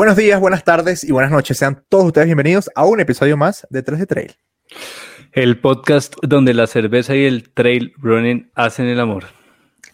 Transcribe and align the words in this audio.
Buenos 0.00 0.16
días, 0.16 0.40
buenas 0.40 0.64
tardes 0.64 1.04
y 1.04 1.12
buenas 1.12 1.30
noches. 1.30 1.58
Sean 1.58 1.84
todos 1.90 2.06
ustedes 2.06 2.24
bienvenidos 2.24 2.70
a 2.74 2.86
un 2.86 3.00
episodio 3.00 3.36
más 3.36 3.66
de 3.68 3.82
3 3.82 4.00
de 4.00 4.06
Trail. 4.06 4.34
El 5.32 5.60
podcast 5.60 6.14
donde 6.22 6.54
la 6.54 6.66
cerveza 6.66 7.14
y 7.14 7.26
el 7.26 7.52
trail 7.52 7.92
running 7.98 8.50
hacen 8.54 8.86
el 8.86 8.98
amor. 8.98 9.24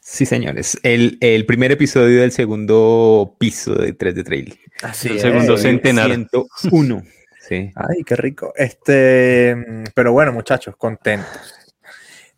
Sí, 0.00 0.24
señores. 0.24 0.78
El, 0.84 1.18
el 1.20 1.44
primer 1.44 1.72
episodio 1.72 2.20
del 2.20 2.30
segundo 2.30 3.34
piso 3.40 3.74
de 3.74 3.94
3 3.94 4.14
de 4.14 4.22
Trail. 4.22 4.60
Así 4.80 5.08
el 5.08 5.18
segundo 5.18 5.58
centenar. 5.58 6.06
101. 6.06 7.02
Sí. 7.40 7.72
Ay, 7.74 8.04
qué 8.06 8.14
rico. 8.14 8.52
Este, 8.54 9.56
pero 9.92 10.12
bueno, 10.12 10.32
muchachos, 10.32 10.76
contentos. 10.76 11.74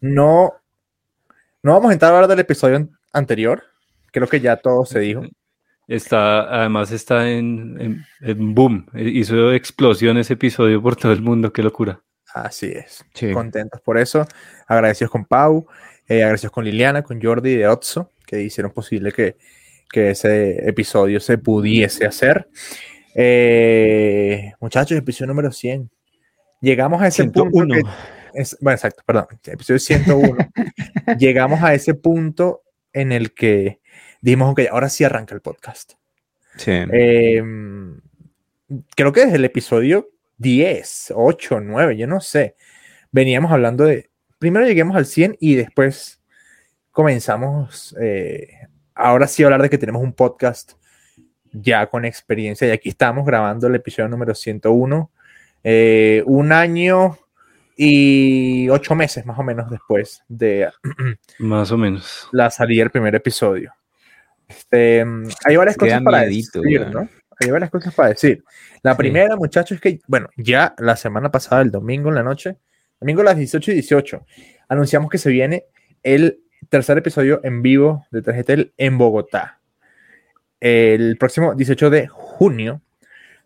No, 0.01 0.55
no 1.63 1.73
vamos 1.75 1.91
a 1.91 1.93
entrar 1.93 2.13
a 2.13 2.15
hablar 2.15 2.31
del 2.31 2.41
episodio 2.41 2.89
anterior. 3.13 3.63
Creo 4.11 4.27
que 4.27 4.41
ya 4.41 4.57
todo 4.57 4.87
se 4.87 5.01
dijo. 5.01 5.21
Está, 5.89 6.43
además 6.43 6.93
está 6.93 7.31
en, 7.31 8.05
boom. 8.21 8.87
Hizo 8.95 9.55
explosión 9.55 10.19
ese 10.19 10.35
episodio 10.35 10.83
por 10.83 10.97
todo 10.97 11.13
el 11.13 11.23
mundo. 11.23 11.51
Qué 11.51 11.63
locura. 11.63 12.03
Así 12.35 12.67
es. 12.67 13.07
Contentos 13.33 13.81
por 13.81 13.97
eso. 13.97 14.27
Agradecidos 14.67 15.11
con 15.11 15.25
Pau, 15.25 15.67
eh, 16.07 16.23
agradecidos 16.23 16.53
con 16.53 16.67
Liliana, 16.67 17.03
con 17.03 17.21
Jordi 17.21 17.57
de 17.57 17.67
Otso, 17.67 18.13
que 18.27 18.43
hicieron 18.43 18.73
posible 18.73 19.13
que, 19.13 19.37
ese 19.91 20.69
episodio 20.69 21.19
se 21.21 21.39
pudiese 21.39 22.05
hacer. 22.05 22.51
Eh, 23.15 24.53
muchachos, 24.61 24.97
episodio 24.97 25.29
número 25.29 25.51
100. 25.51 25.91
Llegamos 26.61 27.01
a 27.01 27.07
ese 27.07 27.25
punto. 27.25 27.65
bueno, 28.61 28.75
exacto, 28.75 29.03
perdón. 29.07 29.27
Episodio 29.43 29.79
101. 29.79 30.37
llegamos 31.19 31.63
a 31.63 31.73
ese 31.73 31.95
punto 31.95 32.63
en 32.93 33.11
el 33.11 33.33
que 33.33 33.78
dijimos, 34.21 34.53
ok, 34.53 34.61
ahora 34.71 34.89
sí 34.89 35.05
arranca 35.05 35.35
el 35.35 35.41
podcast. 35.41 35.93
Sí. 36.57 36.73
Em, 36.73 38.01
creo 38.97 39.13
que 39.13 39.25
desde 39.25 39.37
el 39.37 39.45
episodio 39.45 40.09
10, 40.39 41.13
8, 41.15 41.61
9, 41.61 41.97
yo 41.97 42.07
no 42.07 42.21
sé, 42.21 42.57
veníamos 43.11 43.53
hablando 43.53 43.85
de, 43.85 44.11
primero 44.39 44.67
lleguemos 44.67 44.97
al 44.97 45.07
100 45.07 45.37
y 45.41 45.55
después 45.55 46.21
comenzamos, 46.91 47.97
eh, 48.01 48.49
ahora 48.95 49.27
sí 49.27 49.45
hablar 49.45 49.63
de 49.63 49.71
que 49.71 49.79
tenemos 49.79 50.03
un 50.03 50.13
podcast 50.13 50.73
ya 51.53 51.87
con 51.87 52.05
experiencia 52.05 52.69
y 52.69 52.71
aquí 52.71 52.89
estamos 52.89 53.25
grabando 53.25 53.67
el 53.67 53.75
episodio 53.75 54.09
número 54.09 54.35
101, 54.35 55.11
eh, 55.65 56.23
un 56.27 56.53
año 56.53 57.19
y 57.77 58.69
ocho 58.71 58.95
meses 58.97 59.25
más 59.25 59.39
o 59.39 59.43
menos 59.45 59.71
después 59.71 60.25
de 60.29 60.69
más 61.39 61.71
o 61.71 61.79
menos 61.79 62.29
la 62.33 62.51
salida 62.51 62.83
del 62.83 62.91
primer 62.91 63.15
episodio. 63.15 63.73
Este, 64.49 65.05
hay 65.45 65.57
varias 65.57 65.77
cosas 65.77 66.03
para 66.03 66.23
decir, 66.23 66.87
¿no? 66.93 67.09
Hay 67.41 67.51
varias 67.51 67.71
cosas 67.71 67.95
para 67.95 68.09
decir. 68.09 68.43
La 68.83 68.97
primera, 68.97 69.37
muchachos, 69.37 69.77
es 69.77 69.81
que, 69.81 70.01
bueno, 70.09 70.29
ya 70.37 70.75
la 70.79 70.97
semana 70.97 71.31
pasada, 71.31 71.63
el 71.63 71.71
domingo 71.71 72.09
en 72.09 72.17
la 72.17 72.23
noche, 72.23 72.57
domingo 73.01 73.21
a 73.21 73.25
las 73.25 73.37
18 73.37 73.71
y 73.71 73.75
18, 73.75 74.27
anunciamos 74.69 75.11
que 75.11 75.19
se 75.19 75.31
viene 75.31 75.67
el 76.03 76.41
tercer 76.69 76.99
episodio 76.99 77.41
en 77.45 77.63
vivo 77.63 78.07
de 78.11 78.23
Targetel 78.23 78.73
en 78.77 78.99
Bogotá. 78.99 79.61
El 80.61 81.17
próximo 81.19 81.55
18 81.55 81.91
de 81.91 82.09
junio 82.09 82.83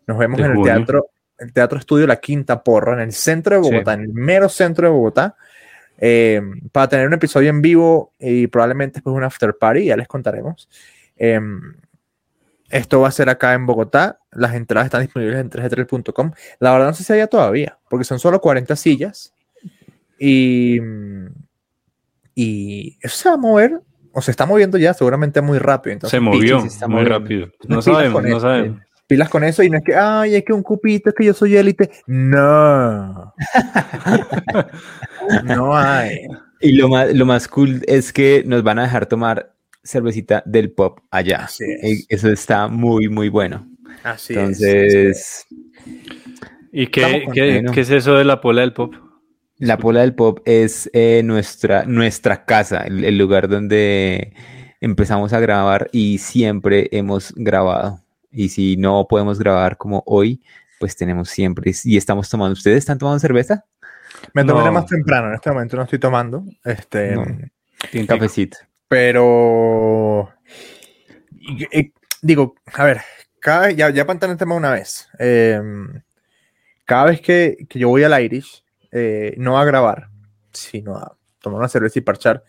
nos 0.07 0.17
vemos 0.17 0.39
en 0.39 0.51
el 0.51 0.61
teatro, 0.63 1.11
el 1.37 1.53
Teatro 1.53 1.77
Estudio 1.77 2.07
La 2.07 2.19
Quinta 2.19 2.63
Porra, 2.63 2.93
en 2.93 2.99
el 3.01 3.13
centro 3.13 3.55
de 3.55 3.61
Bogotá, 3.61 3.93
en 3.93 4.01
el 4.01 4.13
mero 4.13 4.49
centro 4.49 4.87
de 4.87 4.93
Bogotá, 4.93 5.35
eh, 6.05 6.41
para 6.73 6.89
tener 6.89 7.07
un 7.07 7.13
episodio 7.13 7.49
en 7.49 7.61
vivo 7.61 8.11
y 8.19 8.47
probablemente 8.47 8.95
después 8.95 9.15
un 9.15 9.23
after 9.23 9.55
party, 9.57 9.85
ya 9.85 9.95
les 9.95 10.05
contaremos. 10.05 10.67
Em, 11.15 11.75
esto 12.69 12.99
va 12.99 13.07
a 13.07 13.11
ser 13.11 13.29
acá 13.29 13.53
en 13.53 13.65
Bogotá. 13.65 14.19
Las 14.33 14.53
entradas 14.53 14.87
están 14.87 15.01
disponibles 15.03 15.39
en 15.39 15.49
3 15.49 15.71
La 16.59 16.73
verdad 16.73 16.87
no 16.87 16.93
sé 16.93 17.05
si 17.05 17.13
haya 17.13 17.27
todavía, 17.27 17.79
porque 17.89 18.03
son 18.03 18.19
solo 18.19 18.41
40 18.41 18.75
sillas. 18.75 19.33
Y, 20.19 20.81
y 22.35 22.97
eso 23.01 23.15
se 23.15 23.29
va 23.29 23.35
a 23.35 23.37
mover, 23.37 23.79
o 24.11 24.21
se 24.21 24.31
está 24.31 24.45
moviendo 24.45 24.77
ya 24.77 24.93
seguramente 24.93 25.39
muy 25.39 25.57
rápido. 25.57 25.93
Entonces, 25.93 26.17
se 26.17 26.19
movió 26.19 26.65
muy 26.89 27.05
rápido. 27.05 27.47
No 27.69 27.81
sabemos, 27.81 28.21
no 28.25 28.41
sabemos. 28.41 28.81
Pilas 29.07 29.29
con 29.29 29.43
eso 29.43 29.63
y 29.63 29.69
no 29.69 29.77
es 29.77 29.83
que, 29.83 29.95
ay, 29.95 30.35
es 30.35 30.43
que 30.43 30.53
un 30.53 30.63
cupito, 30.63 31.09
es 31.09 31.15
que 31.15 31.25
yo 31.25 31.33
soy 31.33 31.57
élite. 31.57 31.89
No. 32.07 33.33
no 35.43 35.77
hay. 35.77 36.27
Y 36.61 36.73
lo 36.73 36.87
más, 36.87 37.13
lo 37.13 37.25
más 37.25 37.47
cool 37.47 37.81
es 37.87 38.13
que 38.13 38.43
nos 38.45 38.63
van 38.63 38.79
a 38.79 38.83
dejar 38.83 39.05
tomar 39.05 39.53
cervecita 39.83 40.41
del 40.45 40.71
pop 40.71 40.99
allá. 41.11 41.49
Eso 42.07 42.29
está 42.29 42.67
muy, 42.67 43.09
muy 43.09 43.29
bueno. 43.29 43.67
Así 44.03 44.33
Entonces, 44.33 45.45
¿Y 46.75 46.87
qué, 46.87 47.27
qué, 47.33 47.81
es 47.81 47.89
eso 47.91 48.15
de 48.15 48.25
la 48.25 48.41
pola 48.41 48.61
del 48.61 48.73
pop? 48.73 48.95
La 49.59 49.77
pola 49.77 50.01
del 50.01 50.15
pop 50.15 50.39
es 50.45 50.89
eh, 50.93 51.21
nuestra, 51.23 51.85
nuestra 51.85 52.45
casa, 52.45 52.81
el, 52.81 53.15
lugar 53.17 53.47
donde 53.47 54.33
empezamos 54.81 55.33
a 55.33 55.39
grabar 55.39 55.89
y 55.91 56.17
siempre 56.17 56.89
hemos 56.91 57.31
grabado. 57.35 58.02
Y 58.33 58.49
si 58.49 58.75
no 58.77 59.07
podemos 59.07 59.39
grabar 59.39 59.77
como 59.77 60.03
hoy, 60.05 60.41
pues 60.79 60.95
tenemos 60.95 61.29
siempre 61.29 61.71
y 61.83 61.97
estamos 61.97 62.29
tomando. 62.29 62.53
¿Ustedes 62.53 62.79
están 62.79 62.97
tomando 62.97 63.19
cerveza? 63.19 63.63
Me 64.33 64.43
tomaré 64.43 64.71
más 64.71 64.85
temprano, 64.87 65.29
en 65.29 65.35
este 65.35 65.51
momento 65.51 65.77
no 65.77 65.83
estoy 65.83 65.99
tomando. 65.99 66.43
Este, 66.65 67.15
Un 67.17 68.07
cafecito. 68.07 68.57
Pero 68.87 70.29
digo, 72.21 72.55
a 72.73 72.83
ver, 72.85 73.01
cada, 73.39 73.71
ya, 73.71 73.89
ya 73.89 74.05
para 74.05 74.31
el 74.31 74.37
tema 74.37 74.55
una 74.55 74.71
vez, 74.71 75.07
em, 75.19 76.01
cada 76.85 77.05
vez 77.05 77.21
que, 77.21 77.67
yo 77.69 77.89
voy 77.89 78.03
al 78.03 78.23
Irish, 78.23 78.63
eh, 78.91 79.35
no 79.37 79.59
a 79.59 79.65
grabar, 79.65 80.09
sino 80.51 80.95
a 80.95 81.17
tomar 81.39 81.59
una 81.59 81.69
cerveza 81.69 81.99
y 81.99 82.01
parchar, 82.01 82.43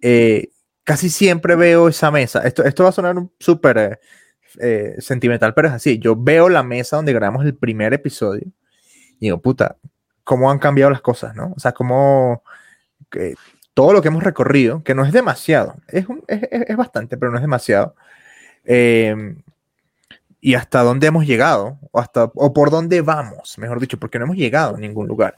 eh, 0.00 0.48
casi 0.84 1.10
siempre 1.10 1.54
veo 1.56 1.88
esa 1.88 2.10
mesa. 2.10 2.42
Esto, 2.46 2.64
esto 2.64 2.84
va 2.84 2.88
a 2.88 2.92
sonar 2.92 3.16
súper 3.38 4.00
eh, 4.60 4.96
sentimental, 4.98 5.54
pero 5.54 5.68
es 5.68 5.74
así. 5.74 5.98
Yo 5.98 6.16
veo 6.16 6.48
la 6.48 6.62
mesa 6.62 6.96
donde 6.96 7.12
grabamos 7.12 7.44
el 7.44 7.54
primer 7.54 7.92
episodio 7.94 8.46
y 9.18 9.26
digo, 9.26 9.40
puta, 9.40 9.76
cómo 10.24 10.50
han 10.50 10.58
cambiado 10.58 10.90
las 10.90 11.02
cosas, 11.02 11.36
¿no? 11.36 11.52
O 11.56 11.60
sea, 11.60 11.72
cómo 11.72 12.42
todo 13.74 13.92
lo 13.92 14.02
que 14.02 14.08
hemos 14.08 14.22
recorrido, 14.22 14.82
que 14.82 14.94
no 14.94 15.04
es 15.04 15.12
demasiado, 15.12 15.76
es, 15.88 16.06
es, 16.28 16.76
bastante, 16.76 17.16
pero 17.16 17.30
no 17.30 17.38
es 17.38 17.42
demasiado. 17.42 17.94
Eh, 18.64 19.34
y 20.40 20.54
hasta 20.54 20.82
dónde 20.82 21.06
hemos 21.06 21.26
llegado, 21.26 21.78
o, 21.90 22.00
hasta, 22.00 22.24
o 22.34 22.52
por 22.52 22.70
dónde 22.70 23.02
vamos, 23.02 23.58
mejor 23.58 23.80
dicho, 23.80 23.98
porque 23.98 24.18
no 24.18 24.24
hemos 24.24 24.36
llegado 24.36 24.76
a 24.76 24.78
ningún 24.78 25.06
lugar. 25.06 25.34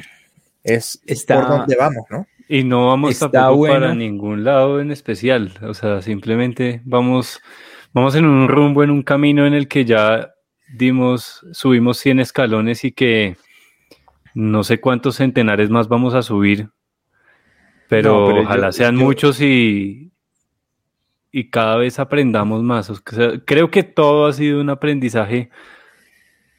Es 0.63 1.01
por 1.27 1.49
dónde 1.49 1.77
vamos, 1.77 2.05
¿no? 2.09 2.27
Y 2.49 2.65
no 2.65 2.89
vamos 2.89 3.19
tampoco 3.19 3.67
para 3.67 3.95
ningún 3.95 4.45
lado 4.45 4.81
en 4.81 4.91
especial, 4.91 5.53
o 5.63 5.75
sea, 5.75 6.03
simplemente 6.03 6.83
vamos, 6.85 7.41
vamos 7.93 8.15
en 8.15 8.25
un 8.25 8.49
rumbo, 8.49 8.83
en 8.83 8.91
un 8.91 9.03
camino 9.03 9.47
en 9.47 9.55
el 9.55 9.69
que 9.69 9.85
ya 9.85 10.33
dimos, 10.75 11.47
subimos 11.53 11.99
100 11.99 12.21
escalones 12.21 12.85
y 12.85 12.93
que 12.93 13.37
no 14.35 14.65
sé 14.65 14.81
cuántos 14.81 15.17
centenares 15.17 15.71
más 15.71 15.89
vamos 15.89 16.15
a 16.15 16.23
subir 16.23 16.71
pero, 17.93 18.41
ojalá 18.41 18.73
sean 18.73 18.97
muchos 18.97 19.39
y, 19.43 20.13
y 21.31 21.51
cada 21.51 21.77
vez 21.77 21.99
aprendamos 21.99 22.63
más. 22.63 22.91
creo 23.45 23.71
que 23.71 23.83
todo 23.83 24.25
ha 24.25 24.33
sido 24.33 24.63
un 24.63 24.71
aprendizaje 24.71 25.51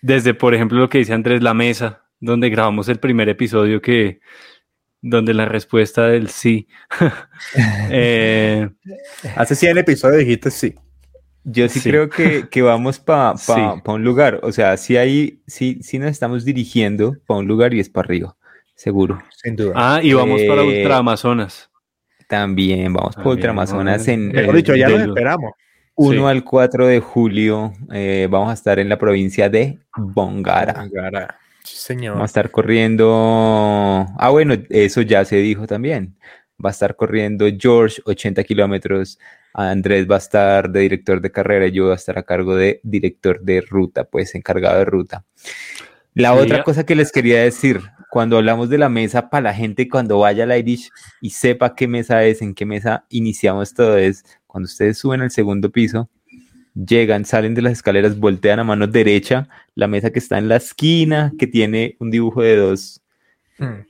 desde, 0.03 0.35
por 0.35 0.53
ejemplo, 0.53 0.77
lo 0.77 0.89
que 0.89 0.99
dice 0.99 1.11
Andrés, 1.11 1.41
la 1.41 1.55
mesa, 1.55 2.03
donde 2.19 2.51
grabamos 2.51 2.87
el 2.87 2.99
primer 2.99 3.29
episodio 3.29 3.81
que 3.81 4.19
donde 5.01 5.33
la 5.33 5.45
respuesta 5.45 6.05
del 6.05 6.29
sí. 6.29 6.67
eh, 7.89 8.69
Hace 9.35 9.55
100 9.55 9.79
episodios 9.79 10.19
dijiste 10.19 10.51
sí. 10.51 10.75
Yo 11.45 11.67
sí, 11.67 11.81
creo 11.81 12.09
que, 12.09 12.47
que 12.49 12.61
vamos 12.61 12.99
para 12.99 13.33
pa, 13.47 13.81
un 13.85 14.03
lugar. 14.03 14.39
O 14.43 14.51
sea, 14.51 14.77
sí, 14.77 14.97
ahí, 14.97 15.41
sí, 15.47 15.79
sí 15.81 15.99
nos 15.99 16.11
estamos 16.11 16.45
dirigiendo 16.45 17.17
para 17.27 17.39
un 17.39 17.47
lugar 17.47 17.73
y 17.73 17.79
es 17.79 17.89
para 17.89 18.05
arriba 18.05 18.35
seguro. 18.75 19.19
Sin 19.41 19.55
duda. 19.55 19.73
Ah, 19.75 19.99
y 20.01 20.13
vamos 20.13 20.41
para 20.47 20.61
eh, 20.61 20.79
Ultra 20.79 20.97
Amazonas. 20.97 21.69
También 22.27 22.91
vamos 22.93 23.15
para 23.15 23.29
Ultra 23.29 23.51
Amazonas 23.51 24.07
en. 24.07 24.29
Mejor 24.29 24.55
dicho, 24.55 24.75
ya 24.75 24.89
nos 24.89 25.01
esperamos. 25.01 25.53
1 25.95 26.27
al 26.27 26.43
4 26.43 26.87
de 26.87 26.99
julio 26.99 27.71
eh, 27.91 28.27
vamos 28.29 28.49
a 28.49 28.53
estar 28.53 28.79
en 28.79 28.89
la 28.89 28.97
provincia 28.97 29.47
de 29.47 29.77
Bongara. 29.95 30.73
Bongara. 30.73 31.39
Sí, 31.63 31.77
señor. 31.77 32.13
Vamos 32.15 32.23
a 32.23 32.31
estar 32.31 32.49
corriendo. 32.49 34.07
Ah, 34.17 34.29
bueno, 34.31 34.55
eso 34.69 35.01
ya 35.01 35.23
se 35.23 35.37
dijo 35.37 35.67
también. 35.67 36.17
Va 36.63 36.69
a 36.69 36.71
estar 36.71 36.95
corriendo 36.95 37.45
George 37.57 38.01
80 38.05 38.43
kilómetros. 38.43 39.19
Andrés 39.53 40.09
va 40.09 40.15
a 40.15 40.19
estar 40.19 40.69
de 40.71 40.81
director 40.81 41.21
de 41.21 41.31
carrera 41.31 41.67
y 41.67 41.71
yo 41.71 41.83
voy 41.83 41.91
a 41.93 41.95
estar 41.95 42.17
a 42.17 42.23
cargo 42.23 42.55
de 42.55 42.79
director 42.83 43.41
de 43.41 43.61
ruta, 43.61 44.05
pues 44.05 44.33
encargado 44.35 44.79
de 44.79 44.85
ruta. 44.85 45.25
La 46.15 46.33
otra 46.33 46.63
cosa 46.63 46.85
que 46.85 46.95
les 46.95 47.11
quería 47.11 47.41
decir, 47.41 47.81
cuando 48.11 48.37
hablamos 48.37 48.69
de 48.69 48.77
la 48.77 48.89
mesa, 48.89 49.29
para 49.29 49.41
la 49.49 49.53
gente 49.53 49.89
cuando 49.89 50.19
vaya 50.19 50.43
al 50.43 50.55
Irish 50.55 50.91
y 51.21 51.31
sepa 51.31 51.73
qué 51.73 51.87
mesa 51.87 52.23
es, 52.23 52.41
en 52.43 52.53
qué 52.53 52.65
mesa 52.65 53.05
iniciamos 53.09 53.73
todo, 53.73 53.97
es 53.97 54.23
cuando 54.45 54.65
ustedes 54.65 54.99
suben 54.99 55.21
al 55.21 55.31
segundo 55.31 55.71
piso, 55.71 56.09
llegan, 56.75 57.25
salen 57.25 57.55
de 57.55 57.63
las 57.63 57.73
escaleras, 57.73 58.19
voltean 58.19 58.59
a 58.59 58.63
mano 58.63 58.85
derecha 58.85 59.47
la 59.73 59.87
mesa 59.87 60.11
que 60.11 60.19
está 60.19 60.37
en 60.37 60.49
la 60.49 60.57
esquina, 60.57 61.33
que 61.39 61.47
tiene 61.47 61.95
un 61.99 62.11
dibujo 62.11 62.43
de 62.43 62.57
dos. 62.57 63.01
Hmm, 63.57 63.81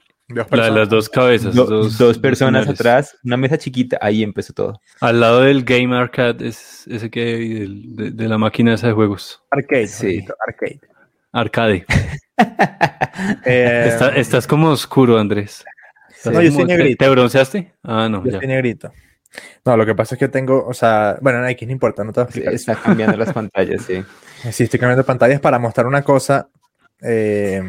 la 0.52 0.66
de 0.66 0.72
las 0.72 0.90
dos 0.90 1.10
cabezas. 1.10 1.54
dos, 1.54 2.18
personas 2.20 2.68
atrás, 2.68 3.18
una 3.24 3.38
mesa 3.38 3.58
chiquita, 3.58 3.98
ahí 4.02 4.24
empezó 4.24 4.54
todo. 4.54 4.82
Al 5.00 5.20
lado 5.20 5.42
del 5.42 5.64
Game 5.64 5.96
Arcade 5.96 6.48
es 6.48 6.88
ese 6.88 7.10
que 7.10 7.22
hay 7.22 8.12
de, 8.12 8.28
la 8.28 8.38
máquina 8.38 8.74
esa 8.74 8.88
de 8.88 8.94
juegos. 8.94 9.42
Arcade, 9.52 9.88
sí. 9.88 10.26
Arcade. 10.48 10.80
Arcade. 11.32 11.86
Eh, 13.46 13.96
estás 14.16 14.48
como 14.48 14.70
oscuro, 14.70 15.20
Andrés. 15.20 15.64
No, 16.26 16.42
yo 16.42 16.52
soy 16.52 16.66
negrito. 16.66 17.06
¿Te, 17.06 17.10
bronceaste? 17.12 17.74
Ah, 17.84 18.10
no. 18.10 18.24
Yo 18.26 18.32
ya. 18.32 18.40
soy 18.40 18.48
negrito. 18.48 18.92
No, 19.66 19.78
lo 19.78 19.86
que 19.86 19.96
pasa 19.96 20.16
es 20.16 20.20
que 20.20 20.28
tengo, 20.28 20.66
o 20.66 20.74
sea, 20.74 21.18
bueno, 21.22 21.40
no, 21.40 21.48
aquí 21.48 21.66
no 21.66 21.72
importa, 21.72 22.04
no 22.04 22.12
te 22.12 22.22
voy 22.22 22.24
a 22.24 22.30
explicar. 22.30 22.54
está 22.54 22.76
cambiando 22.76 23.18
las 23.18 23.34
pantallas, 23.34 23.84
sí. 23.84 24.04
Sí, 24.52 24.64
estoy 24.64 24.80
cambiando 24.80 25.06
pantallas 25.06 25.40
para 25.40 25.60
mostrar 25.60 25.88
una 25.88 26.02
cosa. 26.02 26.50
Eh, 27.02 27.62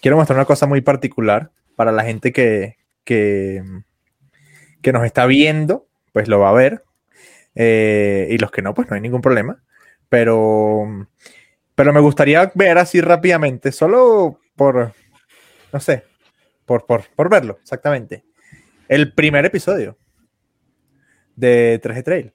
quiero 0.00 0.16
mostrar 0.16 0.38
una 0.38 0.46
cosa 0.46 0.66
muy 0.66 0.80
particular 0.80 1.50
para 1.76 1.92
la 1.92 2.04
gente 2.04 2.32
que, 2.32 2.76
que, 3.04 3.62
que 4.82 4.92
nos 4.92 5.04
está 5.04 5.26
viendo, 5.26 5.86
pues 6.12 6.28
lo 6.28 6.40
va 6.40 6.50
a 6.50 6.54
ver. 6.54 6.84
Eh, 7.54 8.28
y 8.30 8.38
los 8.38 8.50
que 8.50 8.62
no, 8.62 8.74
pues 8.74 8.88
no 8.88 8.96
hay 8.96 9.00
ningún 9.00 9.20
problema. 9.20 9.62
Pero, 10.08 11.08
pero 11.74 11.92
me 11.92 12.00
gustaría 12.00 12.52
ver 12.54 12.78
así 12.78 13.00
rápidamente, 13.00 13.72
solo 13.72 14.40
por, 14.56 14.92
no 15.72 15.80
sé, 15.80 16.04
por, 16.66 16.86
por, 16.86 17.04
por 17.16 17.28
verlo, 17.28 17.58
exactamente. 17.62 18.24
El 18.88 19.12
primer 19.12 19.44
episodio 19.44 19.96
de 21.36 21.80
3G 21.82 22.04
Trail. 22.04 22.32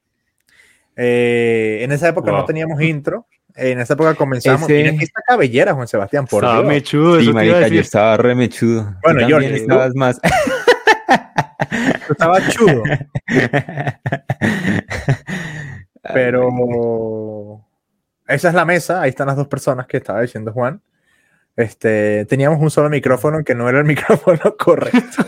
Eh, 0.95 1.80
en 1.81 1.92
esa 1.92 2.09
época 2.09 2.31
no 2.31 2.44
teníamos 2.45 2.81
intro. 2.81 3.27
En 3.56 3.80
esa 3.80 3.94
época 3.94 4.16
comenzamos. 4.16 4.69
Ese... 4.69 4.92
Mira 4.92 5.04
esta 5.04 5.22
cabellera, 5.22 5.74
Juan 5.74 5.88
Sebastián, 5.88 6.28
por 6.28 6.44
estaba 6.44 6.63
mechudo. 6.63 7.19
Sí, 7.19 7.34
marica, 7.34 7.68
yo 7.68 7.81
estaba 7.81 8.18
re 8.18 8.36
mechudo. 8.36 8.96
Bueno, 9.04 9.28
yo 9.28 9.40
estabas 9.40 9.96
más. 9.96 10.19
estaba 12.10 12.48
chudo. 12.50 12.84
Pero 16.13 17.66
esa 18.28 18.50
es 18.50 18.54
la 18.54 18.66
mesa. 18.66 19.01
Ahí 19.01 19.10
están 19.10 19.28
las 19.28 19.36
dos 19.36 19.48
personas 19.48 19.88
que 19.88 19.98
estaba 19.98 20.22
diciendo 20.22 20.54
Juan. 20.54 20.81
Este, 21.56 22.25
teníamos 22.25 22.62
un 22.62 22.72
solo 22.72 22.90
micrófono 22.90 23.44
que 23.44 23.56
no 23.56 23.68
era 23.68 23.80
el 23.80 23.86
micrófono 23.86 24.56
correcto. 24.57 25.25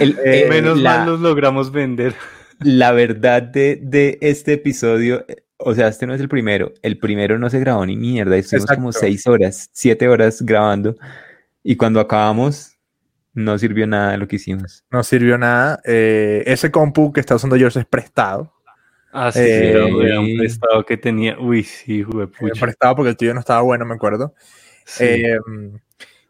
Eh, 0.00 0.46
menos 0.48 0.80
mal 0.80 1.06
nos 1.06 1.20
logramos 1.20 1.72
vender. 1.72 2.14
La 2.60 2.92
verdad 2.92 3.42
de, 3.42 3.78
de, 3.82 4.18
este 4.20 4.54
episodio, 4.54 5.24
o 5.58 5.74
sea, 5.74 5.88
este 5.88 6.06
no 6.06 6.14
es 6.14 6.20
el 6.20 6.28
primero. 6.28 6.72
El 6.82 6.98
primero 6.98 7.38
no 7.38 7.50
se 7.50 7.60
grabó 7.60 7.84
ni 7.86 7.96
mierda. 7.96 8.36
Estuvimos 8.36 8.70
como 8.70 8.92
seis 8.92 9.26
horas, 9.26 9.68
siete 9.72 10.08
horas 10.08 10.42
grabando. 10.42 10.96
Y 11.62 11.76
cuando 11.76 12.00
acabamos, 12.00 12.76
no 13.32 13.58
sirvió 13.58 13.86
nada 13.86 14.12
de 14.12 14.18
lo 14.18 14.28
que 14.28 14.36
hicimos. 14.36 14.84
No 14.90 15.02
sirvió 15.02 15.38
nada. 15.38 15.80
Eh, 15.84 16.42
ese 16.46 16.70
compu 16.70 17.12
que 17.12 17.20
está 17.20 17.34
usando 17.34 17.56
George 17.56 17.80
es 17.80 17.86
prestado. 17.86 18.52
Ah, 19.12 19.32
sí, 19.32 19.40
era, 19.40 19.86
un 19.86 20.36
prestado 20.36 20.84
que 20.84 20.96
tenía. 20.96 21.38
Uy, 21.38 21.62
sí, 21.62 22.02
jugué 22.02 22.26
prestado 22.26 22.96
porque 22.96 23.10
el 23.10 23.16
tuyo 23.16 23.32
no 23.32 23.40
estaba 23.40 23.62
bueno, 23.62 23.86
me 23.86 23.94
acuerdo. 23.94 24.34
Eh, 25.00 25.38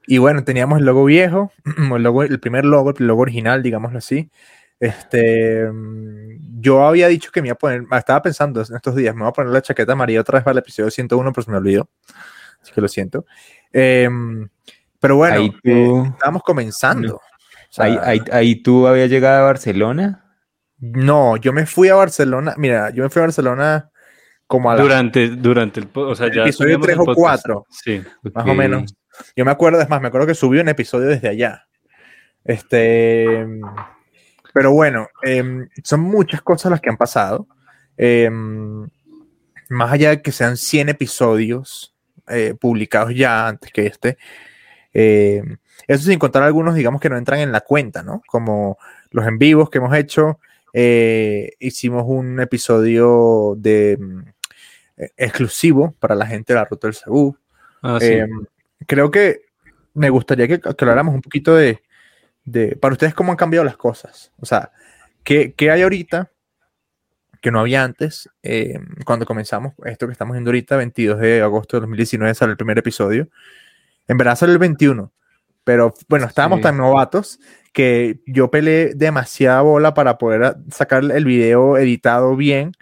y 0.07 0.19
bueno, 0.19 0.45
teníamos 0.45 0.79
el 0.79 0.87
logo 0.87 1.05
viejo, 1.05 1.53
el, 1.95 2.03
logo, 2.03 2.23
el 2.23 2.39
primer 2.39 2.65
logo, 2.65 2.95
el 2.97 3.07
logo 3.07 3.23
original, 3.23 3.63
digámoslo 3.63 3.99
así. 3.99 4.31
Este, 4.79 5.71
yo 6.59 6.87
había 6.87 7.09
dicho 7.09 7.31
que 7.33 7.41
me 7.41 7.49
iba 7.49 7.55
a 7.55 7.59
poner, 7.59 7.85
estaba 7.93 8.23
pensando 8.23 8.61
en 8.61 8.77
estos 8.77 8.95
días, 8.95 9.15
me 9.15 9.23
voy 9.23 9.31
a 9.31 9.33
poner 9.33 9.53
la 9.53 9.63
chaqueta 9.63 9.93
amarilla 9.93 10.21
otra 10.21 10.39
vez 10.39 10.45
para 10.45 10.53
el 10.53 10.59
episodio 10.59 10.91
101, 10.91 11.33
pero 11.33 11.45
se 11.45 11.51
me 11.51 11.57
olvidó. 11.57 11.89
Así 12.61 12.73
que 12.73 12.81
lo 12.81 12.89
siento. 12.89 13.27
Em, 13.73 14.49
pero 15.01 15.17
bueno, 15.17 15.37
ahí 15.37 15.53
eh, 15.65 16.03
estábamos 16.13 16.43
comenzando. 16.43 17.21
ahí, 17.79 18.21
ahí, 18.33 18.57
tú 18.57 18.87
habías 18.87 19.09
llegado 19.09 19.43
a 19.43 19.47
Barcelona. 19.47 20.25
No, 20.79 21.37
yo 21.37 21.53
me 21.53 21.65
fui 21.65 21.89
a 21.89 21.95
Barcelona. 21.95 22.55
Mira, 22.59 22.91
yo 22.91 23.03
me 23.03 23.09
fui 23.09 23.21
a 23.21 23.27
Barcelona 23.27 23.91
como 24.47 24.71
a 24.71 24.77
durante, 24.77 25.29
durante 25.29 25.81
el, 25.81 25.89
o 25.95 26.15
sea, 26.15 26.31
ya 26.33 26.43
episodio 26.43 26.79
3 26.79 26.99
o 26.99 27.15
4. 27.15 27.67
Sí. 27.71 28.03
Más 28.35 28.47
o 28.47 28.55
menos. 28.55 28.95
Yo 29.35 29.45
me 29.45 29.51
acuerdo, 29.51 29.81
es 29.81 29.89
más, 29.89 30.01
me 30.01 30.09
acuerdo 30.09 30.27
que 30.27 30.35
subí 30.35 30.59
un 30.59 30.69
episodio 30.69 31.09
desde 31.09 31.29
allá. 31.29 31.67
Este, 32.45 33.47
pero 34.57 34.73
bueno, 34.73 35.11
em, 35.23 35.69
son 35.85 36.01
muchas 36.01 36.41
cosas 36.41 36.71
las 36.71 36.81
que 36.81 36.89
han 36.89 36.97
pasado. 36.97 37.47
Em, 37.95 38.89
más 39.69 39.93
allá 39.93 40.09
de 40.09 40.23
que 40.23 40.33
sean 40.33 40.57
100 40.57 40.89
episodios 40.89 41.95
eh, 42.27 42.55
publicados 42.59 43.15
ya 43.15 43.49
antes 43.49 43.71
que 43.71 43.85
este, 43.87 44.17
em, 44.95 45.59
eso 45.87 46.05
sin 46.05 46.19
contar 46.19 46.43
algunos, 46.43 46.75
digamos, 46.75 47.03
que 47.03 47.11
no 47.11 47.19
entran 47.19 47.41
en 47.41 47.53
la 47.53 47.61
cuenta, 47.61 48.03
¿no? 48.03 48.23
Como 48.27 48.79
los 49.11 49.27
en 49.27 49.37
vivos 49.37 49.69
que 49.69 49.77
hemos 49.77 49.95
hecho. 49.95 50.41
Eh, 50.73 51.53
hicimos 51.59 52.05
un 52.07 52.41
episodio 52.41 53.57
de 53.59 53.99
exclusivo 55.19 55.95
para 56.01 56.15
la 56.15 56.27
gente 56.27 56.55
de 56.55 56.61
la 56.61 56.65
Ruta 56.65 56.87
del 56.87 56.95
Cebú. 56.95 57.37
Ah, 57.83 57.99
sí 58.01 58.21
creo 58.87 59.11
que 59.11 59.43
me 59.93 60.09
gustaría 60.09 60.49
que, 60.49 60.61
habláramos 60.65 61.15
un 61.15 61.21
poquito 61.21 61.55
de, 61.55 61.83
para 62.81 62.93
ustedes, 62.93 63.15
cómo 63.15 63.33
han 63.33 63.37
cambiado 63.37 63.65
las 63.65 63.77
cosas. 63.77 64.33
O 64.39 64.47
sea, 64.47 64.73
¿qué, 65.25 65.55
hay 65.71 65.83
ahorita 65.83 66.31
que 67.41 67.51
no 67.51 67.61
había 67.61 67.85
antes? 67.85 68.29
Eh, 68.43 68.79
cuando 69.05 69.27
comenzamos 69.27 69.75
esto 69.85 70.07
que 70.07 70.13
estamos 70.13 70.35
viendo 70.35 70.51
ahorita, 70.51 70.77
22 70.77 71.19
de 71.21 71.43
agosto 71.43 71.77
de 71.77 71.83
2019, 71.83 72.35
sale 72.35 72.53
el 72.53 72.57
primer 72.57 72.79
episodio. 72.79 73.29
En 74.09 74.17
verdad 74.17 74.37
sale 74.37 74.53
el 74.53 74.59
21, 74.59 75.13
pero 75.65 75.93
bueno, 76.09 76.27
estábamos 76.27 76.61
tan 76.61 76.77
novatos 76.77 77.41
que 77.73 78.21
yo 78.27 78.51
peleé 78.51 78.95
demasiada 78.95 79.63
bola 79.63 79.95
para 79.95 80.17
poder 80.17 80.57
sacar 80.71 81.05
el 81.05 81.25
video 81.25 81.77
editado 81.77 82.37
bien 82.37 82.73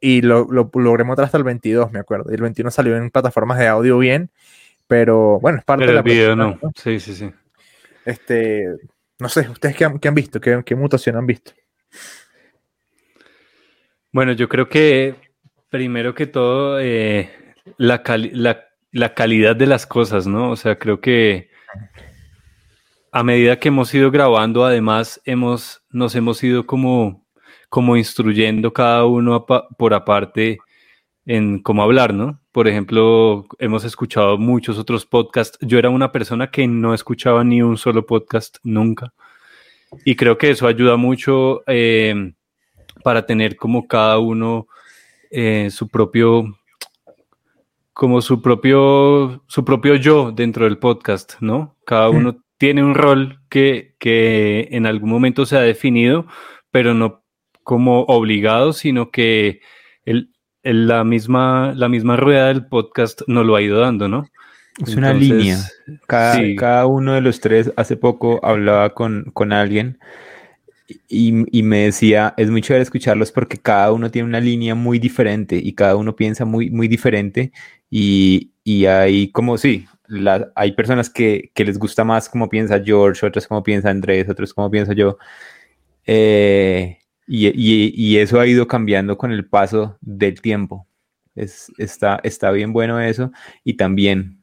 y 0.00 0.22
lo, 0.22 0.46
lo 0.50 0.70
logré 0.74 1.04
hasta 1.18 1.36
el 1.36 1.44
22, 1.44 1.92
me 1.92 1.98
acuerdo. 1.98 2.30
Y 2.30 2.34
el 2.34 2.42
21 2.42 2.70
salió 2.70 2.96
en 2.96 3.10
plataformas 3.10 3.58
de 3.58 3.68
audio 3.68 3.98
bien 3.98 4.30
pero 4.92 5.40
bueno, 5.40 5.56
es 5.56 5.64
parte 5.64 5.86
de 5.86 5.92
la 5.94 6.02
video 6.02 6.36
no. 6.36 6.58
Sí, 6.76 7.00
sí, 7.00 7.14
sí. 7.14 7.30
Este, 8.04 8.66
no 9.18 9.28
sé, 9.28 9.48
¿ustedes 9.48 9.76
qué 9.76 9.84
han, 9.84 10.14
visto? 10.14 10.40
¿Qué, 10.40 10.74
mutación 10.74 11.16
han 11.16 11.26
visto? 11.26 11.52
Bueno, 14.10 14.32
yo 14.32 14.48
creo 14.48 14.68
que 14.68 15.14
primero 15.68 16.14
que 16.14 16.26
todo, 16.26 16.80
eh, 16.80 17.30
la, 17.78 18.02
la, 18.92 19.14
calidad 19.14 19.56
de 19.56 19.66
las 19.66 19.86
cosas, 19.86 20.26
¿no? 20.26 20.50
O 20.50 20.56
sea, 20.56 20.78
creo 20.78 21.00
que 21.00 21.50
a 23.10 23.22
medida 23.22 23.58
que 23.58 23.68
hemos 23.68 23.94
ido 23.94 24.10
grabando, 24.10 24.64
además, 24.64 25.20
hemos, 25.24 25.82
nos 25.90 26.14
hemos 26.14 26.42
ido 26.42 26.66
como, 26.66 27.26
como 27.68 27.96
instruyendo 27.96 28.72
cada 28.72 29.06
uno 29.06 29.46
por 29.46 29.94
aparte 29.94 30.58
en 31.26 31.60
cómo 31.60 31.82
hablar, 31.82 32.14
¿no? 32.14 32.40
Por 32.52 32.68
ejemplo, 32.68 33.46
hemos 33.58 33.84
escuchado 33.84 34.38
muchos 34.38 34.78
otros 34.78 35.06
podcasts. 35.06 35.58
Yo 35.60 35.78
era 35.78 35.90
una 35.90 36.12
persona 36.12 36.50
que 36.50 36.66
no 36.66 36.94
escuchaba 36.94 37.44
ni 37.44 37.62
un 37.62 37.76
solo 37.76 38.06
podcast 38.06 38.58
nunca. 38.62 39.12
Y 40.04 40.16
creo 40.16 40.38
que 40.38 40.50
eso 40.50 40.66
ayuda 40.66 40.96
mucho 40.96 41.62
eh, 41.66 42.32
para 43.04 43.26
tener 43.26 43.56
como 43.56 43.86
cada 43.86 44.18
uno 44.18 44.66
eh, 45.30 45.68
su 45.70 45.88
propio, 45.88 46.58
como 47.92 48.20
su 48.20 48.42
propio, 48.42 49.44
su 49.46 49.64
propio 49.64 49.94
yo 49.96 50.32
dentro 50.32 50.64
del 50.64 50.78
podcast, 50.78 51.34
¿no? 51.40 51.76
Cada 51.84 52.10
uno 52.10 52.42
tiene 52.58 52.82
un 52.82 52.94
rol 52.94 53.40
que, 53.48 53.94
que 53.98 54.68
en 54.72 54.86
algún 54.86 55.10
momento 55.10 55.46
se 55.46 55.56
ha 55.56 55.60
definido, 55.60 56.26
pero 56.70 56.94
no 56.94 57.22
como 57.62 58.02
obligado, 58.04 58.72
sino 58.72 59.10
que 59.10 59.60
el, 60.04 60.31
la 60.62 61.04
misma, 61.04 61.72
la 61.76 61.88
misma 61.88 62.16
rueda 62.16 62.48
del 62.48 62.66
podcast 62.66 63.22
nos 63.26 63.44
lo 63.44 63.56
ha 63.56 63.62
ido 63.62 63.80
dando, 63.80 64.08
¿no? 64.08 64.26
Es 64.84 64.96
una 64.96 65.12
línea. 65.12 65.58
Cada, 66.06 66.40
cada, 66.56 66.86
uno 66.86 67.14
de 67.14 67.20
los 67.20 67.40
tres 67.40 67.72
hace 67.76 67.96
poco 67.96 68.40
hablaba 68.42 68.94
con, 68.94 69.30
con 69.34 69.52
alguien 69.52 69.98
y, 71.08 71.62
me 71.62 71.84
decía, 71.84 72.34
es 72.36 72.50
muy 72.50 72.62
chévere 72.62 72.82
escucharlos 72.82 73.32
porque 73.32 73.58
cada 73.58 73.92
uno 73.92 74.10
tiene 74.10 74.28
una 74.28 74.40
línea 74.40 74.74
muy 74.74 74.98
diferente 74.98 75.56
y 75.56 75.72
cada 75.74 75.96
uno 75.96 76.16
piensa 76.16 76.44
muy, 76.44 76.70
muy 76.70 76.88
diferente 76.88 77.52
y, 77.90 78.52
y 78.64 78.86
hay 78.86 79.28
como, 79.30 79.58
sí, 79.58 79.86
hay 80.54 80.72
personas 80.72 81.10
que, 81.10 81.50
que, 81.54 81.64
les 81.64 81.78
gusta 81.78 82.04
más 82.04 82.28
como 82.28 82.48
piensa 82.48 82.82
George, 82.82 83.26
otras 83.26 83.46
como 83.46 83.62
piensa 83.62 83.90
Andrés, 83.90 84.28
otros 84.28 84.52
como 84.54 84.70
pienso 84.70 84.92
yo. 84.92 85.18
Eh, 86.06 86.98
y, 87.34 88.16
eso 88.18 88.40
ha 88.40 88.46
ido 88.46 88.66
cambiando 88.68 89.16
con 89.16 89.32
el 89.32 89.46
paso 89.46 89.96
del 90.00 90.40
tiempo. 90.40 90.86
Es, 91.34 91.72
está, 91.78 92.20
está 92.24 92.50
bien 92.50 92.72
bueno 92.72 93.00
eso. 93.00 93.32
Y 93.64 93.74
también 93.74 94.42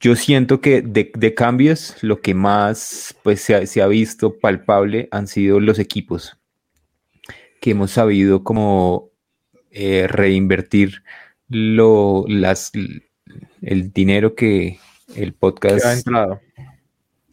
yo 0.00 0.16
siento 0.16 0.60
que 0.60 0.80
de, 0.80 1.34
cambios 1.34 2.02
lo 2.02 2.20
que 2.20 2.34
más 2.34 3.14
pues, 3.22 3.42
se, 3.42 3.82
ha, 3.82 3.86
visto 3.86 4.38
palpable 4.38 5.08
han 5.10 5.26
sido 5.26 5.60
los 5.60 5.78
equipos 5.78 6.38
que 7.60 7.72
hemos 7.72 7.90
sabido 7.90 8.44
como 8.44 9.10
eh, 9.70 10.06
reinvertir 10.08 11.02
lo, 11.48 12.24
las, 12.28 12.72
el 13.60 13.92
dinero 13.92 14.34
que 14.34 14.78
el 15.14 15.34
podcast... 15.34 15.82
Que 15.82 15.88
ha 15.88 15.92
entrado. 15.92 16.40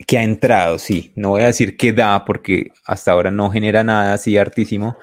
Que 0.06 0.18
ha 0.18 0.24
entrado, 0.24 0.80
sí. 0.80 1.12
No 1.16 1.30
voy 1.30 1.44
a 1.44 1.48
decir 1.48 1.78
que 1.78 1.94
da 1.94 2.26
porque 2.26 2.72
hasta 2.86 3.12
ahora 3.12 3.32
no 3.32 3.50
genera 3.50 3.84
nada 3.84 4.14
así 4.14 4.38
hartísimo, 4.38 4.98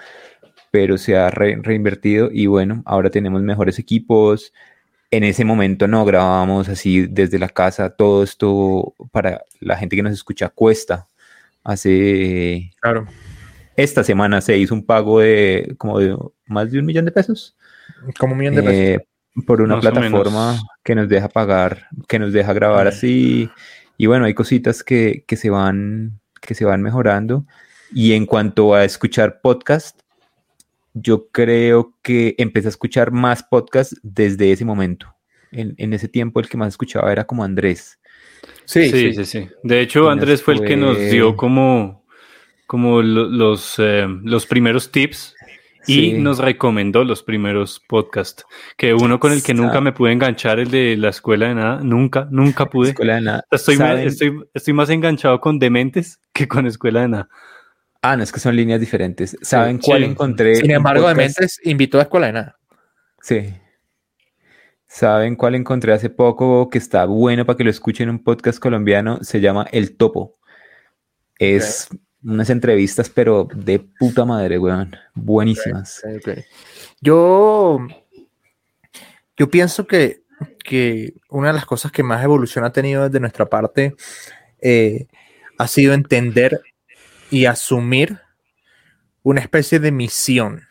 pero 0.70 0.99
se 0.99 1.16
ha 1.16 1.30
reinvertido 1.30 2.30
y 2.32 2.47
bueno, 2.47 2.82
ahora 2.87 3.11
tenemos 3.11 3.42
mejores 3.42 3.78
equipos. 3.78 4.52
En 5.11 5.25
ese 5.25 5.44
momento 5.44 5.88
no 5.88 6.04
grabábamos 6.04 6.68
así 6.68 7.06
desde 7.06 7.38
la 7.38 7.49
casa. 7.49 7.90
Todo 7.90 8.23
esto 8.23 8.94
para 9.11 9.42
la 9.61 9.76
gente 9.76 9.97
que 9.97 10.02
nos 10.02 10.12
escucha 10.12 10.49
cuesta. 10.49 11.09
Hace... 11.64 12.73
Claro 12.80 13.06
esta 13.82 14.04
semana 14.04 14.40
se 14.40 14.59
hizo 14.59 14.75
un 14.75 14.85
pago 14.85 15.20
de 15.20 15.75
como 15.78 15.99
de 15.99 16.16
más 16.47 16.70
de 16.70 16.78
un 16.78 16.87
millón 16.87 17.04
de 17.04 17.12
pesos. 17.12 17.56
Como 18.18 18.32
un 18.32 18.38
millón 18.38 18.54
de 18.54 18.62
pesos. 18.62 18.78
Eh, 18.78 19.06
por 19.47 19.62
una 19.62 19.80
plataforma 19.80 20.59
que 20.82 20.94
nos 20.94 21.09
deja 21.09 21.28
pagar, 21.28 21.87
que 22.09 22.18
nos 22.18 22.32
deja 22.32 22.52
grabar 22.52 22.88
así. 22.88 23.49
Y 24.00 24.07
bueno, 24.07 24.25
hay 24.25 24.33
cositas 24.33 24.83
que, 24.83 25.26
se 25.30 25.50
van, 25.50 26.23
que 26.40 26.54
se 26.54 26.64
van 26.64 26.80
mejorando. 26.80 27.45
Y 27.92 28.14
en 28.14 28.25
cuanto 28.25 28.73
a 28.73 28.87
escuchar 28.87 29.42
podcast, 29.42 30.00
yo 30.95 31.28
creo 31.28 31.92
que 32.00 32.35
empecé 32.38 32.69
a 32.69 32.71
escuchar 32.71 33.11
más 33.11 33.42
podcast 33.42 33.92
desde 34.02 34.52
ese 34.52 34.64
momento. 34.64 35.14
En, 35.52 35.92
ese 35.92 36.09
tiempo 36.09 36.40
el 36.40 36.49
que 36.49 36.57
más 36.57 36.69
escuchaba 36.69 37.12
era 37.12 37.26
como 37.26 37.45
Andrés. 37.45 38.00
Sí, 38.64 38.88
sí, 38.88 39.12
sí. 39.12 39.25
sí, 39.26 39.49
De 39.62 39.83
hecho, 39.83 40.09
Andrés 40.09 40.42
fue 40.42 40.54
el 40.54 40.64
que 40.64 40.78
nos 40.78 40.99
dio 40.99 41.37
como 41.37 42.02
como 42.66 43.02
los, 43.02 43.75
eh, 43.78 44.07
los 44.23 44.47
primeros 44.47 44.90
tips 44.90 45.35
y 45.87 46.12
nos 46.14 46.38
recomendó 46.38 47.04
los 47.04 47.22
primeros 47.22 47.80
podcasts. 47.88 48.44
Que 48.76 48.94
uno 48.94 49.18
con 49.18 49.32
el 49.32 49.42
que 49.42 49.54
nunca 49.54 49.80
me 49.80 49.92
pude 49.92 50.12
enganchar, 50.12 50.58
el 50.58 50.70
de 50.70 50.96
la 50.96 51.10
escuela 51.10 51.49
de 51.49 51.54
nada, 51.54 51.80
nunca, 51.82 52.28
nunca 52.30 52.66
pude. 52.66 52.90
Escuela 52.90 53.16
de 53.16 53.20
nada. 53.22 53.44
Estoy, 53.50 53.78
estoy, 54.04 54.44
estoy, 54.54 54.75
más 54.75 54.90
enganchado 54.90 55.40
con 55.40 55.58
Dementes 55.58 56.20
que 56.32 56.49
con 56.49 56.66
Escuela 56.66 57.02
de 57.02 57.08
nada. 57.08 57.28
Ah, 58.02 58.16
no, 58.16 58.22
es 58.22 58.32
que 58.32 58.40
son 58.40 58.56
líneas 58.56 58.80
diferentes. 58.80 59.37
¿Saben 59.42 59.78
cuál 59.78 60.04
encontré? 60.04 60.56
Sin 60.56 60.70
embargo, 60.70 61.08
Dementes 61.08 61.60
invitó 61.64 61.99
a 61.99 62.02
Escuela 62.02 62.28
de 62.28 62.32
nada. 62.32 62.58
Sí. 63.20 63.54
¿Saben 64.87 65.37
cuál 65.37 65.54
encontré 65.54 65.92
hace 65.92 66.10
poco 66.10 66.68
que 66.68 66.78
está 66.78 67.04
bueno 67.04 67.46
para 67.46 67.56
que 67.56 67.64
lo 67.64 67.70
escuchen 67.70 68.10
un 68.10 68.25
podcast 68.25 68.58
colombiano? 68.58 69.22
Se 69.22 69.40
llama 69.40 69.66
El 69.70 69.96
Topo. 69.96 70.38
Es 71.38 71.88
unas 72.22 72.50
entrevistas, 72.50 73.08
pero 73.08 73.48
de 73.54 73.78
puta 73.78 74.24
madre, 74.24 74.58
weón. 74.58 74.96
Buenísimas. 75.14 76.02
Yo, 77.00 77.78
yo 79.36 79.50
pienso 79.50 79.86
que, 79.86 80.22
que, 80.64 81.14
una 81.28 81.48
de 81.48 81.54
las 81.54 81.66
cosas 81.66 81.92
que 81.92 82.02
más 82.02 82.22
evolución 82.22 82.64
ha 82.64 82.72
tenido 82.72 83.04
desde 83.04 83.20
nuestra 83.20 83.46
parte 83.46 83.94
eh, 84.60 85.06
ha 85.58 85.66
sido 85.66 85.94
entender 85.94 86.60
y 87.30 87.46
asumir 87.46 88.18
una 89.22 89.40
especie 89.40 89.78
de 89.78 89.92
misión 89.92 90.62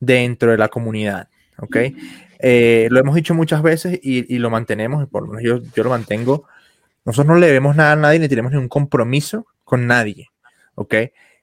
dentro 0.00 0.50
de 0.50 0.58
la 0.58 0.68
comunidad. 0.68 1.28
¿Ok? 1.58 1.76
Eh, 2.44 2.88
lo 2.90 2.98
hemos 2.98 3.14
dicho 3.14 3.34
muchas 3.34 3.62
veces 3.62 4.00
y, 4.02 4.38
lo 4.38 4.50
mantenemos, 4.50 5.08
por 5.08 5.22
lo 5.22 5.28
menos 5.28 5.44
yo, 5.44 5.70
yo, 5.74 5.84
lo 5.84 5.90
mantengo. 5.90 6.44
Nosotros 7.04 7.34
no 7.34 7.40
le 7.40 7.46
debemos 7.46 7.76
nada 7.76 7.92
a 7.92 7.96
nadie 7.96 8.18
ni 8.18 8.28
tenemos 8.28 8.50
ningún 8.52 8.68
compromiso 8.68 9.46
con 9.64 9.86
nadie. 9.86 10.31
¿Ok? 10.74 10.94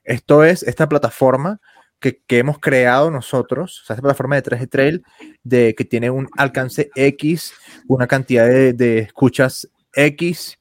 Esto 0.04 0.44
es 0.44 0.62
esta 0.62 0.88
plataforma 0.88 1.60
que, 2.00 2.22
hemos 2.28 2.58
creado 2.58 3.10
nosotros, 3.10 3.82
o 3.82 3.84
sea, 3.84 3.94
esta 3.94 4.02
plataforma 4.02 4.36
de 4.36 4.42
3G 4.42 4.68
Trail, 4.68 5.04
de, 5.42 5.74
que 5.74 5.84
tiene 5.84 6.10
un 6.10 6.28
alcance 6.36 6.90
X, 6.94 7.52
una 7.88 8.06
cantidad 8.06 8.46
de, 8.48 8.98
escuchas 8.98 9.68
X, 9.94 10.58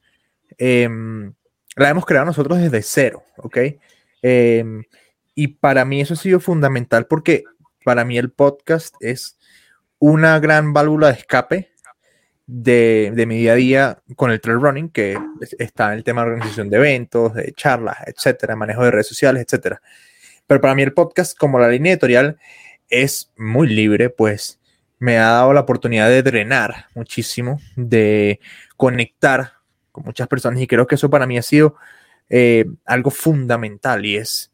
em, 0.57 1.33
la 1.75 1.89
hemos 1.89 2.05
creado 2.05 2.25
nosotros 2.25 2.59
desde 2.59 2.81
cero, 2.81 3.23
¿ok? 3.37 3.57
Em, 4.21 4.83
y 5.33 5.47
para 5.47 5.85
mí 5.85 6.01
eso 6.01 6.15
ha 6.15 6.17
sido 6.17 6.41
fundamental 6.41 7.07
porque 7.07 7.43
para 7.85 8.03
mí 8.03 8.17
el 8.17 8.31
podcast 8.31 8.93
es 8.99 9.39
una 9.97 10.39
gran 10.39 10.73
válvula 10.73 11.07
de 11.07 11.19
escape 11.19 11.71
de, 12.51 13.25
mi 13.27 13.37
día 13.37 13.51
a 13.53 13.55
día 13.55 14.01
con 14.15 14.31
el 14.31 14.41
trail 14.41 14.59
running, 14.59 14.89
que 14.89 15.15
está 15.59 15.91
en 15.91 15.99
el 15.99 16.03
tema 16.03 16.21
de 16.23 16.31
organización 16.31 16.69
de 16.69 16.77
eventos, 16.77 17.35
de 17.35 17.53
charlas, 17.53 17.97
etcétera, 18.07 18.55
manejo 18.55 18.83
de 18.83 18.91
redes 18.91 19.07
sociales, 19.07 19.43
etcétera. 19.43 19.81
Pero 20.47 20.59
para 20.59 20.73
mí 20.73 20.81
el 20.81 20.93
podcast, 20.93 21.37
como 21.37 21.59
la 21.59 21.67
línea 21.69 21.93
editorial, 21.93 22.39
es 22.89 23.31
muy 23.37 23.67
libre, 23.67 24.09
pues 24.09 24.59
me 24.97 25.19
ha 25.19 25.29
dado 25.29 25.53
la 25.53 25.59
oportunidad 25.59 26.09
de 26.09 26.23
drenar 26.23 26.87
muchísimo, 26.95 27.61
de 27.75 28.39
conectar 28.75 29.53
con 29.91 30.05
muchas 30.05 30.27
personas 30.27 30.59
y 30.59 30.67
creo 30.67 30.87
que 30.87 30.95
eso 30.95 31.09
para 31.09 31.27
mí 31.27 31.37
ha 31.37 31.43
sido 31.43 31.75
eh, 32.29 32.65
algo 32.85 33.11
fundamental 33.11 34.05
y 34.05 34.17
es 34.17 34.51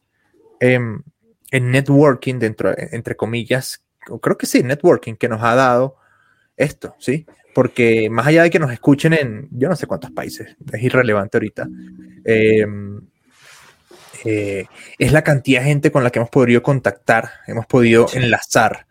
em, 0.60 1.02
el 1.50 1.72
networking 1.72 2.40
dentro, 2.40 2.74
entre 2.78 3.16
comillas, 3.16 3.86
creo 4.22 4.38
que 4.38 4.48
sí, 4.48 4.64
networking 4.64 5.16
que 5.16 5.30
nos 5.30 5.42
ha 5.42 5.56
dado 5.56 5.96
esto, 6.58 6.94
¿sí? 7.00 7.26
Porque 7.56 8.10
más 8.10 8.28
allá 8.28 8.44
de 8.44 8.50
que 8.50 8.60
nos 8.60 8.70
escuchen 8.70 9.14
en 9.14 9.48
yo 9.50 9.70
no 9.70 9.78
sé 9.78 9.88
cuántos 9.88 10.12
países, 10.12 10.58
es 10.74 10.84
irrelevante 10.84 11.38
ahorita, 11.38 11.66
em, 12.26 13.00
eh, 14.26 14.66
es 15.00 15.14
la 15.14 15.24
cantidad 15.24 15.62
de 15.62 15.68
gente 15.68 15.90
con 15.90 16.04
la 16.04 16.10
que 16.10 16.20
hemos 16.20 16.30
podido 16.30 16.62
contactar, 16.62 17.30
hemos 17.48 17.66
podido 17.66 18.08
enlazar 18.14 18.88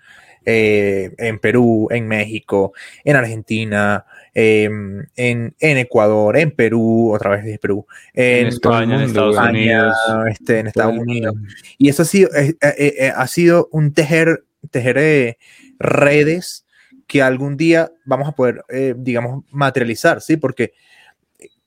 eh, 0.46 1.12
en 1.18 1.40
Perú, 1.40 1.88
en 1.90 2.08
México, 2.08 2.72
en 3.04 3.16
Argentina, 3.16 4.06
em, 4.32 5.04
en, 5.14 5.54
Ecuador, 5.60 6.38
en 6.38 6.50
Perú, 6.52 7.12
otra 7.12 7.32
vez 7.32 7.44
desde 7.44 7.58
Perú, 7.58 7.86
en, 8.14 8.46
España, 8.46 8.94
en 8.94 9.02
Estados 9.02 9.36
Unidos. 9.36 9.96
Este, 10.30 10.58
en 10.60 10.66
Estados 10.68 10.98
Unidos. 10.98 11.34
Y 11.76 11.90
eso 11.90 12.00
ha 12.00 12.06
sido, 12.06 12.30
eh, 12.34 13.12
ha 13.14 13.26
sido 13.26 13.68
un 13.72 13.92
tejer, 13.92 14.44
tejer 14.70 15.36
redes 15.78 16.63
que 17.06 17.22
algún 17.22 17.56
día 17.56 17.92
vamos 18.04 18.28
a 18.28 18.32
poder, 18.32 18.64
eh, 18.68 18.94
digamos, 18.96 19.44
materializar, 19.50 20.20
¿sí? 20.20 20.36
Porque 20.36 20.72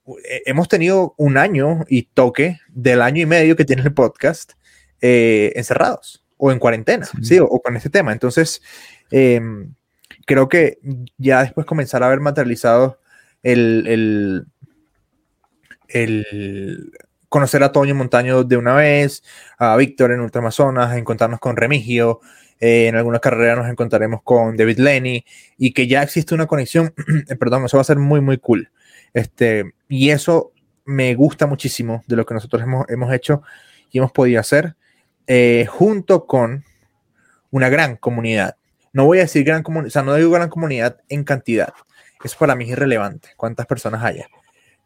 eh, 0.07 0.41
hemos 0.45 0.67
tenido 0.67 1.13
un 1.17 1.37
año 1.37 1.83
y 1.87 2.03
toque 2.03 2.59
del 2.69 3.01
año 3.01 3.21
y 3.21 3.25
medio 3.25 3.55
que 3.55 3.65
tiene 3.65 3.81
el 3.83 3.93
podcast 3.93 4.53
eh, 5.01 5.53
encerrados 5.55 6.25
o 6.37 6.51
en 6.51 6.59
cuarentena, 6.59 7.07
¿sí? 7.21 7.39
O, 7.39 7.61
con 7.61 7.75
este 7.75 7.89
tema. 7.89 8.11
Entonces, 8.11 8.61
em, 9.11 9.73
creo 10.25 10.47
que 10.49 10.79
ya 11.17 11.43
después 11.43 11.65
comenzar 11.65 12.03
a 12.03 12.09
ver 12.09 12.19
materializado 12.19 12.99
el, 13.43 13.85
el, 13.87 14.45
el 15.89 16.91
conocer 17.29 17.63
a 17.63 17.71
Toño 17.71 17.95
Montaño 17.95 18.43
de 18.43 18.57
una 18.57 18.75
vez, 18.75 19.23
a 19.57 19.75
Víctor 19.75 20.11
en 20.11 20.21
Ultramazonas, 20.21 20.95
encontrarnos 20.95 21.39
con 21.39 21.57
Remigio, 21.57 22.21
eh, 22.59 22.87
en 22.87 22.95
alguna 22.95 23.19
carrera 23.19 23.55
nos 23.55 23.69
encontraremos 23.69 24.21
con 24.23 24.57
David 24.57 24.79
Lenny 24.79 25.23
y 25.57 25.71
que 25.73 25.87
ya 25.87 26.01
existe 26.03 26.33
una 26.33 26.47
conexión, 26.47 26.93
perdón, 27.39 27.65
eso 27.65 27.77
va 27.77 27.81
a 27.81 27.85
ser 27.85 27.97
muy, 27.97 28.21
muy 28.21 28.37
cool. 28.37 28.69
Este, 29.13 29.73
y 29.87 30.09
eso 30.09 30.51
me 30.85 31.13
gusta 31.15 31.45
muchísimo 31.47 32.03
de 32.07 32.15
lo 32.15 32.25
que 32.25 32.33
nosotros 32.33 32.61
hemos, 32.61 32.89
hemos 32.89 33.13
hecho 33.13 33.41
y 33.91 33.99
hemos 33.99 34.11
podido 34.11 34.39
hacer 34.39 34.75
eh, 35.27 35.65
junto 35.69 36.25
con 36.25 36.63
una 37.51 37.69
gran 37.69 37.97
comunidad. 37.97 38.55
No 38.93 39.05
voy 39.05 39.19
a 39.19 39.21
decir 39.21 39.43
gran 39.43 39.63
comunidad, 39.63 39.87
o 39.87 39.91
sea, 39.91 40.01
no 40.01 40.15
digo 40.15 40.31
gran 40.31 40.49
comunidad 40.49 40.97
en 41.09 41.23
cantidad. 41.23 41.73
Eso 42.23 42.37
para 42.39 42.55
mí 42.55 42.63
es 42.65 42.71
irrelevante, 42.71 43.29
cuántas 43.37 43.65
personas 43.67 44.03
haya. 44.03 44.27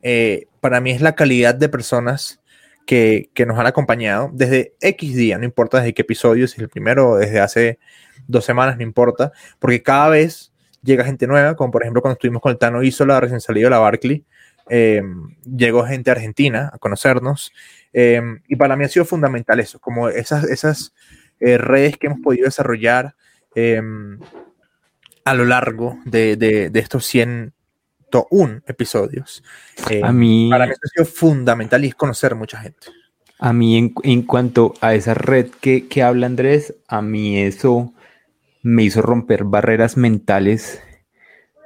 Eh, 0.02 0.48
para 0.60 0.82
mí 0.82 0.92
es 0.92 1.02
la 1.02 1.16
calidad 1.16 1.56
de 1.56 1.70
personas 1.70 2.41
que, 2.86 3.30
nos 3.48 3.58
han 3.58 3.68
acompañado 3.68 4.30
desde 4.34 4.76
X 4.82 5.16
día, 5.16 5.38
no 5.38 5.46
importa 5.46 5.78
desde 5.78 5.94
qué 5.94 6.02
episodio, 6.02 6.48
si 6.48 6.56
es 6.56 6.62
el 6.62 6.70
primero 6.70 7.12
o 7.12 7.18
desde 7.18 7.40
hace 7.40 7.80
dos 8.28 8.46
semanas, 8.46 8.78
no 8.78 8.84
importa, 8.84 9.32
porque 9.60 9.82
cada 9.82 10.10
vez 10.10 10.54
llega 10.84 11.04
gente 11.04 11.28
nueva, 11.28 11.56
como 11.56 11.72
por 11.72 11.84
ejemplo 11.84 12.02
cuando 12.02 12.14
estuvimos 12.14 12.42
con 12.42 12.52
el 12.52 12.58
Tano 12.58 12.84
Isola 12.84 13.20
recién 13.20 13.42
salido 13.42 13.68
de 13.68 13.72
la 13.72 13.80
Barclay, 13.80 14.26
em, 14.70 15.36
llegó 15.46 15.86
gente 15.86 16.12
argentina 16.12 16.70
a 16.74 16.78
conocernos, 16.78 17.52
em, 17.94 18.42
y 18.48 18.56
para 18.56 18.76
mí 18.76 18.86
ha 18.86 18.90
sido 18.90 19.06
fundamental 19.06 19.60
eso, 19.60 19.80
como 19.80 20.10
esas, 20.10 20.44
esas 20.46 20.94
eh, 21.40 21.58
redes 21.58 21.98
que 21.98 22.08
hemos 22.08 22.20
podido 22.20 22.46
desarrollar 22.46 23.16
em, 23.56 24.20
a 25.26 25.34
lo 25.34 25.46
largo 25.46 26.00
de, 26.06 26.36
de, 26.36 26.80
estos 26.80 27.06
100 27.06 27.54
un 28.30 28.64
episodios. 28.68 29.44
Eh, 29.90 30.02
a 30.04 30.12
mí, 30.12 30.50
para 30.50 30.68
mí 30.68 30.74
ha 30.74 30.88
sido 30.88 31.06
fundamental 31.06 31.84
y 31.84 31.90
es 31.90 31.96
conocer 31.96 32.36
mucha 32.36 32.60
gente. 32.60 32.88
A 33.40 33.54
mí, 33.54 33.92
en, 34.04 34.22
cuanto 34.22 34.76
a 34.82 34.94
esa 34.94 35.16
red 35.16 35.48
que, 35.62 35.88
que, 35.88 36.04
habla 36.04 36.28
Andrés, 36.28 36.76
a 36.88 37.02
mí 37.02 37.40
eso 37.40 37.92
me 38.62 38.84
hizo 38.84 39.02
romper 39.02 39.46
barreras 39.46 39.98
mentales, 39.98 40.80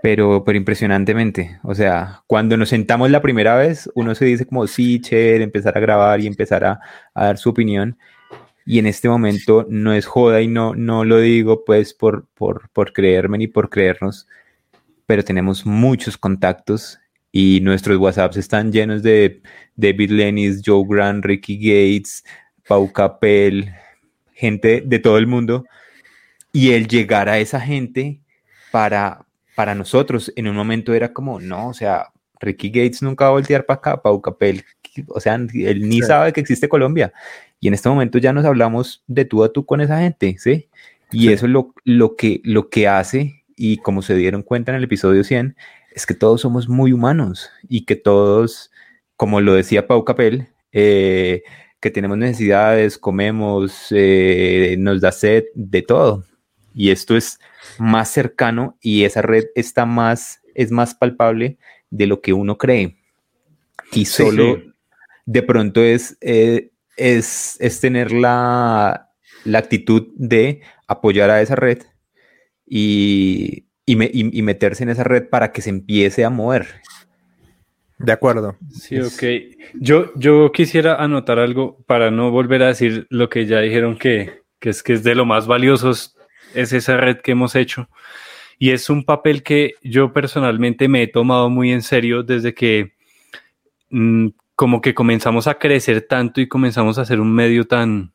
pero, 0.01 0.43
pero 0.45 0.57
impresionantemente. 0.57 1.59
O 1.63 1.75
sea, 1.75 2.23
cuando 2.27 2.55
nos 2.55 2.69
sentamos 2.69 3.11
la 3.11 3.21
primera 3.21 3.55
vez, 3.55 3.89
uno 3.95 4.15
se 4.15 4.23
dice 4.23 4.45
como, 4.45 4.67
sí, 4.67 5.01
chévere, 5.01 5.43
empezar 5.43 5.77
a 5.77 5.81
grabar 5.81 6.21
y 6.21 6.27
empezar 6.27 6.63
a, 6.63 6.79
a 7.13 7.25
dar 7.25 7.37
su 7.37 7.49
opinión. 7.49 7.97
y 8.65 8.79
en 8.79 8.87
este 8.87 9.09
momento 9.09 9.65
no 9.69 9.93
es 9.93 10.05
joda 10.05 10.41
y 10.41 10.47
no, 10.47 10.75
no 10.75 11.05
lo 11.05 11.19
digo 11.19 11.65
pues 11.65 11.93
por, 11.93 12.25
por, 12.33 12.69
por 12.71 12.93
creerme 12.93 13.37
ni 13.37 13.47
por 13.47 13.69
creernos, 13.69 14.27
pero 15.05 15.23
tenemos 15.23 15.65
muchos 15.65 16.17
contactos 16.17 16.99
y 17.31 17.59
nuestros 17.61 17.97
WhatsApps 17.97 18.37
están 18.37 18.71
llenos 18.71 19.03
de 19.03 19.41
David 19.75 20.11
Lennis, 20.11 20.61
Joe 20.65 20.85
Grant, 20.87 21.25
Ricky 21.25 21.57
Gates, 21.57 22.23
Pau 22.67 22.91
Capel, 22.91 23.73
gente 24.33 24.81
de 24.85 24.99
todo 24.99 25.17
el 25.17 25.27
mundo. 25.27 25.65
Y 26.53 26.71
el 26.71 26.87
llegar 26.87 27.27
a 27.27 27.39
esa 27.39 27.59
gente 27.59 28.21
para, 28.71 29.25
para 29.55 29.75
nosotros 29.75 30.31
en 30.35 30.47
un 30.47 30.55
momento 30.55 30.93
era 30.93 31.11
como, 31.11 31.39
no, 31.39 31.67
o 31.67 31.73
sea, 31.73 32.07
Ricky 32.39 32.69
Gates 32.69 33.01
nunca 33.01 33.25
va 33.25 33.29
a 33.29 33.33
voltear 33.33 33.65
para 33.65 33.77
acá, 33.77 34.01
Pau 34.01 34.21
Capel, 34.21 34.63
o 35.07 35.19
sea, 35.19 35.35
él 35.35 35.89
ni 35.89 36.01
sabe 36.01 36.31
que 36.31 36.41
existe 36.41 36.69
Colombia. 36.69 37.11
Y 37.59 37.67
en 37.67 37.73
este 37.73 37.89
momento 37.89 38.17
ya 38.17 38.33
nos 38.33 38.45
hablamos 38.45 39.03
de 39.07 39.25
tú 39.25 39.43
a 39.43 39.51
tú 39.51 39.65
con 39.65 39.81
esa 39.81 39.99
gente, 39.99 40.37
¿sí? 40.39 40.69
Y 41.11 41.31
eso 41.31 41.45
es 41.45 41.51
lo, 41.51 41.73
lo, 41.83 42.15
que, 42.15 42.41
lo 42.43 42.69
que 42.69 42.87
hace, 42.87 43.43
y 43.55 43.77
como 43.77 44.01
se 44.01 44.15
dieron 44.15 44.43
cuenta 44.43 44.71
en 44.71 44.77
el 44.77 44.83
episodio 44.83 45.23
100, 45.23 45.55
es 45.93 46.05
que 46.05 46.13
todos 46.13 46.41
somos 46.41 46.67
muy 46.67 46.91
humanos 46.91 47.49
y 47.67 47.85
que 47.85 47.95
todos, 47.95 48.71
como 49.15 49.41
lo 49.41 49.53
decía 49.53 49.87
Pau 49.87 50.03
Capel, 50.03 50.49
eh, 50.71 51.43
que 51.79 51.89
tenemos 51.89 52.17
necesidades, 52.17 52.97
comemos, 52.97 53.87
eh, 53.91 54.75
nos 54.77 54.99
da 55.01 55.11
sed, 55.11 55.45
de 55.53 55.81
todo. 55.81 56.25
Y 56.73 56.89
esto 56.89 57.15
es 57.15 57.39
más 57.79 58.09
cercano 58.09 58.77
y 58.81 59.05
esa 59.05 59.21
red 59.21 59.45
está 59.55 59.85
más, 59.85 60.41
es 60.53 60.71
más 60.71 60.93
palpable 60.93 61.57
de 61.89 62.07
lo 62.07 62.21
que 62.21 62.33
uno 62.33 62.57
cree. 62.57 62.97
Y 63.93 64.05
solo 64.05 64.61
de 65.25 65.43
pronto 65.43 65.81
es, 65.81 66.17
eh, 66.19 66.71
es, 66.97 67.55
es, 67.59 67.79
tener 67.79 68.11
la, 68.11 69.11
la 69.45 69.59
actitud 69.59 70.07
de 70.15 70.61
apoyar 70.87 71.29
a 71.29 71.41
esa 71.41 71.55
red 71.55 71.83
y, 72.65 73.65
y, 73.85 74.41
meterse 74.41 74.83
en 74.83 74.89
esa 74.89 75.03
red 75.03 75.29
para 75.29 75.51
que 75.51 75.61
se 75.61 75.69
empiece 75.69 76.25
a 76.25 76.29
mover. 76.29 76.81
De 77.97 78.11
acuerdo. 78.11 78.57
Sí, 78.71 78.99
ok. 78.99 79.23
Yo, 79.75 80.11
yo 80.15 80.51
quisiera 80.51 80.95
anotar 80.95 81.39
algo 81.39 81.77
para 81.85 82.11
no 82.11 82.31
volver 82.31 82.63
a 82.63 82.67
decir 82.67 83.07
lo 83.09 83.29
que 83.29 83.45
ya 83.45 83.59
dijeron 83.59 83.97
que, 83.97 84.41
es 84.61 84.83
que 84.83 84.93
es 84.93 85.03
de 85.03 85.15
lo 85.15 85.25
más 85.25 85.47
valioso, 85.47 85.91
es 85.91 86.73
esa 86.73 86.97
red 86.97 87.17
que 87.17 87.31
hemos 87.31 87.55
hecho. 87.55 87.87
Y 88.57 88.71
es 88.71 88.89
un 88.89 89.03
papel 89.03 89.43
que 89.43 89.75
yo 89.83 90.13
personalmente 90.13 90.87
me 90.87 91.03
he 91.03 91.07
tomado 91.07 91.49
muy 91.49 91.71
en 91.71 91.81
serio 91.81 92.23
desde 92.23 92.53
que 92.53 92.93
mm, 93.89 94.29
como 94.55 94.81
que 94.81 94.93
comenzamos 94.93 95.47
a 95.47 95.55
crecer 95.55 96.01
tanto 96.01 96.41
y 96.41 96.47
comenzamos 96.47 96.97
a 96.97 97.01
hacer 97.01 97.19
un 97.19 97.33
medio 97.33 97.65
tan, 97.65 98.13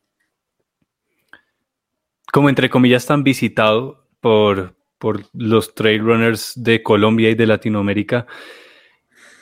como 2.33 2.49
entre 2.49 2.71
comillas, 2.71 3.07
tan 3.07 3.23
visitado 3.23 4.00
por, 4.20 4.76
por 4.98 5.24
los 5.32 5.74
trail 5.74 6.00
runners 6.02 6.52
de 6.56 6.82
Colombia 6.82 7.30
y 7.30 7.34
de 7.34 7.46
Latinoamérica. 7.46 8.26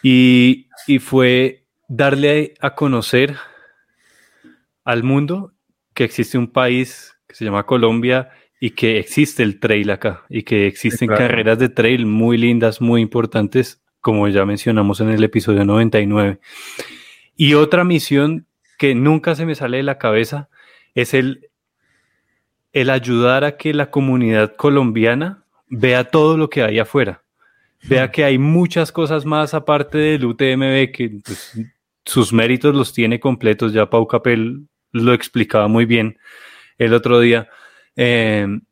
Y, 0.02 0.66
fue 1.00 1.66
darle 1.88 2.54
a 2.60 2.74
conocer 2.74 3.36
al 4.84 5.02
mundo 5.02 5.52
que 5.92 6.04
existe 6.04 6.38
un 6.38 6.50
país 6.50 7.14
que 7.26 7.34
se 7.34 7.44
llama 7.44 7.66
Colombia 7.66 8.30
y 8.58 8.70
que 8.70 8.98
existe 8.98 9.42
el 9.42 9.60
trail 9.60 9.90
acá 9.90 10.24
y 10.30 10.44
que 10.44 10.66
existen 10.66 11.08
carreras 11.08 11.58
de 11.58 11.68
trail 11.68 12.06
muy 12.06 12.38
lindas, 12.38 12.80
muy 12.80 13.02
importantes, 13.02 13.82
como 14.00 14.28
ya 14.28 14.46
mencionamos 14.46 15.00
en 15.00 15.10
el 15.10 15.22
episodio 15.22 15.64
99. 15.64 16.38
Y 17.36 17.54
otra 17.54 17.84
misión 17.84 18.46
que 18.78 18.94
nunca 18.94 19.34
se 19.34 19.44
me 19.44 19.54
sale 19.54 19.76
de 19.78 19.82
la 19.82 19.98
cabeza 19.98 20.48
es 20.94 21.12
el, 21.12 21.47
el 22.72 22.90
ayudar 22.90 23.44
a 23.44 23.56
que 23.56 23.72
la 23.74 23.90
comunidad 23.90 24.54
colombiana 24.56 25.44
vea 25.68 26.04
todo 26.04 26.36
lo 26.36 26.50
que 26.50 26.62
hay 26.62 26.78
afuera. 26.78 27.22
Vea 27.82 28.10
que 28.10 28.24
hay 28.24 28.38
muchas 28.38 28.90
cosas 28.90 29.24
más 29.24 29.54
aparte 29.54 29.98
del 29.98 30.24
UTMB 30.24 30.92
que 30.92 31.20
pues, 31.24 31.58
sus 32.04 32.32
méritos 32.32 32.74
los 32.74 32.92
tiene 32.92 33.20
completos. 33.20 33.72
Ya 33.72 33.88
Pau 33.88 34.06
Capel 34.06 34.66
lo 34.92 35.12
explicaba 35.12 35.68
muy 35.68 35.84
bien 35.84 36.18
el 36.78 36.92
otro 36.92 37.20
día. 37.20 37.48
Em, 37.94 38.62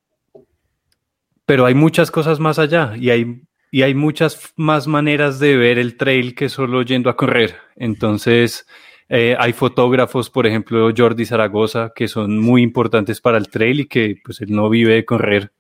pero 1.45 1.67
hay 1.67 1.75
muchas 1.75 2.11
cosas 2.11 2.41
más 2.41 2.59
allá 2.59 2.95
y 2.97 3.11
hay, 3.11 3.43
y 3.71 3.83
hay 3.83 3.95
muchas 3.95 4.53
más 4.57 4.87
maneras 4.89 5.39
de 5.39 5.57
ver 5.57 5.79
el 5.79 5.97
trail 5.97 6.35
que 6.35 6.49
solo 6.49 6.83
yendo 6.83 7.09
a 7.09 7.17
correr. 7.17 7.57
Entonces, 7.77 8.67
eh, 9.09 9.37
hay 9.39 9.53
fotógrafos, 9.53 10.31
por 10.31 10.47
ejemplo, 10.47 10.91
Jordi 10.97 11.25
Zaragoza, 11.25 11.93
que 11.95 12.09
son 12.09 12.39
muy 12.39 12.63
importantes 12.63 13.21
para 13.21 13.39
el 13.39 13.49
trail 13.49 13.81
y 13.81 13.87
que 13.87 14.17
pues 14.25 14.41
él 14.41 14.53
no 14.53 14.69
vive 14.69 14.95
de 14.95 15.05
correr 15.05 15.53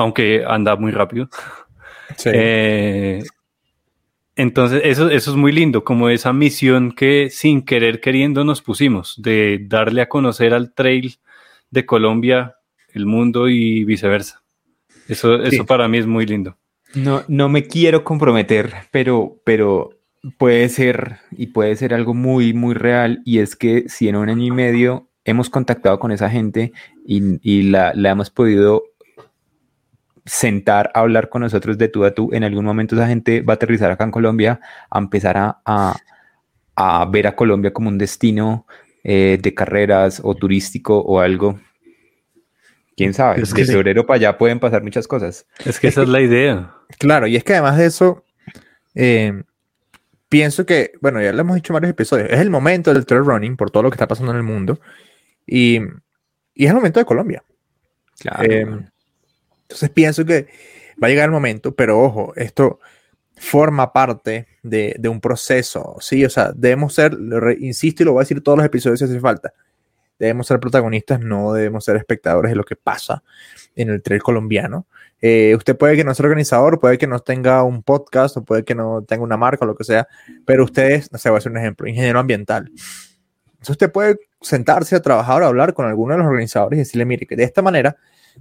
aunque 0.00 0.44
anda 0.46 0.76
muy 0.76 0.92
rápido. 0.92 1.28
Eh, 2.24 3.22
entonces, 4.34 4.82
eso, 4.84 5.10
eso 5.10 5.30
es 5.30 5.36
muy 5.36 5.52
lindo, 5.52 5.84
como 5.84 6.08
esa 6.08 6.32
misión 6.32 6.90
que 6.90 7.30
sin 7.30 7.62
querer 7.62 8.00
queriendo 8.00 8.42
nos 8.42 8.62
pusimos, 8.62 9.14
de 9.22 9.60
darle 9.62 10.02
a 10.02 10.08
conocer 10.08 10.52
al 10.52 10.74
trail 10.74 11.20
de 11.70 11.86
Colombia, 11.86 12.56
el 12.92 13.06
mundo 13.06 13.48
y 13.48 13.84
viceversa. 13.84 14.42
Eso, 15.06 15.36
eso 15.36 15.64
para 15.64 15.86
mí 15.86 15.98
es 15.98 16.06
muy 16.08 16.26
lindo. 16.26 16.56
No, 16.94 17.22
no 17.28 17.48
me 17.48 17.68
quiero 17.68 18.02
comprometer, 18.02 18.74
pero, 18.90 19.40
pero 19.44 19.99
puede 20.38 20.68
ser 20.68 21.18
y 21.30 21.48
puede 21.48 21.76
ser 21.76 21.94
algo 21.94 22.14
muy, 22.14 22.52
muy 22.52 22.74
real. 22.74 23.22
Y 23.24 23.38
es 23.38 23.56
que 23.56 23.88
si 23.88 24.08
en 24.08 24.16
un 24.16 24.28
año 24.28 24.44
y 24.44 24.50
medio 24.50 25.08
hemos 25.24 25.50
contactado 25.50 25.98
con 25.98 26.12
esa 26.12 26.30
gente 26.30 26.72
y, 27.04 27.38
y 27.42 27.62
la, 27.70 27.92
la, 27.94 28.10
hemos 28.10 28.30
podido 28.30 28.84
sentar 30.24 30.90
a 30.94 31.00
hablar 31.00 31.28
con 31.28 31.42
nosotros 31.42 31.78
de 31.78 31.88
tú 31.88 32.04
a 32.04 32.12
tú. 32.12 32.30
En 32.32 32.44
algún 32.44 32.64
momento 32.64 32.94
esa 32.94 33.06
gente 33.06 33.42
va 33.42 33.54
a 33.54 33.56
aterrizar 33.56 33.90
acá 33.90 34.04
en 34.04 34.10
Colombia, 34.10 34.60
a 34.90 34.98
empezar 34.98 35.36
a, 35.36 35.60
a, 36.76 37.04
ver 37.06 37.26
a 37.26 37.36
Colombia 37.36 37.72
como 37.72 37.88
un 37.88 37.98
destino 37.98 38.66
eh, 39.04 39.38
de 39.40 39.54
carreras 39.54 40.20
o 40.22 40.34
turístico 40.34 40.98
o 40.98 41.20
algo. 41.20 41.58
Quién 42.96 43.14
sabe, 43.14 43.40
es 43.40 43.54
que 43.54 43.64
de 43.64 43.72
febrero 43.72 44.04
para 44.04 44.16
allá 44.16 44.38
pueden 44.38 44.60
pasar 44.60 44.82
muchas 44.82 45.08
cosas. 45.08 45.46
Es 45.64 45.80
que 45.80 45.88
esa 45.88 46.02
es 46.02 46.08
la 46.08 46.20
idea. 46.20 46.74
Claro, 46.98 47.26
y 47.26 47.36
es 47.36 47.44
que 47.44 47.54
además 47.54 47.78
de 47.78 47.86
eso, 47.86 48.24
eh, 48.94 49.42
pienso 50.30 50.64
que, 50.64 50.92
bueno, 51.02 51.20
ya 51.20 51.34
lo 51.34 51.40
hemos 51.42 51.56
dicho 51.56 51.72
en 51.72 51.74
varios 51.74 51.90
episodios, 51.90 52.30
es 52.30 52.40
el 52.40 52.48
momento 52.48 52.94
del 52.94 53.04
trail 53.04 53.24
running 53.24 53.58
por 53.58 53.70
todo 53.70 53.82
lo 53.82 53.90
que 53.90 53.96
está 53.96 54.08
pasando 54.08 54.32
en 54.32 54.38
el 54.38 54.42
mundo 54.42 54.80
y, 55.46 55.80
y 56.54 56.64
es 56.64 56.70
el 56.70 56.76
momento 56.76 57.00
de 57.00 57.04
Colombia. 57.04 57.44
Claro. 58.18 58.42
Eh, 58.44 58.66
entonces 59.62 59.90
pienso 59.90 60.24
que 60.24 60.48
va 61.02 61.08
a 61.08 61.10
llegar 61.10 61.26
el 61.26 61.30
momento, 61.32 61.74
pero 61.74 62.00
ojo, 62.00 62.32
esto 62.36 62.80
forma 63.36 63.92
parte 63.92 64.46
de, 64.62 65.00
un 65.08 65.20
proceso, 65.20 65.96
¿sí? 66.00 66.24
O 66.24 66.30
sea, 66.30 66.52
debemos 66.54 66.94
ser, 66.94 67.16
insisto 67.58 68.02
y 68.02 68.06
lo 68.06 68.12
voy 68.12 68.20
a 68.20 68.24
decir 68.24 68.42
todos 68.42 68.58
los 68.58 68.66
episodios 68.66 68.98
si 68.98 69.06
hace 69.06 69.18
falta, 69.18 69.52
debemos 70.18 70.46
ser 70.46 70.60
protagonistas, 70.60 71.20
no 71.20 71.54
debemos 71.54 71.84
ser 71.84 71.96
espectadores 71.96 72.50
de 72.50 72.56
lo 72.56 72.64
que 72.64 72.76
pasa 72.76 73.22
en 73.74 73.88
el 73.88 74.02
trail 74.02 74.22
colombiano. 74.22 74.86
Eh, 75.22 75.54
usted 75.56 75.76
puede 75.76 75.96
que 75.96 76.04
no 76.04 76.14
sea 76.14 76.24
organizador, 76.24 76.80
puede 76.80 76.98
que 76.98 77.06
no 77.06 77.18
tenga 77.18 77.62
un 77.62 77.82
podcast, 77.82 78.36
o 78.36 78.44
puede 78.44 78.64
que 78.64 78.74
no 78.74 79.02
tenga 79.02 79.22
una 79.22 79.36
marca 79.36 79.64
o 79.64 79.68
lo 79.68 79.76
que 79.76 79.84
sea, 79.84 80.08
pero 80.46 80.64
ustedes, 80.64 81.12
no 81.12 81.18
sé, 81.18 81.28
voy 81.28 81.36
a 81.36 81.38
hacer 81.38 81.52
un 81.52 81.58
ejemplo, 81.58 81.86
ingeniero 81.86 82.18
ambiental. 82.18 82.70
Entonces 83.60 83.70
usted 83.70 83.92
puede 83.92 84.18
sentarse 84.40 84.96
a 84.96 85.02
trabajar 85.02 85.42
o 85.42 85.46
hablar 85.46 85.74
con 85.74 85.86
alguno 85.86 86.14
de 86.14 86.18
los 86.18 86.26
organizadores 86.26 86.78
y 86.78 86.80
decirle, 86.80 87.04
mire, 87.04 87.26
que 87.26 87.36
de 87.36 87.44
esta 87.44 87.60
manera 87.60 87.96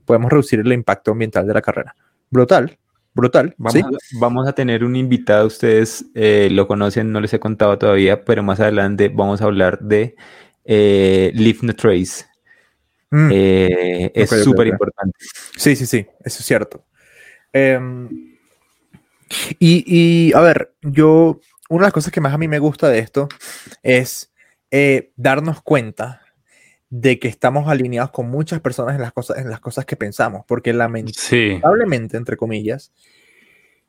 podemos 0.06 0.32
reducir 0.32 0.60
el 0.60 0.72
impacto 0.72 1.12
ambiental 1.12 1.46
de 1.46 1.54
la 1.54 1.62
carrera. 1.62 1.96
Brutal, 2.30 2.78
brutal. 3.14 3.54
Vamos, 3.58 3.84
a, 3.84 3.90
vamos 4.20 4.48
a 4.48 4.54
tener 4.54 4.86
un 4.86 4.96
invitado, 4.96 5.48
ustedes 5.48 6.06
eh, 6.16 6.48
lo 6.52 6.68
conocen, 6.68 7.12
no 7.12 7.20
les 7.20 7.34
he 7.34 7.40
contado 7.40 7.78
todavía, 7.78 8.24
pero 8.24 8.44
más 8.44 8.62
adelante 8.62 9.10
vamos 9.10 9.42
a 9.42 9.46
hablar 9.46 9.80
de 9.80 10.16
eh, 10.64 11.32
Leave 11.36 11.60
No 11.64 11.76
Trace. 11.76 12.29
Mm. 13.12 13.30
Eh, 13.32 14.12
es 14.14 14.30
súper 14.44 14.68
importante. 14.68 15.18
Sí, 15.58 15.76
sí, 15.76 15.86
sí, 15.86 16.06
eso 16.24 16.40
es 16.40 16.46
cierto. 16.46 16.86
Em, 17.52 18.08
y, 19.60 19.84
y, 19.86 20.34
a 20.34 20.42
ver, 20.42 20.74
yo, 20.82 21.40
una 21.70 21.82
de 21.82 21.88
las 21.88 21.94
cosas 21.94 22.12
que 22.12 22.22
más 22.22 22.34
a 22.34 22.38
mí 22.38 22.48
me 22.48 22.60
gusta 22.60 22.90
de 22.90 23.00
esto 23.00 23.30
es 23.84 24.32
eh, 24.72 25.12
darnos 25.16 25.62
cuenta 25.62 26.22
de 26.90 27.20
que 27.20 27.28
estamos 27.28 27.68
alineados 27.68 28.12
con 28.12 28.30
muchas 28.30 28.62
personas 28.62 28.96
en 28.96 29.02
las 29.02 29.14
cosas, 29.14 29.38
en 29.38 29.50
las 29.50 29.60
cosas 29.60 29.86
que 29.86 29.96
pensamos, 29.96 30.44
porque 30.48 30.74
lamentablemente, 30.74 32.18
entre 32.18 32.36
comillas, 32.36 32.92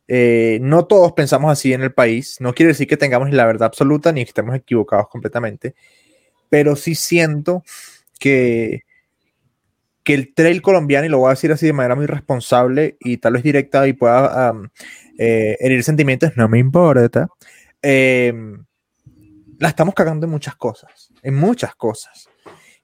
eh, 0.07 0.59
no 0.61 0.87
todos 0.87 1.13
pensamos 1.13 1.51
así 1.51 1.73
en 1.73 1.83
el 1.83 1.93
país. 1.93 2.39
No 2.41 2.53
quiere 2.53 2.69
decir 2.69 2.87
que 2.87 2.97
tengamos 2.97 3.31
la 3.31 3.47
verdad 3.47 3.67
absoluta 3.67 4.13
ni 4.13 4.25
que 4.25 4.31
estemos 4.31 4.55
equivocados 4.55 5.09
completamente, 5.09 5.75
pero 6.51 6.77
sí 6.77 6.95
siento 6.95 7.63
que, 8.19 8.83
que 10.11 10.15
el 10.15 10.35
trail 10.35 10.61
colombiano, 10.61 11.07
y 11.07 11.09
lo 11.09 11.19
voy 11.19 11.29
a 11.29 11.31
decir 11.31 11.53
así 11.53 11.67
de 11.67 11.73
manera 11.73 11.95
muy 11.95 12.07
responsable 12.07 12.97
y 12.99 13.19
tal 13.19 13.35
vez 13.35 13.45
directa 13.45 13.87
y 13.87 13.93
pueda 13.93 14.53
eh, 15.17 15.57
herir 15.61 15.85
sentimientos, 15.85 16.33
no 16.35 16.49
me 16.49 16.59
importa, 16.59 17.29
em, 17.81 18.65
la 19.61 19.69
estamos 19.69 19.95
cagando 19.95 20.27
en 20.27 20.33
muchas 20.33 20.57
cosas, 20.57 21.13
en 21.23 21.37
muchas 21.37 21.77
cosas. 21.77 22.29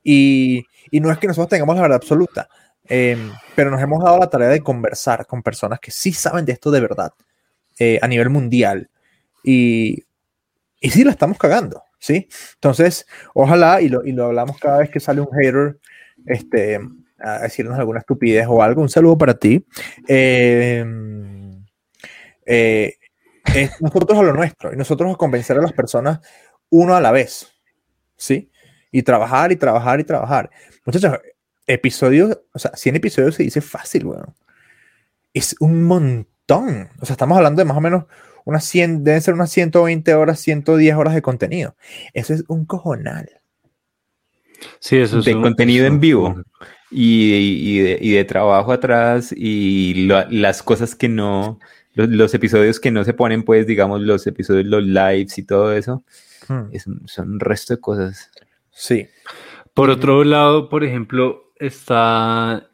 Y, 0.05 0.63
y 0.93 1.01
no 1.01 1.11
es 1.11 1.19
que 1.19 1.27
nosotros 1.27 1.49
tengamos 1.49 1.75
la 1.75 1.83
verdad 1.83 1.97
absoluta, 1.97 2.49
em, 2.85 3.33
pero 3.57 3.73
nos 3.73 3.83
hemos 3.83 4.05
dado 4.05 4.19
la 4.19 4.31
tarea 4.31 4.49
de 4.49 4.61
conversar 4.61 5.27
con 5.27 5.43
personas 5.43 5.81
que 5.81 5.91
sí 5.91 6.13
saben 6.13 6.45
de 6.45 6.53
esto 6.53 6.71
de 6.71 6.81
verdad 6.81 7.13
eh, 7.81 7.99
a 8.03 8.07
nivel 8.07 8.31
mundial. 8.31 8.89
Y, 9.43 10.05
y 10.81 10.91
sí 10.91 11.03
la 11.03 11.11
estamos 11.11 11.39
cagando, 11.39 11.83
¿sí? 11.99 12.29
Entonces, 12.55 13.05
ojalá, 13.35 13.81
y 13.81 13.89
lo, 13.89 14.05
y 14.05 14.13
lo 14.13 14.27
hablamos 14.27 14.59
cada 14.61 14.79
vez 14.79 14.91
que 14.91 15.01
sale 15.01 15.21
un 15.21 15.33
hater, 15.33 15.81
este, 16.27 16.79
a 17.19 17.41
decirnos 17.41 17.79
alguna 17.79 18.01
estupidez 18.01 18.47
o 18.49 18.63
algo, 18.63 18.83
un 18.83 18.89
saludo 18.89 19.17
para 19.19 19.35
ti. 19.35 19.65
Em, 20.07 21.65
eh, 22.45 22.95
es 23.55 23.81
nosotros 23.81 24.19
a 24.19 24.23
lo 24.23 24.33
nuestro 24.33 24.73
y 24.73 24.77
nosotros 24.77 25.13
a 25.13 25.17
convencer 25.17 25.59
a 25.59 25.63
las 25.63 25.73
personas 25.73 26.21
uno 26.69 26.97
a 26.97 27.01
la 27.01 27.13
vez, 27.13 27.53
¿sí? 28.17 28.51
Y 28.91 29.03
trabajar 29.03 29.53
y 29.53 29.57
trabajar 29.57 30.01
y 30.01 30.05
trabajar. 30.05 30.51
Muchachos, 30.85 31.19
episodios, 31.67 32.39
o 32.53 32.59
sea, 32.59 32.73
100 32.75 32.97
episodios 32.97 33.35
se 33.35 33.43
dice 33.43 33.61
fácil, 33.61 34.05
bueno. 34.05 34.35
Es 35.33 35.57
un 35.61 35.85
montón. 35.85 36.89
O 37.01 37.07
sea, 37.07 37.15
estamos 37.15 37.37
hablando 37.37 37.61
de 37.61 37.67
más 37.67 37.77
o 37.77 37.81
menos 37.81 38.05
unas 38.45 38.65
100, 38.65 39.05
deben 39.05 39.21
ser 39.21 39.35
unas 39.35 39.51
120 39.51 40.15
horas, 40.15 40.41
110 40.41 40.97
horas 40.97 41.15
de 41.15 41.23
contenido. 41.23 41.77
Eso 42.15 42.33
es 42.33 42.45
un 42.49 42.65
cojonal. 42.65 43.41
Sí, 44.81 44.97
eso 44.97 45.19
es 45.19 45.25
de 45.27 45.35
contenido 45.35 45.87
en 45.87 46.01
vivo 46.01 46.43
y, 46.91 47.79
de, 47.79 48.25
trabajo 48.25 48.73
atrás 48.73 49.35
y 49.37 50.07
las 50.07 50.63
cosas 50.63 50.95
que 50.95 51.09
no, 51.09 51.59
los, 51.95 52.35
episodios 52.35 52.79
que 52.79 52.91
no 52.91 53.05
se 53.05 53.15
ponen, 53.15 53.43
pues 53.43 53.67
digamos 53.67 54.03
los 54.03 54.27
episodios, 54.27 54.67
los 54.67 54.85
lives 54.85 55.39
y 55.39 55.43
todo 55.45 55.73
eso, 55.73 56.05
hmm. 56.49 57.07
son 57.07 57.31
un 57.33 57.41
resto 57.41 57.75
de 57.75 57.81
cosas. 57.81 58.31
Sí. 58.71 59.09
Por 59.75 59.91
otro 59.91 60.25
lado, 60.25 60.69
por 60.69 60.85
ejemplo, 60.85 61.53
está, 61.57 62.69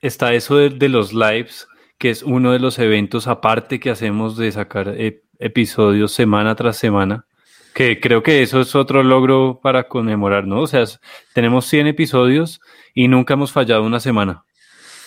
está 0.00 0.34
eso 0.34 0.56
de, 0.56 0.88
los 0.88 1.12
lives, 1.12 1.66
que 1.98 2.10
es 2.10 2.22
uno 2.22 2.52
de 2.52 2.58
los 2.58 2.78
eventos 2.78 3.26
aparte 3.26 3.80
que 3.80 3.90
hacemos 3.90 4.36
de 4.36 4.52
sacar 4.52 4.94
episodios 5.38 6.12
semana 6.12 6.54
tras 6.54 6.76
semana. 6.76 7.26
Que 7.74 8.00
creo 8.00 8.22
que 8.22 8.42
eso 8.42 8.60
es 8.60 8.74
otro 8.74 9.02
logro 9.02 9.60
para 9.62 9.88
conmemorar, 9.88 10.46
¿no? 10.46 10.60
O 10.60 10.66
sea, 10.66 10.84
tenemos 11.32 11.66
100 11.66 11.86
episodios 11.86 12.60
y 12.94 13.08
nunca 13.08 13.34
hemos 13.34 13.52
fallado 13.52 13.84
una 13.84 14.00
semana. 14.00 14.44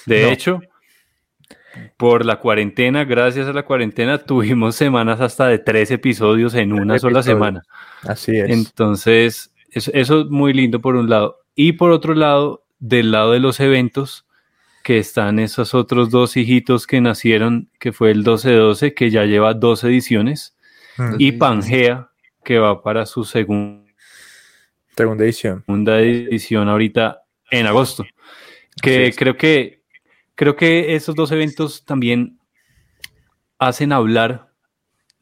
De 0.05 0.31
hecho, 0.31 0.61
por 1.97 2.25
la 2.25 2.39
cuarentena, 2.39 3.03
gracias 3.05 3.47
a 3.47 3.53
la 3.53 3.63
cuarentena, 3.63 4.17
tuvimos 4.25 4.75
semanas 4.75 5.21
hasta 5.21 5.47
de 5.47 5.59
tres 5.59 5.91
episodios 5.91 6.53
en 6.55 6.73
una 6.73 6.99
sola 6.99 7.23
semana. 7.23 7.63
Así 8.03 8.37
es. 8.37 8.49
Entonces, 8.49 9.53
eso, 9.71 9.91
es 9.93 10.09
muy 10.29 10.53
lindo 10.53 10.81
por 10.81 10.95
un 10.95 11.09
lado. 11.09 11.39
Y 11.55 11.73
por 11.73 11.91
otro 11.91 12.13
lado, 12.13 12.65
del 12.79 13.11
lado 13.11 13.31
de 13.31 13.39
los 13.39 13.59
eventos, 13.59 14.25
que 14.83 14.99
están 14.99 15.39
esos 15.39 15.73
otros 15.73 16.11
dos 16.11 16.37
hijitos 16.37 16.85
que 16.85 17.01
nacieron, 17.01 17.69
que 17.79 17.91
fue 17.91 18.11
el 18.11 18.23
12-12, 18.23 18.93
que 18.93 19.09
ya 19.09 19.25
lleva 19.25 19.53
dos 19.53 19.83
ediciones, 19.83 20.55
mm. 20.97 21.15
y 21.17 21.31
Pangea, 21.33 22.11
que 22.43 22.59
va 22.59 22.83
para 22.83 23.05
su 23.05 23.23
segunda 23.23 23.83
edición. 24.95 25.63
Segunda 25.65 25.99
edición 25.99 26.69
ahorita 26.69 27.24
en 27.51 27.67
agosto. 27.67 28.05
Que 28.81 29.13
creo 29.15 29.37
que 29.37 29.83
creo 30.35 30.55
que 30.55 30.95
esos 30.95 31.15
dos 31.15 31.31
eventos 31.31 31.85
también 31.85 32.39
hacen 33.57 33.91
hablar 33.91 34.49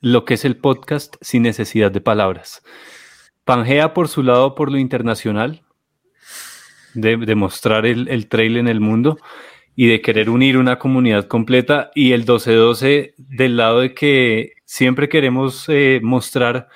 lo 0.02 0.26
que 0.26 0.34
es 0.34 0.44
el 0.44 0.58
podcast 0.58 1.16
sin 1.22 1.44
necesidad 1.44 1.92
de 1.92 2.02
palabras. 2.02 2.62
Pangea 3.46 3.94
por 3.94 4.08
su 4.08 4.24
lado 4.24 4.56
por 4.56 4.72
lo 4.72 4.78
internacional, 4.78 5.64
de, 6.94 7.36
mostrar 7.36 7.86
el, 7.86 8.08
el, 8.08 8.28
trail 8.28 8.58
en 8.58 8.68
el 8.68 8.80
mundo 8.80 9.18
y 9.76 9.88
de 9.88 10.02
querer 10.02 10.30
unir 10.30 10.58
una 10.58 10.78
comunidad 10.78 11.28
completa 11.28 11.92
y 11.96 12.12
el 12.12 12.26
12-12 12.26 13.14
del 13.18 13.58
lado 13.58 13.80
de 13.80 13.94
que 13.94 14.54
siempre 14.66 15.10
queremos 15.10 15.66
eh, 15.70 16.00
mostrar 16.04 16.68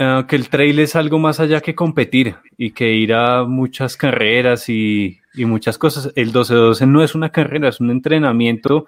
Ah, 0.00 0.26
que 0.28 0.36
el 0.36 0.48
trail 0.48 0.78
es 0.78 0.94
algo 0.94 1.18
más 1.18 1.40
allá 1.40 1.60
que 1.60 1.74
competir 1.74 2.36
y 2.56 2.70
que 2.70 2.92
ir 2.92 3.12
a 3.12 3.42
muchas 3.42 3.96
carreras 3.96 4.68
y, 4.68 5.18
muchas 5.34 5.76
cosas. 5.76 6.12
El 6.14 6.32
12-12 6.32 6.86
no 6.86 7.02
es 7.02 7.14
una 7.14 7.30
carrera, 7.30 7.68
es 7.68 7.80
un 7.80 7.90
entrenamiento 7.90 8.86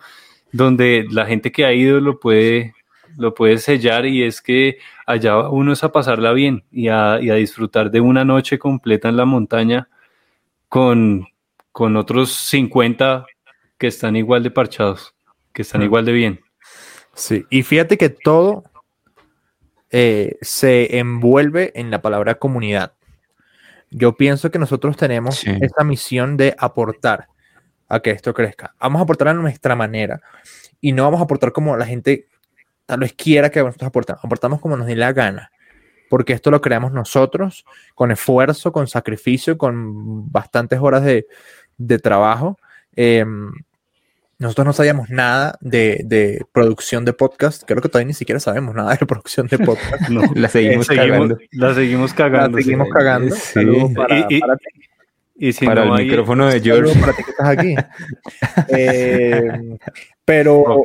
donde 0.52 1.06
la 1.10 1.26
gente 1.26 1.50
que 1.50 1.64
ha 1.64 1.72
ido 1.72 2.00
lo 2.00 2.20
puede, 2.20 2.74
lo 3.16 3.34
puede 3.34 3.58
sellar 3.58 4.06
y 4.06 4.22
es 4.22 4.40
que 4.40 4.78
allá 5.06 5.48
uno 5.48 5.72
es 5.72 5.82
a 5.84 5.92
pasarla 5.92 6.32
bien 6.32 6.64
y 6.70 6.88
a, 6.88 7.18
disfrutar 7.18 7.90
de 7.90 8.00
una 8.00 8.24
noche 8.24 8.58
completa 8.58 9.08
en 9.08 9.16
la 9.16 9.24
montaña 9.24 9.88
con, 10.68 11.26
con 11.72 11.96
otros 11.96 12.30
50 12.32 13.26
que 13.78 13.86
están 13.88 14.14
igual 14.14 14.44
de 14.44 14.50
parchados, 14.50 15.14
que 15.52 15.62
están 15.62 15.82
igual 15.82 16.04
de 16.04 16.12
bien. 16.12 16.40
Sí, 17.14 17.44
y 17.50 17.62
fíjate 17.62 17.96
que 17.98 18.10
todo 18.10 18.69
eh, 19.90 20.38
se 20.40 20.98
envuelve 20.98 21.72
en 21.74 21.90
la 21.90 22.00
palabra 22.00 22.36
comunidad. 22.36 22.92
Yo 23.90 24.16
pienso 24.16 24.50
que 24.50 24.58
nosotros 24.58 24.96
tenemos 24.96 25.44
esa 25.44 25.82
misión 25.84 26.36
de 26.36 26.54
aportar 26.58 27.28
a 27.88 28.00
que 28.00 28.10
esto 28.10 28.32
crezca. 28.32 28.74
Vamos 28.80 29.00
a 29.00 29.02
aportar 29.02 29.28
a 29.28 29.34
nuestra 29.34 29.74
manera 29.74 30.20
y 30.80 30.92
no 30.92 31.02
vamos 31.02 31.20
a 31.20 31.24
aportar 31.24 31.50
como 31.50 31.76
la 31.76 31.86
gente 31.86 32.28
tal 32.86 33.00
vez 33.00 33.12
quiera 33.14 33.50
que 33.50 33.60
nosotros 33.60 33.88
aportemos. 33.88 34.24
Aportamos 34.24 34.60
como 34.60 34.76
nos 34.76 34.86
dé 34.86 34.94
la 34.94 35.12
gana, 35.12 35.50
porque 36.08 36.32
esto 36.32 36.52
lo 36.52 36.60
creamos 36.60 36.92
nosotros 36.92 37.64
con 37.96 38.12
esfuerzo, 38.12 38.72
con 38.72 38.86
sacrificio, 38.86 39.58
con 39.58 40.30
bastantes 40.30 40.78
horas 40.80 41.02
de, 41.02 41.26
de 41.78 41.98
trabajo. 41.98 42.58
Eh, 42.94 43.24
nosotros 44.40 44.66
no 44.66 44.72
sabíamos 44.72 45.10
nada 45.10 45.58
de, 45.60 46.42
producción 46.50 47.04
de 47.04 47.12
podcast. 47.12 47.62
Creo 47.66 47.82
que 47.82 47.90
todavía 47.90 48.06
ni 48.06 48.14
siquiera 48.14 48.40
sabemos 48.40 48.74
nada 48.74 48.96
de 48.96 49.04
producción 49.04 49.46
de 49.46 49.58
podcast. 49.58 50.00
No, 50.10 50.22
la 50.34 50.48
seguimos 50.48 50.88
cagando. 50.88 51.38
La 51.52 51.74
seguimos 51.74 52.14
cagando. 52.14 52.56
La 52.56 52.64
seguimos 52.64 52.88
cagando. 52.88 53.36
Para, 53.94 54.26
y, 54.30 54.40
para, 54.40 54.56
y 55.36 55.52
si 55.52 55.66
para 55.66 55.82
el 55.84 55.92
micrófono 55.92 56.46
de 56.46 56.58
George. 56.58 56.98
Para 56.98 57.12
ti 57.12 57.22
que 57.22 57.30
estás 57.30 57.48
aquí. 57.48 57.74
Eh, 58.68 59.76
pero, 60.24 60.84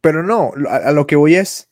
pero 0.00 0.22
no, 0.22 0.52
a, 0.68 0.90
lo 0.92 1.06
que 1.06 1.16
voy 1.16 1.34
es, 1.34 1.70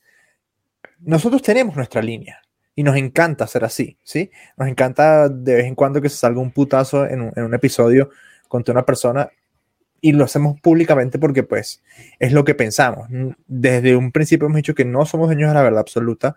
nosotros 1.00 1.40
tenemos 1.40 1.76
nuestra 1.76 2.02
línea 2.02 2.42
y 2.74 2.82
nos 2.82 2.96
encanta 2.96 3.46
ser 3.46 3.64
así, 3.64 3.96
¿sí? 4.02 4.30
Nos 4.58 4.68
encanta 4.68 5.30
de 5.30 5.54
vez 5.54 5.64
en 5.64 5.74
cuando 5.74 6.02
que 6.02 6.10
se 6.10 6.16
salga 6.16 6.40
un 6.40 6.50
putazo 6.50 7.06
en 7.06 7.22
un, 7.22 7.32
en 7.34 7.44
un 7.44 7.54
episodio 7.54 8.10
contra 8.48 8.72
una 8.72 8.84
persona 8.84 9.30
y 10.04 10.12
lo 10.12 10.24
hacemos 10.24 10.60
públicamente 10.60 11.18
porque 11.18 11.44
pues 11.44 11.80
es 12.18 12.32
lo 12.32 12.44
que 12.44 12.54
pensamos. 12.54 13.08
Desde 13.46 13.96
un 13.96 14.10
principio 14.10 14.46
hemos 14.46 14.56
dicho 14.56 14.74
que 14.74 14.84
no 14.84 15.06
somos 15.06 15.28
dueños 15.28 15.48
de 15.48 15.54
la 15.54 15.62
verdad 15.62 15.78
absoluta 15.78 16.36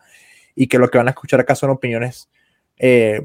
y 0.54 0.68
que 0.68 0.78
lo 0.78 0.90
que 0.90 1.00
van 1.00 1.08
a 1.08 1.12
escuchar 1.12 1.40
acá 1.40 1.56
son 1.56 1.72
opiniones 1.72 2.30
eh, 2.78 3.22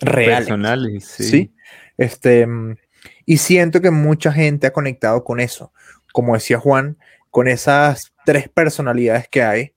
reales. 0.00 0.48
Personales, 0.48 1.04
sí. 1.06 1.54
Este, 1.96 2.46
y 3.24 3.38
siento 3.38 3.80
que 3.80 3.92
mucha 3.92 4.32
gente 4.32 4.66
ha 4.66 4.72
conectado 4.72 5.22
con 5.22 5.38
eso. 5.38 5.72
Como 6.12 6.34
decía 6.34 6.58
Juan, 6.58 6.98
con 7.30 7.46
esas 7.46 8.12
tres 8.26 8.48
personalidades 8.48 9.28
que 9.28 9.42
hay, 9.44 9.72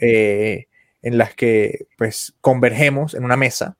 eh, 0.00 0.66
en 1.00 1.16
las 1.16 1.32
que 1.32 1.86
pues 1.96 2.34
convergemos 2.40 3.14
en 3.14 3.24
una 3.24 3.36
mesa 3.36 3.76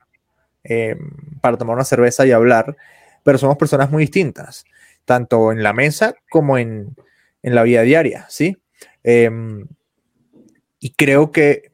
eh, 0.62 0.96
para 1.40 1.56
tomar 1.56 1.74
una 1.74 1.84
cerveza 1.84 2.24
y 2.24 2.30
hablar, 2.30 2.76
pero 3.24 3.38
somos 3.38 3.56
personas 3.56 3.90
muy 3.90 4.04
distintas 4.04 4.64
tanto 5.04 5.52
en 5.52 5.62
la 5.62 5.72
mesa 5.72 6.14
como 6.30 6.58
en, 6.58 6.96
la 7.42 7.62
vida 7.62 7.82
diaria, 7.82 8.26
¿sí? 8.30 8.56
Em, 9.02 9.66
y 10.80 10.94
creo 10.94 11.30
que 11.30 11.72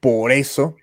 por 0.00 0.30
eso 0.30 0.76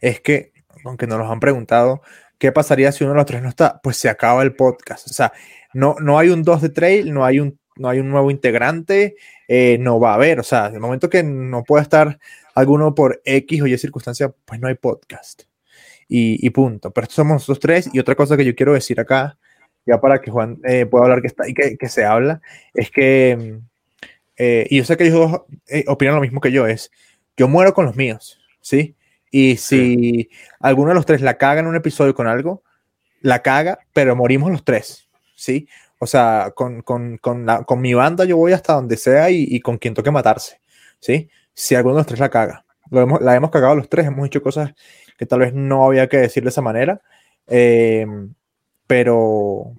es 0.00 0.20
que, 0.20 0.52
aunque 0.84 1.06
nos 1.06 1.18
lo 1.18 1.30
han 1.30 1.40
preguntado, 1.40 2.02
¿qué 2.38 2.52
pasaría 2.52 2.92
si 2.92 3.04
uno 3.04 3.12
de 3.12 3.18
los 3.18 3.26
tres 3.26 3.42
no 3.42 3.48
está? 3.48 3.80
Pues 3.82 3.96
se 3.96 4.08
acaba 4.08 4.42
el 4.42 4.54
podcast. 4.54 5.08
O 5.08 5.12
sea, 5.12 5.32
no, 5.74 5.96
no 6.00 6.18
hay 6.18 6.30
un 6.30 6.42
2 6.42 6.62
de 6.62 6.68
trail, 6.70 7.12
no 7.12 7.24
hay 7.24 7.40
un, 7.40 7.58
no 7.76 7.88
hay 7.88 7.98
un 7.98 8.10
nuevo 8.10 8.30
integrante, 8.30 9.16
eh, 9.48 9.78
no 9.80 10.00
va 10.00 10.12
a 10.12 10.14
haber. 10.14 10.40
O 10.40 10.42
sea, 10.42 10.66
el 10.66 10.80
momento 10.80 11.10
que 11.10 11.22
no 11.22 11.64
pueda 11.64 11.82
estar 11.82 12.18
alguno 12.54 12.94
por 12.94 13.20
X 13.24 13.62
o 13.62 13.66
Y 13.66 13.76
circunstancia, 13.78 14.32
pues 14.44 14.60
no 14.60 14.68
hay 14.68 14.74
podcast. 14.74 15.42
Y, 16.12 16.50
punto. 16.50 16.90
Pero 16.90 17.06
somos 17.08 17.34
nosotros 17.34 17.60
tres. 17.60 17.90
Y 17.92 18.00
otra 18.00 18.16
cosa 18.16 18.36
que 18.36 18.44
yo 18.44 18.56
quiero 18.56 18.72
decir 18.74 18.98
acá 18.98 19.38
ya 19.90 20.00
para 20.00 20.20
que 20.20 20.30
Juan 20.30 20.58
eh, 20.64 20.86
pueda 20.86 21.04
hablar 21.04 21.20
que 21.20 21.26
está 21.26 21.48
y 21.48 21.54
que, 21.54 21.88
se 21.88 22.04
habla, 22.04 22.40
es 22.74 22.90
que, 22.90 23.58
eh, 24.36 24.66
y 24.70 24.78
yo 24.78 24.84
sé 24.84 24.96
que 24.96 25.06
ellos 25.06 25.42
eh, 25.68 25.84
opinan 25.88 26.14
lo 26.14 26.20
mismo 26.20 26.40
que 26.40 26.52
yo, 26.52 26.66
es, 26.66 26.90
yo 27.36 27.48
muero 27.48 27.74
con 27.74 27.86
los 27.86 27.96
míos, 27.96 28.40
¿sí? 28.60 28.94
Y 29.30 29.56
si 29.56 30.28
alguno 30.60 30.90
de 30.90 30.94
los 30.94 31.06
tres 31.06 31.20
la 31.20 31.38
caga 31.38 31.60
en 31.60 31.66
un 31.66 31.76
episodio 31.76 32.14
con 32.14 32.26
algo, 32.26 32.62
la 33.20 33.42
caga, 33.42 33.80
pero 33.92 34.16
morimos 34.16 34.50
los 34.50 34.64
tres, 34.64 35.08
¿sí? 35.34 35.68
O 35.98 36.06
sea, 36.06 36.52
con, 36.54 36.82
con, 36.82 37.18
con, 37.18 37.44
la, 37.44 37.64
con 37.64 37.80
mi 37.80 37.94
banda 37.94 38.24
yo 38.24 38.36
voy 38.36 38.52
hasta 38.52 38.72
donde 38.72 38.96
sea 38.96 39.30
y, 39.30 39.46
y, 39.48 39.60
con 39.60 39.78
quien 39.78 39.94
toque 39.94 40.10
matarse, 40.10 40.60
¿sí? 41.00 41.28
Si 41.52 41.74
alguno 41.74 41.96
de 41.96 42.00
los 42.00 42.06
tres 42.06 42.20
la 42.20 42.30
caga. 42.30 42.64
Lo 42.90 43.02
hemos, 43.02 43.20
la 43.20 43.36
hemos 43.36 43.50
cagado 43.50 43.74
los 43.74 43.88
tres, 43.88 44.06
hemos 44.06 44.26
hecho 44.26 44.42
cosas 44.42 44.72
que 45.16 45.26
tal 45.26 45.40
vez 45.40 45.52
no 45.52 45.84
había 45.84 46.08
que 46.08 46.16
decir 46.16 46.42
de 46.42 46.48
esa 46.48 46.62
manera. 46.62 47.00
Eh, 47.46 48.06
pero, 48.90 49.72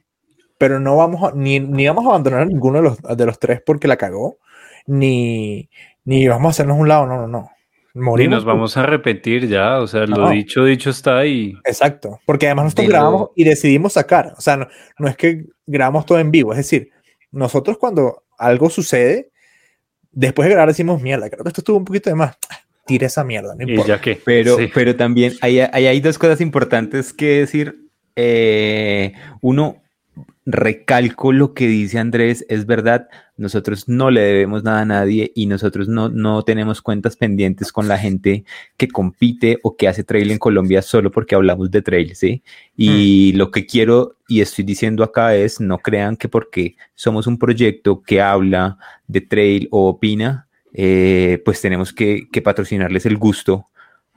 pero 0.62 0.80
no 0.80 0.96
vamos 0.96 1.24
a, 1.24 1.36
ni, 1.36 1.60
ni 1.60 1.88
vamos 1.88 2.06
a 2.06 2.10
abandonar 2.10 2.42
a 2.42 2.46
ninguno 2.46 2.78
de 2.78 2.84
los, 2.84 3.02
de 3.02 3.26
los 3.26 3.40
tres 3.40 3.64
porque 3.66 3.88
la 3.88 3.98
cagó, 3.98 4.38
ni, 4.86 5.72
ni 6.06 6.28
vamos 6.28 6.46
a 6.46 6.50
hacernos 6.52 6.78
un 6.78 6.88
lado, 6.88 7.08
no, 7.08 7.18
no, 7.18 7.28
no. 7.28 7.50
Morimos 7.96 8.32
y 8.32 8.36
nos 8.36 8.46
vamos 8.46 8.78
a 8.78 8.84
repetir 8.84 9.48
ya, 9.48 9.80
o 9.80 9.88
sea, 9.88 10.06
lo 10.06 10.30
dicho, 10.30 10.64
dicho 10.64 10.92
está 10.92 11.18
ahí. 11.18 11.56
Exacto, 11.66 12.20
porque 12.28 12.46
además 12.46 12.66
nosotros 12.66 12.90
grabamos 12.90 13.30
y 13.36 13.44
decidimos 13.44 13.94
sacar, 13.94 14.36
o 14.38 14.42
sea, 14.42 14.56
no, 14.56 14.68
no, 15.00 15.08
es 15.08 15.18
que 15.18 15.46
grabamos 15.66 16.06
todo 16.06 16.20
en 16.20 16.30
vivo, 16.30 16.52
es 16.52 16.58
decir, 16.58 16.92
nosotros 17.32 17.80
cuando 17.80 18.22
algo 18.38 18.70
sucede, 18.70 19.32
después 20.12 20.48
de 20.48 20.52
grabar 20.52 20.70
decimos, 20.70 21.02
mierda, 21.02 21.28
creo 21.32 21.44
que 21.44 21.50
esto 21.50 21.62
estuvo 21.62 21.78
un 21.78 21.86
poquito 21.86 22.12
de 22.12 22.16
más, 22.16 22.38
tira 22.86 23.08
esa 23.08 23.24
mierda, 23.24 23.56
no 23.56 23.68
importa. 23.68 23.96
ya 23.96 24.00
que, 24.00 24.22
pero, 24.24 24.58
pero 24.76 24.96
también 24.96 25.34
hay, 25.42 25.62
hay, 25.62 25.88
hay, 25.88 26.00
dos 26.02 26.20
cosas 26.20 26.40
importantes 26.40 27.14
que 27.14 27.40
decir. 27.40 27.80
Eh, 28.18 29.14
uno, 29.40 29.82
recalco 30.46 31.32
lo 31.32 31.54
que 31.54 31.68
dice 31.68 32.00
Andrés, 32.00 32.46
es 32.50 32.66
verdad, 32.66 33.08
nosotros 33.38 33.88
no 33.88 34.10
le 34.10 34.22
debemos 34.22 34.64
nada 34.64 34.82
a 34.82 34.86
nadie 34.86 35.32
y 35.36 35.46
nosotros 35.46 35.88
no, 35.88 36.10
no 36.10 36.44
tenemos 36.44 36.82
cuentas 36.82 37.16
pendientes 37.16 37.72
con 37.72 37.88
la 37.88 37.98
gente 37.98 38.44
que 38.76 38.88
compite 38.88 39.60
o 39.62 39.76
que 39.76 39.88
hace 39.88 40.04
trail 40.04 40.32
en 40.32 40.40
Colombia 40.40 40.82
solo 40.82 41.12
porque 41.12 41.36
hablamos 41.36 41.70
de 41.70 41.84
trail, 41.84 42.16
¿sí? 42.16 42.44
Y 42.76 43.34
hmm. 43.34 43.38
lo 43.38 43.52
que 43.52 43.68
quiero 43.68 44.18
y 44.28 44.42
estoy 44.42 44.64
diciendo 44.64 45.04
acá 45.04 45.36
es, 45.36 45.60
no 45.62 45.78
crean 45.78 46.18
que 46.18 46.28
porque 46.28 46.76
somos 46.96 47.28
un 47.28 47.38
proyecto 47.38 48.02
que 48.02 48.22
habla 48.22 48.78
de 49.08 49.22
trail 49.22 49.68
o 49.72 49.90
opina, 49.90 50.48
eh, 50.74 51.42
pues 51.46 51.62
tenemos 51.62 51.94
que, 51.94 52.30
que 52.32 52.42
patrocinarles 52.42 53.06
el 53.06 53.18
gusto 53.18 53.68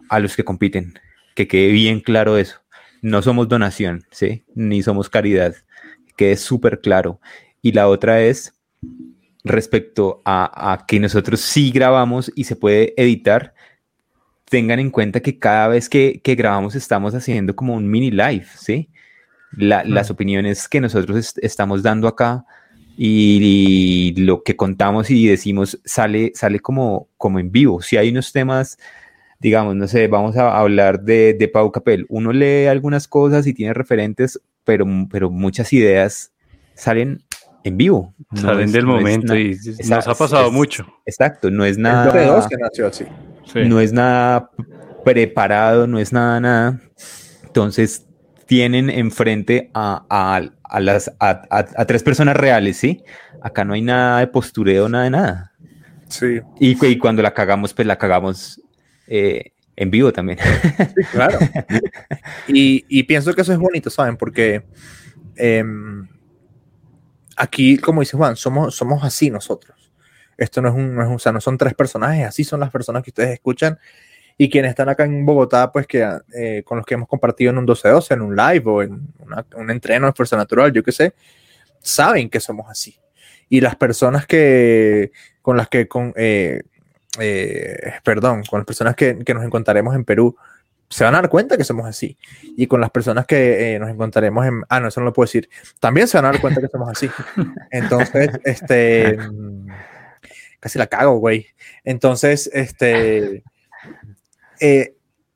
a 0.08 0.20
los 0.20 0.36
que 0.36 0.44
compiten, 0.44 0.98
que 1.34 1.48
quede 1.48 1.70
bien 1.72 2.00
claro 2.00 2.38
eso. 2.38 2.60
No 3.02 3.20
somos 3.20 3.48
donación, 3.48 4.04
¿sí? 4.10 4.44
Ni 4.54 4.82
somos 4.82 5.10
caridad 5.10 5.54
quede 6.16 6.36
súper 6.36 6.80
claro. 6.80 7.20
Y 7.62 7.72
la 7.72 7.88
otra 7.88 8.22
es 8.22 8.54
respecto 9.44 10.22
a, 10.24 10.84
que 10.88 10.98
nosotros 10.98 11.40
sí 11.40 11.70
grabamos 11.70 12.32
y 12.34 12.44
se 12.44 12.56
puede 12.56 12.94
editar, 12.96 13.54
tengan 14.48 14.78
en 14.78 14.90
cuenta 14.90 15.20
que 15.20 15.38
cada 15.38 15.68
vez 15.68 15.88
que, 15.88 16.20
grabamos 16.24 16.74
estamos 16.74 17.14
haciendo 17.14 17.54
como 17.54 17.74
un 17.74 17.88
mini 17.88 18.10
live, 18.10 18.46
¿sí? 18.58 18.88
Las 19.52 20.10
opiniones 20.10 20.68
que 20.68 20.80
nosotros 20.80 21.34
estamos 21.40 21.82
dando 21.82 22.08
acá 22.08 22.44
y, 22.96 24.14
lo 24.16 24.42
que 24.42 24.56
contamos 24.56 25.10
y 25.10 25.26
decimos 25.26 25.80
sale, 25.84 26.32
sale 26.34 26.58
como, 26.60 27.08
como 27.16 27.38
en 27.38 27.52
vivo. 27.52 27.82
Si 27.82 27.96
hay 27.96 28.08
unos 28.08 28.32
temas, 28.32 28.78
digamos, 29.38 29.76
no 29.76 29.86
sé, 29.86 30.08
vamos 30.08 30.36
a 30.36 30.58
hablar 30.58 31.02
de, 31.02 31.34
de 31.34 31.48
Pau 31.48 31.70
Capel, 31.70 32.06
uno 32.08 32.32
lee 32.32 32.66
algunas 32.66 33.06
cosas 33.06 33.46
y 33.46 33.54
tiene 33.54 33.74
referentes 33.74 34.40
pero, 34.64 34.86
pero 35.10 35.30
muchas 35.30 35.72
ideas 35.72 36.32
salen 36.74 37.22
en 37.64 37.76
vivo. 37.76 38.14
salen 38.34 38.70
del 38.72 38.86
momento 38.86 39.34
y 39.36 39.58
nos 39.88 40.06
ha 40.06 40.14
pasado 40.14 40.50
mucho. 40.50 40.86
Exacto, 41.06 41.50
no 41.50 41.64
es 41.64 41.78
nada. 41.78 42.12
No 43.54 43.80
es 43.80 43.92
nada 43.92 44.50
preparado, 45.04 45.86
no 45.86 45.98
es 45.98 46.12
nada, 46.12 46.40
nada. 46.40 46.80
Entonces 47.44 48.06
tienen 48.46 48.90
enfrente 48.90 49.70
a, 49.74 50.04
a, 50.08 50.80
las, 50.80 51.12
a, 51.18 51.84
tres 51.86 52.02
personas 52.02 52.36
reales, 52.36 52.76
¿sí? 52.76 53.02
Acá 53.42 53.64
no 53.64 53.74
hay 53.74 53.82
nada 53.82 54.20
de 54.20 54.26
postureo, 54.26 54.88
nada 54.88 55.04
de 55.04 55.10
nada. 55.10 55.52
Sí. 56.08 56.40
Y, 56.60 56.86
y 56.86 56.98
cuando 56.98 57.22
la 57.22 57.32
cagamos, 57.32 57.72
pues 57.72 57.86
la 57.86 57.96
cagamos 57.96 58.60
eh, 59.06 59.53
en 59.76 59.90
vivo 59.90 60.12
también. 60.12 60.38
Sí, 60.38 61.04
claro. 61.12 61.38
Y, 62.48 63.02
pienso 63.04 63.34
que 63.34 63.42
eso 63.42 63.52
es 63.52 63.58
bonito, 63.58 63.90
¿saben? 63.90 64.16
Porque 64.16 64.64
em, 65.36 66.08
aquí, 67.36 67.78
como 67.78 68.00
dice 68.00 68.16
Juan, 68.16 68.36
somos, 68.36 68.74
somos 68.74 69.02
así 69.04 69.30
nosotros. 69.30 69.92
Esto 70.36 70.60
no 70.60 70.68
es, 70.68 70.74
un, 70.74 70.94
no 70.94 71.02
es 71.02 71.08
o 71.08 71.18
sea, 71.18 71.32
no 71.32 71.40
son 71.40 71.56
tres 71.56 71.74
personajes, 71.74 72.26
así 72.26 72.44
son 72.44 72.60
las 72.60 72.70
personas 72.70 73.02
que 73.02 73.10
ustedes 73.10 73.30
escuchan 73.30 73.78
y 74.36 74.50
quienes 74.50 74.70
están 74.70 74.88
acá 74.88 75.04
en 75.04 75.24
Bogotá, 75.24 75.70
pues 75.70 75.86
que 75.86 76.06
eh, 76.36 76.62
con 76.64 76.78
los 76.78 76.86
que 76.86 76.94
hemos 76.94 77.08
compartido 77.08 77.50
en 77.50 77.58
un 77.58 77.66
12-12, 77.66 78.14
en 78.14 78.20
un 78.20 78.34
live 78.34 78.62
o 78.66 78.82
en 78.82 79.08
un 79.56 79.70
entreno 79.70 80.06
de 80.06 80.12
fuerza 80.12 80.36
natural, 80.36 80.72
yo 80.72 80.82
qué 80.82 80.90
sé, 80.90 81.14
saben 81.80 82.28
que 82.28 82.40
somos 82.40 82.68
así. 82.68 82.98
Y 83.48 83.60
las 83.60 83.76
personas 83.76 84.26
que 84.26 85.12
con 85.40 85.56
las 85.56 85.68
que 85.68 85.86
con, 85.86 86.12
eh, 86.16 86.62
eh, 87.18 87.94
perdón, 88.02 88.42
con 88.44 88.60
las 88.60 88.66
personas 88.66 88.96
que, 88.96 89.14
nos 89.14 89.44
encontraremos 89.44 89.94
en 89.94 90.04
Perú, 90.04 90.36
se 90.88 91.04
van 91.04 91.14
a 91.14 91.22
dar 91.22 91.30
cuenta 91.30 91.56
que 91.56 91.64
somos 91.64 91.86
así. 91.86 92.16
Y 92.56 92.66
con 92.66 92.80
las 92.80 92.90
personas 92.90 93.26
que 93.26 93.74
eh, 93.74 93.78
nos 93.78 93.90
encontraremos 93.90 94.46
en... 94.46 94.62
Ah, 94.68 94.80
no, 94.80 94.88
eso 94.88 95.00
no 95.00 95.06
lo 95.06 95.12
puedo 95.12 95.26
decir. 95.26 95.48
También 95.80 96.08
se 96.08 96.18
van 96.18 96.26
a 96.26 96.32
dar 96.32 96.40
cuenta 96.40 96.60
que 96.60 96.68
somos 96.68 96.88
así. 96.88 97.08
Entonces, 97.70 98.30
este... 98.44 99.18
Casi 100.60 100.78
la 100.78 100.86
cago, 100.86 101.18
güey. 101.18 101.46
Entonces, 101.84 102.50
este... 102.52 103.42
Eh, 104.60 104.94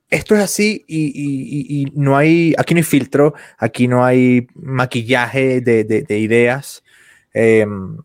esto 0.09 0.35
es 0.35 0.41
así 0.41 0.85
y, 0.87 1.91
no 1.93 2.17
hay... 2.17 2.55
Aquí 2.57 2.73
no 2.73 2.79
hay 2.79 2.83
filtro, 2.83 3.33
aquí 3.57 3.87
no 3.87 4.05
hay 4.05 4.47
maquillaje 4.55 5.61
de, 5.61 6.19
ideas. 6.19 6.83
Em, 7.33 7.97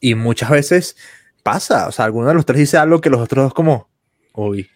y 0.00 0.14
muchas 0.14 0.50
veces 0.50 0.96
pasa. 1.44 1.86
O 1.86 1.92
sea, 1.92 2.06
alguno 2.06 2.26
de 2.26 2.34
los 2.34 2.44
tres 2.44 2.58
dice 2.58 2.76
algo 2.76 3.00
que 3.00 3.10
los 3.10 3.20
otros 3.20 3.44
dos 3.44 3.54
como, 3.54 3.88
uy. 4.32 4.68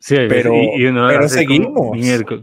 Sí, 0.00 0.16
pero, 0.28 0.54
seguimos. 1.28 1.98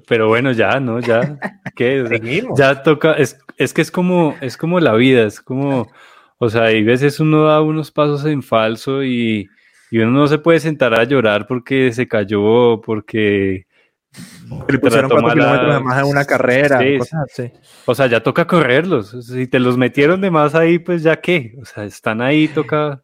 pero 0.08 0.28
bueno, 0.28 0.52
ya, 0.52 0.80
¿no? 0.80 1.00
Ya, 1.00 1.38
¿qué? 1.76 2.06
seguimos. 2.08 2.58
Ya 2.58 2.84
toca, 2.84 3.14
es, 3.14 3.40
es 3.58 3.74
que 3.74 3.82
es 3.82 3.90
como, 3.90 4.36
es 4.42 4.56
como 4.58 4.80
la 4.80 4.94
vida, 4.94 5.24
es 5.26 5.42
como, 5.42 5.92
o 6.38 6.50
sea, 6.50 6.66
hay 6.66 6.84
veces 6.84 7.20
uno 7.20 7.46
da 7.46 7.62
unos 7.62 7.92
pasos 7.92 8.24
en 8.26 8.44
falso 8.44 9.04
y, 9.04 9.50
y 9.90 9.98
uno 9.98 10.12
no 10.12 10.28
se 10.28 10.38
puede 10.38 10.60
sentar 10.60 10.94
a 10.94 11.04
llorar 11.04 11.48
porque 11.48 11.92
se 11.94 12.08
cayó, 12.08 12.80
porque 12.80 13.66
le 14.70 14.80
pusieron 14.80 15.10
cuatro 15.10 15.32
kilómetros 15.32 15.84
más 15.84 16.00
en 16.00 16.06
una 16.06 16.26
carrera. 16.26 16.80
O 17.86 17.96
sea, 17.96 18.08
ya 18.08 18.22
toca 18.22 18.46
correrlos. 18.46 19.16
Si 19.26 19.48
te 19.48 19.60
los 19.60 19.78
metieron 19.78 20.22
de 20.22 20.32
más 20.32 20.56
ahí, 20.56 20.80
pues 20.80 21.04
ya 21.04 21.18
qué. 21.18 21.56
O 21.62 21.66
sea, 21.66 21.86
están 21.86 22.22
ahí, 22.22 22.48
toca. 22.48 23.04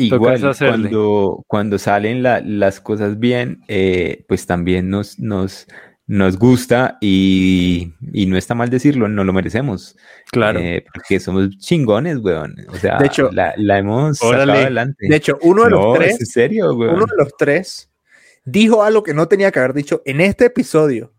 Igual 0.00 0.40
cuando, 0.58 1.44
cuando 1.46 1.78
salen 1.78 2.22
las 2.22 2.80
cosas 2.80 3.18
bien, 3.18 3.62
eh, 3.68 4.24
pues 4.28 4.46
también 4.46 4.88
nos, 4.90 5.18
nos, 5.18 5.66
nos 6.06 6.38
gusta 6.38 6.98
y, 7.00 7.92
no 8.00 8.36
está 8.36 8.54
mal 8.54 8.70
decirlo, 8.70 9.08
no 9.08 9.22
lo 9.24 9.32
merecemos. 9.32 9.96
Claro. 10.32 10.58
Eh, 10.58 10.84
porque 10.92 11.20
somos 11.20 11.56
chingones, 11.58 12.18
weón. 12.18 12.56
O 12.68 12.76
sea, 12.76 12.98
de 12.98 13.06
hecho, 13.06 13.30
la, 13.32 13.78
hemos 13.78 14.18
sacado 14.18 14.52
adelante. 14.52 15.06
De 15.08 15.16
hecho, 15.16 15.38
uno 15.42 15.64
de 15.64 15.70
los 15.70 15.94
tres. 15.94 16.18
serio, 16.30 16.72
Uno 16.72 17.06
de 17.06 17.16
los 17.16 17.36
tres 17.38 17.90
dijo 18.44 18.82
algo 18.82 19.02
que 19.02 19.14
no 19.14 19.28
tenía 19.28 19.50
que 19.52 19.58
haber 19.60 19.74
dicho 19.74 20.02
en 20.04 20.20
este 20.20 20.46
episodio. 20.46 21.12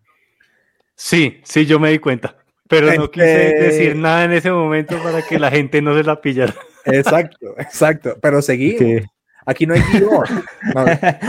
Sí, 0.95 1.39
sí, 1.43 1.65
yo 1.65 1.79
me 1.79 1.89
di 1.91 1.99
cuenta. 1.99 2.37
Pero 2.67 2.93
no 2.93 3.11
quise 3.11 3.47
este 3.47 3.63
decir 3.63 3.95
nada 3.95 4.23
en 4.25 4.31
ese 4.31 4.51
momento 4.51 4.97
para 5.03 5.21
que 5.21 5.39
la 5.39 5.51
gente 5.51 5.81
no 5.81 5.95
se 5.95 6.03
la 6.03 6.21
pillara. 6.21 6.55
Exacto, 6.85 7.55
exacto. 7.57 8.17
Pero 8.21 8.41
seguimos. 8.41 9.05
Aquí 9.45 9.65
no 9.65 9.73
hay 9.73 9.81
guion. 9.81 10.23
No, 10.75 10.85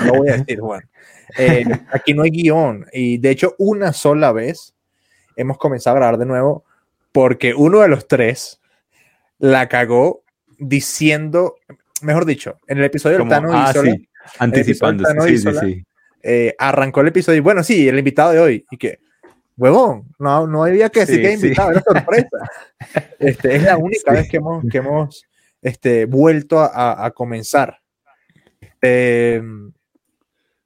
lo 0.06 0.18
voy 0.18 0.28
a 0.28 0.36
decir, 0.36 0.60
Juan. 0.60 0.82
Eh, 1.38 1.64
aquí 1.92 2.14
no 2.14 2.22
hay 2.22 2.30
guion. 2.30 2.86
Y 2.92 3.18
de 3.18 3.30
hecho, 3.30 3.54
una 3.58 3.92
sola 3.92 4.32
vez 4.32 4.74
hemos 5.36 5.58
comenzado 5.58 5.96
a 5.96 6.00
grabar 6.00 6.18
de 6.18 6.26
nuevo 6.26 6.64
porque 7.12 7.54
uno 7.54 7.80
de 7.80 7.88
los 7.88 8.06
tres 8.08 8.60
la 9.38 9.68
cagó 9.68 10.22
diciendo, 10.58 11.56
mejor 12.02 12.26
dicho, 12.26 12.58
en 12.66 12.78
el 12.78 12.84
episodio 12.84 13.18
del 13.18 13.28
Tano 13.28 13.50
ah, 13.52 13.72
sí, 13.72 14.08
anticipando. 14.38 15.04
Sí, 15.26 15.38
sí, 15.38 15.48
sí. 15.60 15.84
Eh, 16.22 16.54
arrancó 16.58 17.00
el 17.00 17.08
episodio 17.08 17.38
y 17.38 17.40
bueno, 17.40 17.62
sí, 17.64 17.88
el 17.88 17.98
invitado 17.98 18.32
de 18.32 18.38
hoy. 18.38 18.66
Y 18.70 18.76
que, 18.76 19.00
huevón, 19.56 20.04
no, 20.18 20.46
no 20.46 20.64
había 20.64 20.88
que 20.88 21.00
decir 21.00 21.20
que 21.20 21.32
invitado, 21.32 21.72
era 21.72 21.82
sorpresa. 21.82 22.38
Este, 23.18 23.54
es 23.54 23.62
la 23.62 23.76
única 23.76 24.12
vez 24.12 24.28
que 24.28 24.38
hemos, 24.38 24.64
que 24.68 24.78
hemos 24.78 25.24
este, 25.62 26.06
vuelto 26.06 26.60
a, 26.60 27.10
comenzar. 27.14 27.78
Em, 28.80 29.72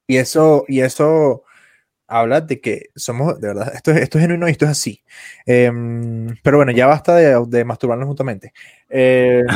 y 0.06 0.16
eso, 0.16 0.64
y 0.68 0.80
eso 0.80 1.44
habla 2.08 2.40
de 2.40 2.60
que 2.60 2.86
somos, 2.94 3.40
de 3.40 3.48
verdad, 3.48 3.72
esto, 3.74 3.90
esto 3.92 4.18
es 4.18 4.22
genuino 4.22 4.48
y 4.48 4.52
esto 4.52 4.64
es 4.64 4.70
así. 4.70 5.02
Em, 5.44 6.34
pero 6.42 6.56
bueno, 6.56 6.72
ya 6.72 6.86
basta 6.86 7.14
de, 7.14 7.44
de 7.46 7.64
masturbarnos 7.64 8.08
mutuamente. 8.08 8.52
Em, 8.88 9.46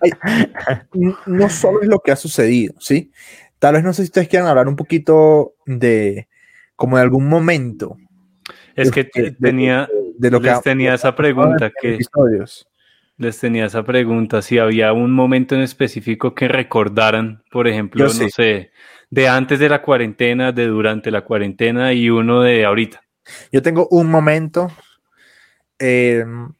no 1.26 1.48
solo 1.50 1.82
es 1.82 1.88
lo 1.88 1.98
que 2.00 2.12
ha 2.12 2.16
sucedido, 2.16 2.74
¿sí? 2.78 3.10
Tal 3.58 3.74
vez 3.74 3.84
no 3.84 3.92
sé 3.92 4.02
si 4.02 4.08
ustedes 4.08 4.28
quieran 4.28 4.48
hablar 4.48 4.68
un 4.68 4.76
poquito 4.76 5.54
de, 5.66 6.28
como 6.76 6.96
de 6.98 7.02
algún 7.02 7.28
momento. 7.28 7.96
Es 8.76 8.90
que 8.90 9.04
tenía, 9.04 9.88
de, 10.18 10.30
lo 10.30 10.40
que 10.40 10.52
tenía 10.62 10.94
esa 10.94 11.14
pregunta 11.16 11.72
que... 11.80 11.94
Episodios 11.94 12.68
les 13.16 13.38
tenía 13.38 13.66
esa 13.66 13.84
pregunta, 13.84 14.42
si 14.42 14.58
había 14.58 14.92
un 14.92 15.12
momento 15.12 15.54
en 15.54 15.60
específico 15.60 16.34
que 16.34 16.48
recordaran, 16.48 17.44
por 17.50 17.68
ejemplo, 17.68 18.04
no 18.04 18.10
sé, 18.10 18.72
de 19.10 19.28
antes 19.28 19.58
de 19.58 19.68
la 19.68 19.82
cuarentena, 19.82 20.52
de 20.52 20.66
durante 20.66 21.10
la 21.10 21.22
cuarentena 21.22 21.92
y 21.92 22.10
uno 22.10 22.42
de 22.42 22.64
ahorita. 22.64 23.04
Yo 23.52 23.62
tengo 23.62 23.86
un 23.90 24.10
momento. 24.10 24.70
Em, 25.78 26.52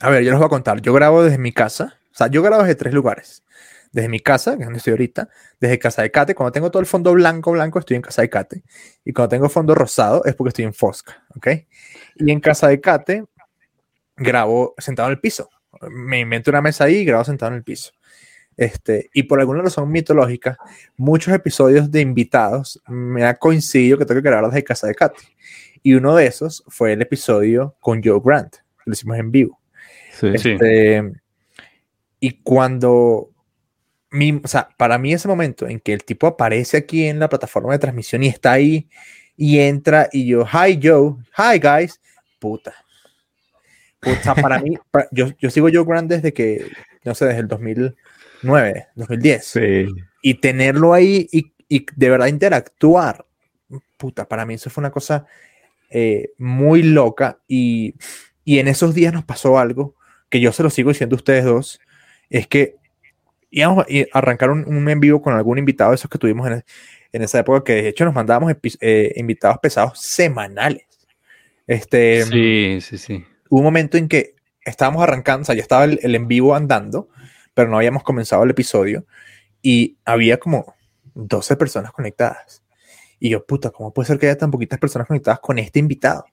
a 0.00 0.10
ver, 0.10 0.24
yo 0.24 0.30
les 0.30 0.38
voy 0.38 0.46
a 0.46 0.50
contar. 0.50 0.80
Yo 0.80 0.92
grabo 0.92 1.22
desde 1.22 1.38
mi 1.38 1.52
casa. 1.52 1.98
O 2.12 2.16
sea, 2.16 2.28
yo 2.28 2.42
grabo 2.42 2.62
desde 2.62 2.76
tres 2.76 2.94
lugares. 2.94 3.44
Desde 3.92 4.08
mi 4.08 4.20
casa, 4.20 4.56
que 4.56 4.62
es 4.62 4.66
donde 4.66 4.78
estoy 4.78 4.92
ahorita. 4.92 5.28
Desde 5.60 5.78
casa 5.78 6.02
de 6.02 6.10
Cate. 6.10 6.34
Cuando 6.34 6.52
tengo 6.52 6.70
todo 6.70 6.80
el 6.80 6.86
fondo 6.86 7.12
blanco, 7.12 7.52
blanco, 7.52 7.78
estoy 7.78 7.96
en 7.96 8.02
casa 8.02 8.22
de 8.22 8.30
Cate. 8.30 8.62
Y 9.04 9.12
cuando 9.12 9.28
tengo 9.28 9.48
fondo 9.48 9.74
rosado, 9.74 10.24
es 10.24 10.34
porque 10.34 10.48
estoy 10.48 10.64
en 10.64 10.74
Fosca. 10.74 11.24
¿Ok? 11.36 11.48
Y 12.16 12.30
en 12.30 12.40
casa 12.40 12.68
de 12.68 12.80
Cate, 12.80 13.24
grabo 14.16 14.74
sentado 14.78 15.08
en 15.08 15.12
el 15.12 15.20
piso. 15.20 15.50
Me 15.90 16.20
invento 16.20 16.50
una 16.50 16.62
mesa 16.62 16.84
ahí 16.84 16.96
y 16.96 17.04
grabo 17.04 17.24
sentado 17.24 17.52
en 17.52 17.58
el 17.58 17.64
piso. 17.64 17.92
Este, 18.56 19.10
y 19.12 19.24
por 19.24 19.38
alguna 19.38 19.62
razón 19.62 19.90
mitológica, 19.90 20.56
muchos 20.96 21.34
episodios 21.34 21.90
de 21.90 22.00
invitados 22.00 22.82
me 22.88 23.24
ha 23.24 23.34
coincidido 23.34 23.98
que 23.98 24.06
tengo 24.06 24.22
que 24.22 24.28
grabar 24.28 24.50
desde 24.50 24.64
casa 24.64 24.86
de 24.86 24.94
Katy. 24.94 25.26
Y 25.82 25.94
uno 25.94 26.16
de 26.16 26.26
esos 26.26 26.64
fue 26.68 26.94
el 26.94 27.02
episodio 27.02 27.76
con 27.80 28.02
Joe 28.02 28.20
Grant, 28.24 28.56
que 28.56 28.82
lo 28.86 28.92
hicimos 28.92 29.18
en 29.18 29.30
vivo. 29.30 29.60
Sí, 30.12 30.28
este, 30.34 31.12
Y 32.18 32.42
cuando, 32.42 33.30
mi, 34.10 34.40
o 34.42 34.48
sea, 34.48 34.68
para 34.76 34.96
mí 34.96 35.12
ese 35.12 35.28
momento 35.28 35.68
en 35.68 35.78
que 35.78 35.92
el 35.92 36.04
tipo 36.04 36.26
aparece 36.26 36.78
aquí 36.78 37.04
en 37.04 37.18
la 37.18 37.28
plataforma 37.28 37.72
de 37.72 37.78
transmisión 37.78 38.22
y 38.22 38.28
está 38.28 38.52
ahí 38.52 38.88
y 39.36 39.58
entra 39.58 40.08
y 40.10 40.26
yo, 40.26 40.46
hi 40.46 40.80
Joe, 40.82 41.16
hi 41.36 41.58
guys, 41.58 42.00
puta. 42.38 42.74
Puta, 44.06 44.34
para 44.36 44.60
mí, 44.60 44.78
yo, 45.10 45.32
yo 45.38 45.50
sigo 45.50 45.68
Joe 45.72 45.84
Grant 45.84 46.08
desde 46.08 46.32
que, 46.32 46.70
no 47.04 47.14
sé, 47.14 47.26
desde 47.26 47.40
el 47.40 47.48
2000 47.48 47.96
2009, 48.42 48.86
2010. 48.94 49.58
Y 50.22 50.34
tenerlo 50.34 50.92
ahí 50.94 51.28
y, 51.30 51.52
y, 51.68 51.86
de 51.94 52.10
verdad 52.10 52.26
interactuar, 52.26 53.26
puta, 53.96 54.28
para 54.28 54.46
mí 54.46 54.54
eso 54.54 54.70
fue 54.70 54.82
una 54.82 54.90
cosa 54.90 55.26
eh, 55.90 56.30
muy 56.38 56.82
loca 56.82 57.38
y, 57.46 57.94
y, 58.44 58.58
en 58.58 58.68
esos 58.68 58.94
días 58.94 59.12
nos 59.12 59.24
pasó 59.24 59.58
algo 59.58 59.94
que 60.28 60.40
yo 60.40 60.52
se 60.52 60.62
lo 60.62 60.70
sigo 60.70 60.90
diciendo 60.90 61.14
a 61.14 61.18
ustedes 61.18 61.44
dos, 61.44 61.80
es 62.30 62.46
que 62.46 62.76
íbamos 63.50 63.86
a 63.86 64.18
arrancar 64.18 64.50
un, 64.50 64.64
un 64.66 64.88
en 64.88 65.00
vivo 65.00 65.22
con 65.22 65.34
algún 65.34 65.58
invitado 65.58 65.90
de 65.90 65.96
esos 65.96 66.10
que 66.10 66.18
tuvimos 66.18 66.48
en, 66.48 66.64
en 67.12 67.22
esa 67.22 67.38
época, 67.38 67.62
que 67.62 67.74
de 67.74 67.88
hecho 67.88 68.04
nos 68.04 68.14
mandábamos 68.14 68.52
eh, 68.80 69.12
invitados 69.16 69.58
pesados 69.62 70.00
semanales. 70.00 70.84
Este, 71.66 72.24
sí, 72.24 72.78
sí, 72.80 72.98
sí. 72.98 73.24
Hubo 73.48 73.60
un 73.60 73.64
momento 73.64 73.96
en 73.96 74.08
que 74.08 74.34
estábamos 74.64 75.02
arrancando, 75.02 75.42
o 75.42 75.44
sea, 75.44 75.54
ya 75.54 75.62
estaba 75.62 75.84
el, 75.84 76.00
el 76.02 76.14
en 76.14 76.28
vivo 76.28 76.54
andando 76.54 77.08
pero 77.56 77.70
no 77.70 77.78
habíamos 77.78 78.02
comenzado 78.02 78.44
el 78.44 78.50
episodio 78.50 79.06
y 79.62 79.96
había 80.04 80.38
como 80.38 80.74
12 81.14 81.56
personas 81.56 81.90
conectadas. 81.90 82.62
Y 83.18 83.30
yo, 83.30 83.46
puta, 83.46 83.70
¿cómo 83.70 83.94
puede 83.94 84.08
ser 84.08 84.18
que 84.18 84.26
haya 84.26 84.36
tan 84.36 84.50
poquitas 84.50 84.78
personas 84.78 85.08
conectadas 85.08 85.40
con 85.40 85.58
este 85.58 85.78
invitado? 85.78 86.26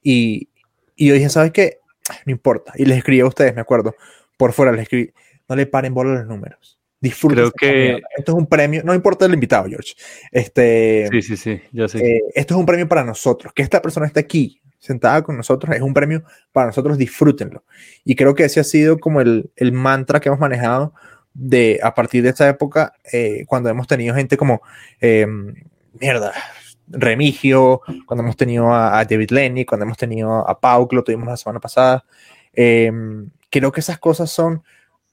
Y, 0.00 0.48
y 0.94 1.08
yo 1.08 1.14
dije, 1.14 1.28
¿sabes 1.28 1.50
qué? 1.50 1.80
No 2.24 2.30
importa. 2.30 2.72
Y 2.76 2.84
les 2.84 2.98
escribí 2.98 3.18
a 3.18 3.26
ustedes, 3.26 3.52
me 3.52 3.62
acuerdo, 3.62 3.96
por 4.36 4.52
fuera 4.52 4.70
les 4.70 4.82
escribí, 4.82 5.12
no 5.48 5.56
le 5.56 5.66
paren 5.66 5.92
bola 5.92 6.14
los 6.20 6.26
números. 6.26 6.78
Disfruten. 7.00 7.36
Creo 7.36 7.50
que 7.50 8.02
esto 8.16 8.30
es 8.30 8.38
un 8.38 8.46
premio, 8.46 8.84
no 8.84 8.94
importa 8.94 9.26
el 9.26 9.34
invitado, 9.34 9.68
George. 9.68 9.94
Este, 10.30 11.08
sí, 11.10 11.20
sí, 11.20 11.36
sí, 11.36 11.60
ya 11.72 11.88
sé. 11.88 11.98
Eh, 11.98 12.22
esto 12.32 12.54
es 12.54 12.60
un 12.60 12.66
premio 12.66 12.86
para 12.86 13.02
nosotros. 13.02 13.52
Que 13.52 13.62
esta 13.62 13.82
persona 13.82 14.06
esté 14.06 14.20
aquí, 14.20 14.60
sentada 14.84 15.22
con 15.22 15.36
nosotros, 15.36 15.74
es 15.74 15.80
un 15.80 15.94
premio 15.94 16.24
para 16.52 16.66
nosotros, 16.66 16.98
disfrútenlo. 16.98 17.64
Y 18.04 18.16
creo 18.16 18.34
que 18.34 18.44
ese 18.44 18.60
ha 18.60 18.64
sido 18.64 18.98
como 18.98 19.22
el, 19.22 19.50
el 19.56 19.72
mantra 19.72 20.20
que 20.20 20.28
hemos 20.28 20.40
manejado 20.40 20.92
de 21.32 21.80
a 21.82 21.94
partir 21.94 22.22
de 22.22 22.28
esta 22.28 22.48
época, 22.48 22.92
eh, 23.10 23.44
cuando 23.46 23.70
hemos 23.70 23.86
tenido 23.86 24.14
gente 24.14 24.36
como, 24.36 24.60
eh, 25.00 25.26
mierda, 25.98 26.32
Remigio, 26.86 27.80
cuando 28.04 28.22
hemos 28.22 28.36
tenido 28.36 28.72
a, 28.72 29.02
David 29.06 29.30
Lenny, 29.30 29.64
cuando 29.64 29.84
hemos 29.84 29.96
tenido 29.96 30.46
a 30.46 30.60
Pau, 30.60 30.86
que 30.86 30.96
lo 30.96 31.02
tuvimos 31.02 31.26
la 31.26 31.36
semana 31.38 31.58
pasada. 31.58 32.04
Eh, 32.52 32.92
creo 33.50 33.72
que 33.72 33.80
esas 33.80 33.98
cosas 33.98 34.30
son 34.30 34.62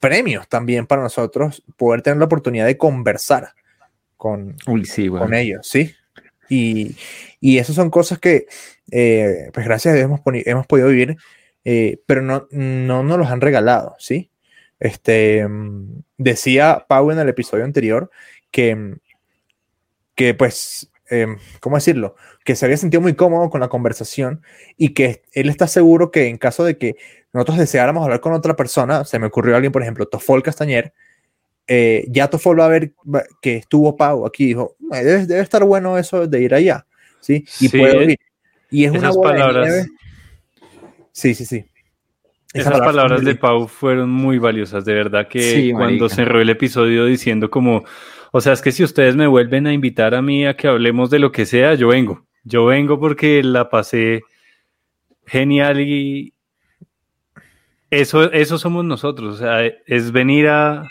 premios 0.01 0.49
también 0.49 0.86
para 0.86 1.01
nosotros, 1.01 1.63
poder 1.77 2.01
tener 2.01 2.17
la 2.17 2.25
oportunidad 2.25 2.65
de 2.65 2.77
conversar 2.77 3.53
con, 4.17 4.57
con 4.65 5.34
ellos, 5.34 5.65
¿sí? 5.65 5.95
Y, 6.51 6.97
y 7.39 7.59
esas 7.59 7.77
son 7.77 7.89
cosas 7.89 8.19
que, 8.19 8.45
eh, 8.91 9.49
pues 9.53 9.65
gracias 9.65 9.93
a 9.93 9.95
Dios 9.95 10.03
hemos, 10.03 10.19
hemos 10.25 10.67
podido 10.67 10.89
vivir, 10.89 11.15
eh, 11.63 12.01
pero 12.05 12.21
no, 12.21 12.49
no 12.51 13.03
nos 13.03 13.17
los 13.17 13.29
han 13.29 13.39
regalado, 13.39 13.95
¿sí? 13.99 14.29
Este, 14.77 15.47
mm, 15.47 16.01
decía 16.17 16.85
Pau 16.89 17.09
en 17.09 17.19
el 17.19 17.29
episodio 17.29 17.63
anterior 17.63 18.11
que, 18.51 18.97
que 20.15 20.33
pues, 20.33 20.91
em, 21.09 21.37
¿cómo 21.61 21.77
decirlo? 21.77 22.15
Que 22.43 22.57
se 22.57 22.65
había 22.65 22.75
sentido 22.75 22.99
muy 22.99 23.15
cómodo 23.15 23.49
con 23.49 23.61
la 23.61 23.69
conversación 23.69 24.41
y 24.75 24.89
que 24.93 25.23
él 25.31 25.47
está 25.47 25.67
seguro 25.67 26.11
que 26.11 26.27
en 26.27 26.37
caso 26.37 26.65
de 26.65 26.77
que 26.77 26.97
nosotros 27.31 27.59
deseáramos 27.59 28.03
hablar 28.03 28.19
con 28.19 28.33
otra 28.33 28.57
persona, 28.57 29.05
se 29.05 29.19
me 29.19 29.27
ocurrió 29.27 29.55
alguien, 29.55 29.71
por 29.71 29.83
ejemplo, 29.83 30.05
Tofol 30.05 30.43
Castañer, 30.43 30.93
eh, 31.73 32.03
ya 32.10 32.29
Tofol 32.29 32.60
va 32.60 32.65
a 32.65 32.67
ver 32.67 32.91
que 33.41 33.55
estuvo 33.55 33.95
Pau 33.95 34.25
aquí, 34.25 34.47
dijo, 34.47 34.75
debe, 34.77 35.25
debe, 35.25 35.39
estar 35.39 35.63
bueno 35.63 35.97
eso 35.97 36.27
de 36.27 36.41
ir 36.41 36.53
allá, 36.53 36.86
¿sí? 37.21 37.45
Y 37.62 37.69
puedo 37.69 38.01
ir. 38.01 38.19
Y 38.69 38.84
es 38.84 38.93
Esas 38.93 39.15
una 39.15 39.29
palabras. 39.29 39.88
Sí, 41.13 41.34
sí, 41.34 41.45
sí. 41.45 41.63
Esas, 42.53 42.77
palabras, 42.77 43.23
de 43.23 43.36
Pau 43.36 43.69
fueron 43.69 44.10
muy 44.10 44.38
valiosas, 44.38 44.84
de 44.84 44.93
verdad 44.95 45.29
que 45.29 45.71
cuando 45.73 46.10
cerró 46.10 46.41
el 46.41 46.49
episodio 46.49 47.05
diciendo 47.05 47.49
como, 47.49 47.86
o 48.34 48.41
sea, 48.41 48.51
es 48.51 48.62
que 48.62 48.73
si 48.73 48.84
ustedes 48.84 49.15
me 49.15 49.27
vuelven 49.27 49.65
a 49.65 49.71
invitar 49.71 50.13
a 50.13 50.21
mí 50.21 50.45
a 50.45 50.57
que 50.57 50.67
hablemos 50.67 51.10
de 51.10 51.19
lo 51.19 51.31
que 51.31 51.45
sea, 51.45 51.75
yo 51.75 51.88
vengo, 51.88 52.27
yo 52.43 52.65
vengo 52.65 52.99
porque 52.99 53.43
la 53.43 53.69
pasé 53.69 54.23
genial 55.25 55.79
y 55.79 56.34
eso, 57.89 58.29
eso 58.34 58.57
somos 58.57 58.84
nosotros, 58.84 59.36
o 59.36 59.38
sea, 59.38 59.65
es 59.86 60.12
venir 60.12 60.49
a, 60.49 60.89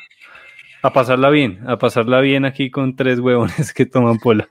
a 0.83 0.93
pasarla 0.93 1.31
bien, 1.31 1.61
a 1.67 1.79
pasarla 1.79 2.21
bien 2.21 2.45
aquí 2.45 2.71
con 2.71 2.97
tres 2.97 3.19
huevones 3.19 3.73
que 3.75 3.87
toman 3.87 4.19
pola. 4.19 4.49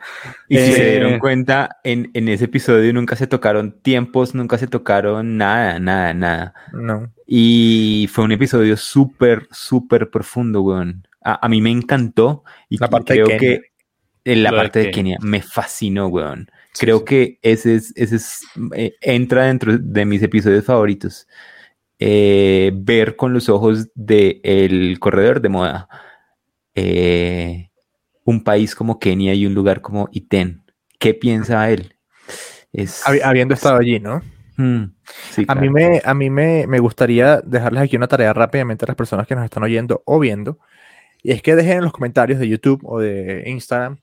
Y 0.47 0.57
si 0.57 0.71
se 0.73 0.91
dieron 0.91 1.13
eh, 1.13 1.19
cuenta, 1.19 1.77
en, 1.83 2.11
en, 2.13 2.29
ese 2.29 2.45
episodio 2.45 2.93
nunca 2.93 3.15
se 3.15 3.27
tocaron 3.27 3.79
tiempos, 3.81 4.35
nunca 4.35 4.57
se 4.57 4.67
tocaron 4.67 5.37
nada, 5.37 5.79
nada, 5.79 6.13
nada. 6.13 6.53
No. 6.73 7.11
Y 7.25 8.09
fue 8.11 8.25
un 8.25 8.31
episodio 8.31 8.77
súper, 8.77 9.47
súper 9.51 10.09
profundo, 10.09 10.61
weón. 10.61 11.07
A, 11.23 11.45
a, 11.45 11.49
mí 11.49 11.61
me 11.61 11.71
encantó 11.71 12.43
y 12.69 12.77
la 12.77 12.89
parte 12.89 13.13
creo 13.13 13.37
que 13.37 13.61
en 14.23 14.43
la 14.43 14.51
parte 14.51 14.79
de 14.79 14.91
Kenia. 14.91 15.17
me 15.21 15.41
fascinó, 15.41 16.07
weón. 16.07 16.49
Creo 16.79 17.03
que 17.03 17.39
ese 17.41 17.75
es, 17.75 17.93
ese 17.95 18.17
es, 18.17 18.41
eh, 18.75 18.93
entra 19.01 19.45
dentro 19.45 19.77
de 19.77 20.05
mis 20.05 20.21
episodios 20.21 20.65
favoritos. 20.65 21.27
Eh, 21.97 22.71
ver 22.73 23.15
con 23.15 23.33
los 23.33 23.49
ojos 23.49 23.89
del 23.93 24.39
el 24.43 24.99
corredor 24.99 25.41
de 25.41 25.49
moda 25.49 25.89
eh, 26.79 27.71
un 28.23 28.43
país 28.43 28.75
como 28.75 28.99
Kenia 28.99 29.33
y 29.33 29.45
un 29.45 29.53
lugar 29.53 29.81
como 29.81 30.09
Iten. 30.11 30.63
¿Qué 30.97 31.13
piensa 31.13 31.69
él? 31.69 31.95
Es, 32.71 33.03
Habiendo 33.23 33.53
estado 33.53 33.77
allí, 33.77 33.99
¿no? 33.99 34.21
Mm, 34.57 34.83
a 35.47 35.55
mí, 35.55 35.69
me, 35.69 36.01
a 36.03 36.13
mí 36.13 36.29
me, 36.29 36.67
me, 36.67 36.79
gustaría 36.79 37.41
dejarles 37.41 37.83
aquí 37.83 37.95
una 37.95 38.09
tarea 38.09 38.33
rápidamente 38.33 38.83
a 38.83 38.87
las 38.87 38.95
personas 38.97 39.25
que 39.25 39.33
nos 39.33 39.45
están 39.45 39.63
oyendo 39.63 40.03
o 40.05 40.19
viendo. 40.19 40.59
Y 41.23 41.31
es 41.31 41.41
que 41.41 41.55
dejen 41.55 41.77
en 41.77 41.83
los 41.83 41.93
comentarios 41.93 42.39
de 42.39 42.47
YouTube 42.47 42.81
o 42.83 42.99
de 42.99 43.43
Instagram 43.45 43.99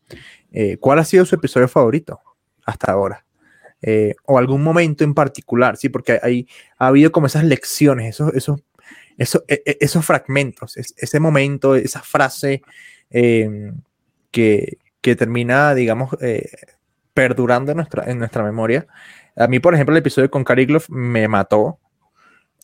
eh, 0.53 0.77
cuál 0.79 0.99
ha 0.99 1.05
sido 1.05 1.25
su 1.25 1.35
episodio 1.35 1.69
favorito 1.69 2.21
hasta 2.65 2.93
ahora. 2.93 3.25
Eh, 3.83 4.15
o 4.25 4.39
algún 4.39 4.63
momento 4.63 5.05
en 5.05 5.15
particular, 5.15 5.77
¿sí? 5.77 5.91
Porque 5.91 6.19
hay, 6.23 6.49
ha 6.79 6.89
habido 6.89 7.13
como 7.13 7.27
esas 7.27 7.45
lecciones, 7.45 8.09
esos, 8.09 8.35
esos 8.35 8.61
eso, 9.19 9.45
e, 9.49 9.63
e, 9.65 9.79
esos 9.81 10.05
fragmentos, 10.05 10.77
ese 10.77 11.21
momento, 11.21 11.75
esa 11.75 12.03
frase 12.03 12.63
em, 13.11 13.75
que, 14.31 14.79
que, 15.01 15.17
termina, 15.17 15.75
digamos, 15.75 16.11
eh, 16.21 16.49
perdurando 17.15 17.73
en 17.73 17.79
nuestra, 17.79 18.11
en 18.11 18.19
nuestra 18.19 18.43
memoria. 18.43 18.87
A 19.37 19.47
mí, 19.47 19.59
por 19.59 19.75
ejemplo, 19.75 19.95
el 19.95 20.01
episodio 20.01 20.31
con 20.31 20.45
Kariglov 20.45 20.85
me 20.89 21.29
mató. 21.29 21.79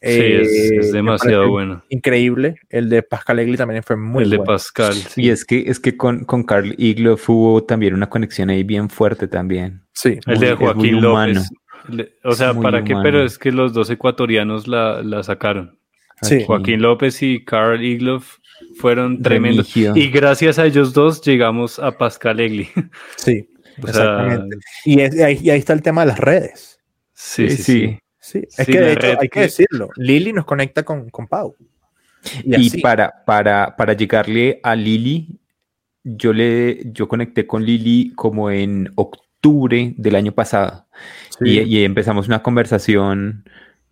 Sí, 0.00 0.09
es, 0.09 0.70
eh, 0.72 0.92
demasiado 0.92 1.48
bueno. 1.48 1.84
Increíble. 1.88 2.57
El 2.68 2.88
de 2.88 3.03
Pascal 3.03 3.38
Egli 3.38 3.57
también 3.57 3.84
fue 3.84 3.96
muy 3.96 4.24
bueno. 4.24 4.24
El 4.24 4.30
de 4.30 4.44
Pascal. 4.44 4.94
Y 5.16 5.30
es 5.30 5.44
que, 5.44 5.64
es 5.68 5.78
que 5.78 5.96
con, 5.96 6.24
con 6.24 6.42
Carl 6.42 6.74
Igloff 6.76 7.30
hubo 7.30 7.62
también 7.62 7.94
una 7.94 8.09
conexión 8.09 8.50
ahí 8.50 8.64
bien 8.64 8.90
fuerte 8.90 9.28
también. 9.28 9.84
Sí. 9.92 10.18
El 10.26 10.40
de 10.40 10.55
Joaquín 10.55 11.00
López. 11.00 11.50
O 12.24 12.32
sea, 12.32 12.53
¿para 12.55 12.82
qué? 12.82 12.94
Pero 13.03 13.24
es 13.24 13.38
que 13.38 13.53
los 13.53 13.72
dos 13.72 13.90
ecuatorianos 13.90 14.66
la, 14.66 15.03
la 15.03 15.22
sacaron. 15.22 15.78
Joaquín 16.46 16.82
López 16.82 17.22
y 17.22 17.44
Carl 17.44 17.82
Igloff 17.82 18.38
fueron 18.76 19.22
tremendos. 19.22 19.76
Y 19.76 20.08
gracias 20.10 20.58
a 20.58 20.66
ellos 20.66 20.92
dos 20.92 21.20
llegamos 21.22 21.78
a 21.78 21.96
Pascal 21.96 22.40
Egli. 22.40 22.68
Sí, 23.16 23.48
exactamente. 23.76 24.56
y, 24.84 25.00
ahí, 25.00 25.50
está 25.50 25.72
el 25.72 25.82
tema 25.82 26.02
de 26.02 26.08
las 26.08 26.18
redes. 26.18 26.80
Sí, 27.12 27.50
sí, 27.50 27.98
sí. 28.20 28.46
Es 28.56 28.66
que 28.66 28.80
de 28.80 28.92
hecho 28.92 29.18
hay 29.20 29.28
que 29.28 29.40
decirlo. 29.40 29.90
Lili 29.96 30.32
nos 30.32 30.44
conecta 30.44 30.82
con, 30.82 31.10
con 31.10 31.26
Pau. 31.26 31.56
Y, 32.44 32.80
para, 32.80 33.24
para, 33.24 33.74
para 33.76 33.94
llegarle 33.94 34.60
a 34.62 34.76
Lili, 34.76 35.40
yo 36.04 36.32
le 36.32 36.82
yo 36.92 37.08
conecté 37.08 37.46
con 37.46 37.64
Lili 37.64 38.12
como 38.14 38.50
en 38.50 38.92
octubre 38.94 39.22
octubre 39.42 39.94
del 39.96 40.14
año 40.14 40.32
pasado. 40.32 40.86
Y, 41.40 41.82
empezamos 41.82 42.28
una 42.28 42.42
conversación. 42.42 43.44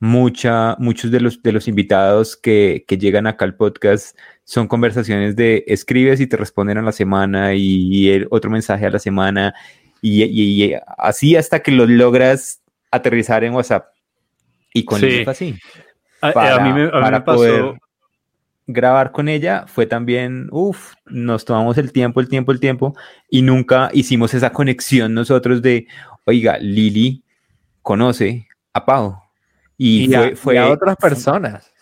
Mucha, 0.02 0.76
muchos 0.78 1.10
de 1.10 1.20
los, 1.20 1.42
de 1.42 1.52
los 1.52 1.68
invitados 1.68 2.34
que, 2.34 2.84
que, 2.88 2.96
llegan 2.96 3.26
acá 3.26 3.44
al 3.44 3.54
podcast 3.54 4.18
son 4.44 4.66
conversaciones 4.66 5.36
de 5.36 5.62
escribes 5.66 6.20
y 6.20 6.26
te 6.26 6.38
responden 6.38 6.78
a 6.78 6.82
la 6.82 6.92
semana 6.92 7.52
y, 7.54 8.08
el 8.08 8.26
otro 8.30 8.50
mensaje 8.50 8.86
a 8.86 8.90
la 8.90 8.98
semana 8.98 9.54
y, 10.00 10.24
y, 10.24 10.74
así 10.96 11.36
hasta 11.36 11.60
que 11.60 11.70
lo 11.70 11.86
logras 11.86 12.62
aterrizar 12.90 13.44
en 13.44 13.52
WhatsApp. 13.52 13.88
Y 14.72 14.84
con 14.84 15.00
sí. 15.00 15.22
así. 15.26 15.58
a, 16.22 16.60
mí 16.60 16.72
me, 16.72 16.88
para 16.88 17.22
pasó... 17.22 17.36
poder 17.36 17.80
grabar 18.72 19.12
con 19.12 19.28
ella 19.28 19.64
fue 19.66 19.86
también, 19.86 20.48
uff, 20.50 20.94
nos 21.06 21.44
tomamos 21.44 21.76
el 21.78 21.92
tiempo, 21.92 22.20
el 22.20 22.28
tiempo, 22.28 22.52
el 22.52 22.60
tiempo 22.60 22.96
y 23.28 23.42
nunca 23.42 23.90
hicimos 23.92 24.32
esa 24.34 24.50
conexión 24.50 25.12
nosotros 25.14 25.60
de, 25.62 25.86
oiga, 26.24 26.58
Lili 26.58 27.22
conoce 27.82 28.46
a 28.72 28.84
Pau. 28.84 29.29
Y, 29.82 30.10
fue, 30.34 30.58
a, 30.58 30.68
otras 30.68 30.94
personas. 30.96 31.72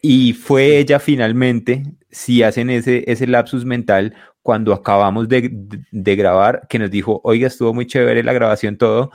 Y 0.00 0.32
fue 0.32 0.78
ella 0.78 0.98
finalmente, 0.98 1.82
si 2.10 2.42
hacen 2.42 2.70
ese, 2.70 3.04
ese 3.06 3.26
lapsus 3.26 3.66
mental, 3.66 4.14
cuando 4.40 4.72
acabamos 4.72 5.28
de, 5.28 5.50
grabar, 5.92 6.66
que 6.70 6.78
nos 6.78 6.90
dijo, 6.90 7.20
oiga, 7.22 7.48
estuvo 7.48 7.74
muy 7.74 7.86
chévere 7.86 8.22
la 8.22 8.32
grabación, 8.32 8.78
todo, 8.78 9.10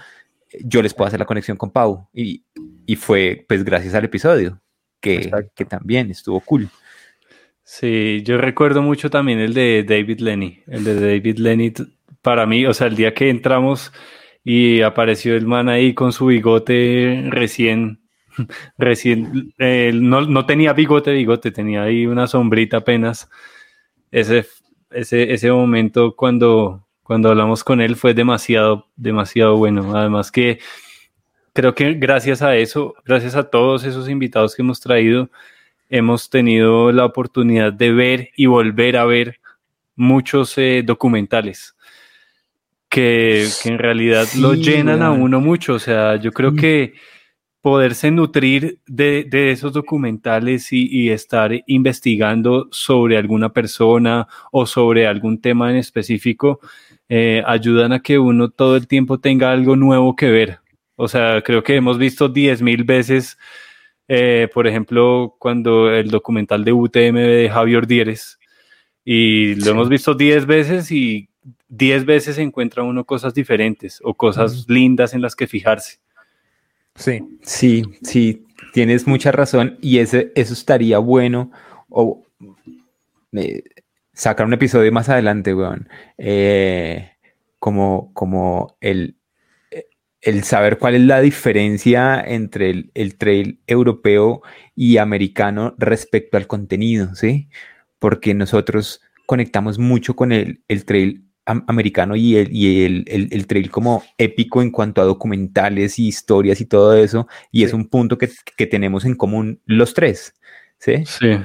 yo 0.64 0.84
les 0.84 0.94
puedo 0.94 1.08
hacer 1.08 1.20
la 1.20 1.26
conexión 1.26 1.58
con 1.58 1.72
Pau. 1.72 2.08
Y, 2.14 2.44
fue 2.98 3.46
pues 3.48 3.64
gracias 3.64 3.96
al 3.96 4.06
episodio, 4.06 4.62
que, 5.00 5.32
que 5.56 5.66
también 5.66 6.12
estuvo 6.12 6.40
cool. 6.42 6.70
Sí, 7.64 8.22
yo 8.24 8.38
recuerdo 8.38 8.84
mucho 8.84 9.10
también 9.10 9.40
el 9.40 9.56
de 9.56 9.84
David 9.84 10.20
Lenny. 10.20 10.62
El 10.68 10.84
de 10.84 11.00
David 11.00 11.40
Lenny, 11.40 11.74
para 12.22 12.46
mí, 12.46 12.68
o 12.68 12.76
sea, 12.76 12.86
el 12.86 12.96
día 12.96 13.16
que 13.16 13.32
entramos 13.32 13.92
y 14.44 14.82
apareció 14.82 15.36
el 15.36 15.48
man 15.48 15.68
ahí 15.68 15.96
con 15.96 16.14
su 16.14 16.28
bigote 16.28 17.26
recién, 17.30 18.02
recién, 18.78 19.54
eh, 19.58 19.92
no, 19.94 20.22
no, 20.22 20.46
tenía 20.46 20.74
bigote, 20.74 21.12
bigote, 21.12 21.52
tenía 21.52 21.84
ahí 21.84 22.06
una 22.06 22.28
sombrita 22.28 22.78
apenas. 22.78 23.30
Ese, 24.12 24.46
ese, 24.92 25.34
ese 25.34 25.52
momento 25.52 26.16
cuando, 26.16 26.88
cuando 27.04 27.30
hablamos 27.30 27.64
con 27.64 27.82
él 27.82 27.96
fue 27.96 28.14
demasiado, 28.14 28.88
demasiado 28.96 29.58
bueno. 29.58 29.96
Además 29.96 30.32
que 30.32 30.60
creo 31.54 31.76
que 31.76 31.94
gracias 31.94 32.42
a 32.42 32.56
eso, 32.56 32.96
gracias 33.06 33.36
a 33.36 33.50
todos 33.50 33.84
esos 33.84 34.10
invitados 34.10 34.56
que 34.56 34.62
hemos 34.62 34.80
traído, 34.80 35.30
hemos 35.90 36.30
tenido 36.30 36.92
la 36.92 37.06
oportunidad 37.06 37.74
de 37.74 37.92
ver 37.92 38.30
y 38.36 38.46
volver 38.46 38.98
a 38.98 39.06
ver 39.06 39.40
muchos 39.96 40.58
eh, 40.58 40.84
documentales 40.86 41.76
que, 42.90 43.48
en 43.66 43.78
realidad 43.78 44.28
lo 44.38 44.54
llenan 44.56 45.02
a 45.02 45.12
uno 45.12 45.40
mucho. 45.40 45.74
O 45.76 45.80
sea, 45.80 46.16
yo 46.18 46.32
creo 46.32 46.54
que 46.56 46.94
poderse 47.62 48.12
nutrir 48.12 48.80
de, 48.88 49.28
esos 49.52 49.74
documentales 49.74 50.72
y, 50.72 51.10
estar 51.10 51.52
investigando 51.68 52.68
sobre 52.72 53.18
alguna 53.18 53.50
persona 53.50 54.28
o 54.52 54.66
sobre 54.66 55.08
algún 55.08 55.42
tema 55.42 55.72
en 55.72 55.78
específico, 55.78 56.60
eh, 57.10 57.44
ayudan 57.46 57.94
a 57.94 58.02
que 58.02 58.20
uno 58.20 58.50
todo 58.50 58.76
el 58.76 58.88
tiempo 58.88 59.20
tenga 59.20 59.52
algo 59.52 59.76
nuevo 59.76 60.16
que 60.16 60.30
ver. 60.30 60.60
O 60.96 61.08
sea, 61.08 61.42
creo 61.42 61.64
que 61.64 61.76
hemos 61.76 61.98
visto 61.98 62.30
diez 62.30 62.62
mil 62.62 62.84
veces 62.84 63.38
eh, 64.12 64.50
por 64.52 64.66
ejemplo, 64.66 65.36
cuando 65.38 65.92
el 65.92 66.10
documental 66.10 66.66
de 66.66 66.74
UTM 66.74 67.16
de 67.16 67.50
Javier 67.54 67.86
Dieres, 67.86 68.40
y 69.06 69.54
lo 69.56 69.72
hemos 69.72 69.88
visto 69.88 70.16
10 70.16 70.48
veces 70.48 70.92
y 70.92 71.30
10 71.70 72.06
veces 72.06 72.40
encuentra 72.40 72.84
uno 72.84 73.06
cosas 73.06 73.36
diferentes 73.36 74.00
o 74.04 74.16
cosas 74.16 74.66
lindas 74.68 75.14
en 75.14 75.22
las 75.22 75.36
que 75.36 75.48
fijarse. 75.48 76.00
Sí, 77.00 77.40
sí, 77.42 77.84
sí, 78.04 78.46
tienes 78.74 79.08
mucha 79.08 79.32
razón 79.32 79.78
y 79.82 80.00
ese, 80.00 80.34
eso 80.36 80.54
estaría 80.54 80.98
bueno 81.00 81.50
o 81.88 82.26
eh, 83.32 83.64
sacar 84.14 84.46
un 84.46 84.54
episodio 84.54 84.92
más 84.92 85.08
adelante, 85.08 85.56
weón, 85.56 85.88
eh, 86.18 87.14
como, 87.58 88.12
como 88.14 88.76
el, 88.82 89.16
el 90.22 90.44
saber 90.44 90.78
cuál 90.78 90.96
es 90.96 91.02
la 91.02 91.22
diferencia 91.22 92.22
entre 92.22 92.90
el, 92.94 93.18
trail 93.18 93.62
europeo 93.66 94.42
y 94.76 94.98
americano 94.98 95.76
respecto 95.78 96.38
al 96.38 96.48
contenido, 96.48 97.16
¿sí? 97.16 97.48
Porque 97.98 98.34
nosotros 98.34 99.02
conectamos 99.26 99.80
mucho 99.80 100.16
con 100.16 100.32
el, 100.34 100.62
trail 100.86 101.29
americano 101.50 102.16
y, 102.16 102.36
el, 102.36 102.50
y 102.52 103.04
el, 103.08 103.48
trail 103.48 103.72
como 103.72 104.04
épico 104.18 104.62
en 104.62 104.72
cuanto 104.72 105.02
a 105.02 105.06
documentales 105.06 105.98
y 106.00 106.08
historias 106.08 106.62
y 106.62 106.66
todo 106.66 106.96
eso, 106.96 107.28
y 107.52 107.64
es 107.64 107.74
un 107.74 107.88
punto 107.88 108.18
que, 108.18 108.30
que, 108.56 108.68
tenemos 108.68 109.06
en 109.06 109.16
común 109.16 109.60
los 109.66 109.94
tres, 109.94 110.36
¿sí? 110.78 111.04
Sí. 111.06 111.40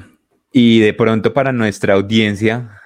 Y 0.51 0.79
de 0.79 0.93
pronto 0.93 1.33
para 1.33 1.51
nuestra 1.51 1.95
audiencia, 1.95 2.81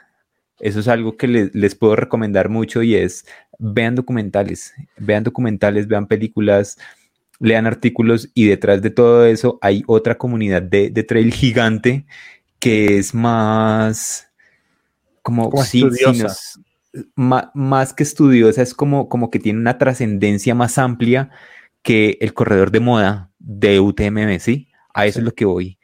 eso 0.59 0.79
es 0.79 0.87
algo 0.87 1.17
que 1.17 1.27
les 1.27 1.75
puedo 1.75 1.95
recomendar 1.95 2.49
mucho 2.49 2.81
y 2.83 2.95
es 2.95 3.25
vean 3.59 3.95
documentales, 3.95 4.73
vean 4.97 5.23
documentales, 5.23 5.87
vean 5.87 6.07
películas, 6.07 6.77
lean 7.39 7.67
artículos 7.67 8.29
y 8.33 8.47
detrás 8.47 8.81
de 8.81 8.89
todo 8.89 9.25
eso 9.25 9.59
hay 9.61 9.83
otra 9.87 10.17
comunidad 10.17 10.61
de, 10.61 10.91
trail 11.03 11.33
gigante 11.33 12.05
que 12.59 12.97
es 12.97 13.13
más 13.13 14.29
como, 15.21 15.51
estudiosa. 15.61 16.61
Más, 17.15 17.93
que 17.93 18.03
estudiosa, 18.03 18.61
es 18.61 18.73
como, 18.73 19.09
como 19.09 19.29
que 19.29 19.39
tiene 19.39 19.59
una 19.59 19.77
trascendencia 19.77 20.55
más 20.55 20.77
amplia 20.77 21.29
que 21.81 22.17
el 22.21 22.33
corredor 22.33 22.71
de 22.71 22.79
moda 22.79 23.31
de 23.39 23.79
UTMB, 23.79 24.39
¿sí? 24.39 24.69
A 24.93 25.05
eso 25.05 25.19
es 25.19 25.25
lo 25.25 25.33
que 25.33 25.45
voy. 25.45 25.77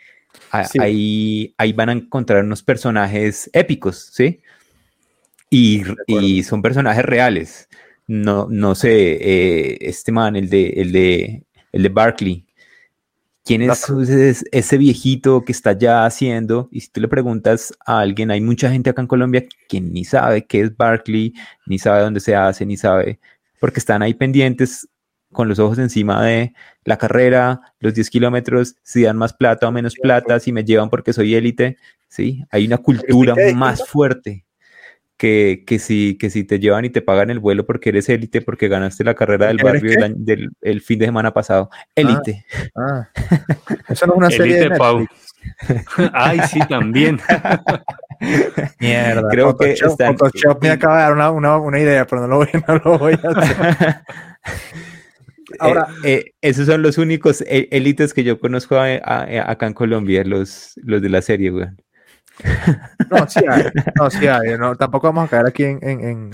Ahí, 0.52 1.54
ahí 1.58 1.74
van 1.74 1.90
a 1.90 1.94
encontrar 1.94 2.44
unos 2.44 2.64
personajes 2.64 3.50
épicos, 3.54 4.10
¿sí? 4.14 4.42
Y, 5.50 6.44
son 6.44 6.62
personajes 6.62 7.06
reales. 7.06 7.70
No, 8.08 8.48
no 8.50 8.76
sé, 8.76 8.92
eh, 8.92 9.78
este 9.82 10.12
man, 10.12 10.36
el 10.36 10.50
de, 10.50 10.68
el 10.70 10.92
de, 10.92 11.44
el 11.72 11.84
de 11.84 11.90
Barkley. 11.90 12.45
¿Quién 13.46 13.62
es, 13.62 14.44
ese 14.52 14.78
viejito 14.80 15.44
que 15.46 15.52
está 15.52 15.74
ya 15.74 16.04
haciendo? 16.04 16.68
Y 16.72 16.82
si 16.82 16.90
tú 16.90 17.00
le 17.00 17.08
preguntas 17.08 17.72
a 17.86 18.00
alguien, 18.00 18.32
hay 18.32 18.42
mucha 18.42 18.72
gente 18.72 18.90
acá 18.90 19.04
en 19.04 19.08
Colombia 19.08 19.46
que 19.70 19.80
ni 19.80 20.04
sabe 20.04 20.48
qué 20.48 20.62
es 20.62 20.76
Barkley, 20.76 21.32
ni 21.68 21.78
sabe 21.78 22.02
dónde 22.02 22.22
se 22.22 22.36
hace, 22.36 22.66
ni 22.66 22.76
sabe, 22.76 23.20
porque 23.60 23.80
están 23.80 24.02
ahí 24.02 24.16
pendientes 24.16 24.90
con 25.32 25.48
los 25.48 25.60
ojos 25.60 25.78
encima 25.78 26.26
de 26.26 26.54
la 26.86 26.98
carrera, 26.98 27.62
los 27.80 27.94
10 27.94 28.10
kilómetros, 28.10 28.78
si 28.82 29.04
dan 29.04 29.18
más 29.18 29.34
plata 29.34 29.68
o 29.68 29.72
menos 29.72 29.94
plata, 29.94 30.40
si 30.40 30.52
me 30.52 30.64
llevan 30.64 30.90
porque 30.90 31.14
soy 31.14 31.36
élite, 31.36 31.78
¿sí? 32.08 32.44
Hay 32.50 32.66
una 32.66 32.80
cultura 32.80 33.36
más 33.54 33.88
fuerte 33.88 34.45
que, 35.18 35.64
que, 35.66 35.80
si, 35.80 36.18
que 36.18 36.30
si 36.30 36.44
te 36.44 36.60
llevan 36.60 36.86
y 36.86 36.90
te 36.90 37.02
pagan 37.02 37.30
el 37.30 37.40
vuelo 37.40 37.66
porque 37.66 37.90
eres 37.90 38.10
élite, 38.10 38.42
porque 38.42 38.68
ganaste 38.68 39.04
la 39.04 39.16
carrera 39.16 39.48
del 39.48 39.58
barrio 39.58 40.14
del, 40.16 40.52
el 40.62 40.82
fin 40.82 41.00
de 41.00 41.06
semana 41.06 41.34
pasado. 41.34 41.70
Élite. 41.96 42.46
Ah, 42.76 43.08
ah. 43.16 43.76
Eso 43.88 44.08
no 44.08 44.14
es 44.14 44.18
una 44.18 44.30
serie 44.30 44.58
de 44.58 44.72
Pau. 44.72 45.06
Ay, 46.14 46.40
sí, 46.50 46.60
también. 46.68 47.20
Mierda. 48.80 49.30
Creo 49.30 49.58
que 49.58 49.76
Photoshop 49.76 50.62
me 50.62 50.70
acaba 50.70 50.98
de 50.98 51.02
dar 51.04 51.14
una, 51.14 51.32
una, 51.32 51.58
una, 51.58 51.80
idea, 51.80 52.06
pero 52.06 52.22
no 52.22 52.28
lo 52.28 52.38
voy, 52.38 52.50
no 52.68 52.76
lo 52.84 52.98
voy 52.98 53.18
a 53.24 53.30
hacer. 53.30 53.96
Ahora, 55.60 55.88
eh, 56.04 56.14
eh, 56.14 56.34
esos 56.42 56.66
son 56.66 56.82
los 56.82 56.98
únicos 56.98 57.42
e, 57.42 57.70
élites 57.72 58.14
que 58.14 58.24
yo 58.24 58.40
conozco 58.40 58.78
acá 58.78 59.68
en 59.68 59.74
Colombia, 59.74 60.24
los, 60.26 60.74
los 60.84 61.02
de 61.02 61.10
la 61.10 61.22
serie, 61.22 61.52
güey. 61.52 61.68
No, 63.10 63.28
sí 63.30 63.42
hay, 63.48 63.64
no, 63.96 64.10
sí 64.10 64.28
hay. 64.28 64.58
No, 64.58 64.76
tampoco 64.76 65.08
vamos 65.08 65.26
a 65.26 65.30
caer 65.30 65.48
aquí 65.48 65.64
en. 65.64 65.80
en, 65.84 66.32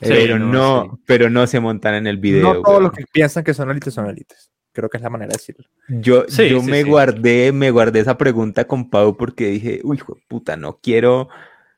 pero, 0.00 0.38
no, 0.38 1.00
pero 1.06 1.28
no 1.28 1.46
se 1.46 1.60
montan 1.60 1.94
en 1.94 2.06
el 2.06 2.18
video. 2.18 2.54
No 2.54 2.62
todos 2.62 2.82
los 2.82 2.92
que 2.92 3.04
piensan 3.10 3.44
que 3.44 3.54
son 3.54 3.70
élites 3.70 3.94
son 3.94 4.06
élites. 4.06 4.50
Creo 4.72 4.88
que 4.88 4.98
es 4.98 5.02
la 5.02 5.10
manera 5.10 5.30
de 5.30 5.38
decirlo. 5.38 5.66
Yo, 5.88 6.26
yo 6.26 6.62
me 6.62 6.84
guardé, 6.84 7.52
me 7.52 7.70
guardé 7.70 8.00
esa 8.00 8.16
pregunta 8.16 8.66
con 8.66 8.90
Pau 8.90 9.16
porque 9.16 9.48
dije, 9.48 9.80
uy, 9.82 10.00
puta, 10.28 10.56
no 10.56 10.78
quiero, 10.80 11.28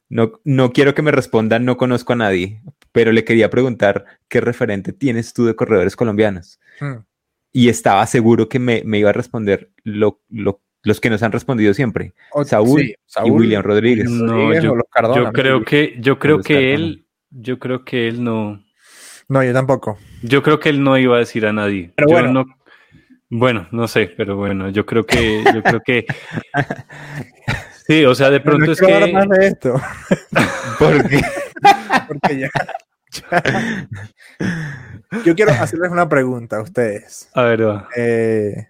no, 0.08 0.32
no 0.44 0.72
quiero 0.72 0.94
que 0.94 1.02
me 1.02 1.10
respondan, 1.10 1.64
no 1.64 1.78
conozco 1.78 2.12
a 2.12 2.16
nadie. 2.16 2.60
Pero 2.92 3.12
le 3.12 3.24
quería 3.24 3.48
preguntar 3.48 4.04
qué 4.28 4.40
referente 4.40 4.92
tienes 4.92 5.32
tú 5.32 5.46
de 5.46 5.56
corredores 5.56 5.96
colombianos. 5.96 6.60
Hmm. 6.80 7.04
Y 7.52 7.68
estaba 7.68 8.06
seguro 8.06 8.48
que 8.48 8.58
me, 8.58 8.82
me, 8.84 8.98
iba 8.98 9.10
a 9.10 9.14
responder 9.14 9.70
lo, 9.82 10.20
lo 10.28 10.60
los 10.82 11.00
que 11.00 11.10
nos 11.10 11.22
han 11.22 11.32
respondido 11.32 11.74
siempre, 11.74 12.14
Saúl, 12.44 12.82
y 12.82 13.30
William 13.30 13.62
Rodríguez. 13.62 14.08
yo, 14.10 15.32
creo 15.32 15.64
que, 15.64 15.96
yo 15.98 16.18
creo 16.18 16.40
que 16.40 16.74
él, 16.74 17.06
yo 17.30 17.58
creo 17.58 17.84
que 17.84 18.08
él 18.08 18.24
no. 18.24 18.62
No, 19.28 19.44
yo 19.44 19.52
tampoco. 19.52 19.98
Yo 20.22 20.42
creo 20.42 20.58
que 20.58 20.70
él 20.70 20.82
no 20.82 20.98
iba 20.98 21.16
a 21.16 21.20
decir 21.20 21.46
a 21.46 21.52
nadie. 21.52 21.92
Pero 21.94 22.08
bueno. 22.08 22.32
No, 22.32 22.46
bueno, 23.28 23.68
no 23.70 23.86
sé, 23.86 24.12
pero 24.16 24.36
bueno, 24.36 24.70
yo 24.70 24.84
creo 24.84 25.06
que, 25.06 25.44
yo 25.54 25.62
creo 25.62 25.80
que. 25.80 26.06
Sí, 27.90 28.04
o 28.04 28.14
sea, 28.14 28.30
de 28.30 28.38
pronto 28.38 28.70
es 28.70 28.80
que. 28.80 29.12
más 29.12 29.28
de 29.28 29.48
esto. 29.48 29.74
¿Por 30.78 31.08
qué? 31.08 31.20
Porque 32.06 32.38
ya. 32.38 32.50
yo 35.24 35.34
quiero 35.34 35.50
hacerles 35.50 35.90
una 35.90 36.08
pregunta 36.08 36.58
a 36.58 36.62
ustedes. 36.62 37.28
A 37.34 37.42
ver, 37.42 37.66
eh, 37.96 38.68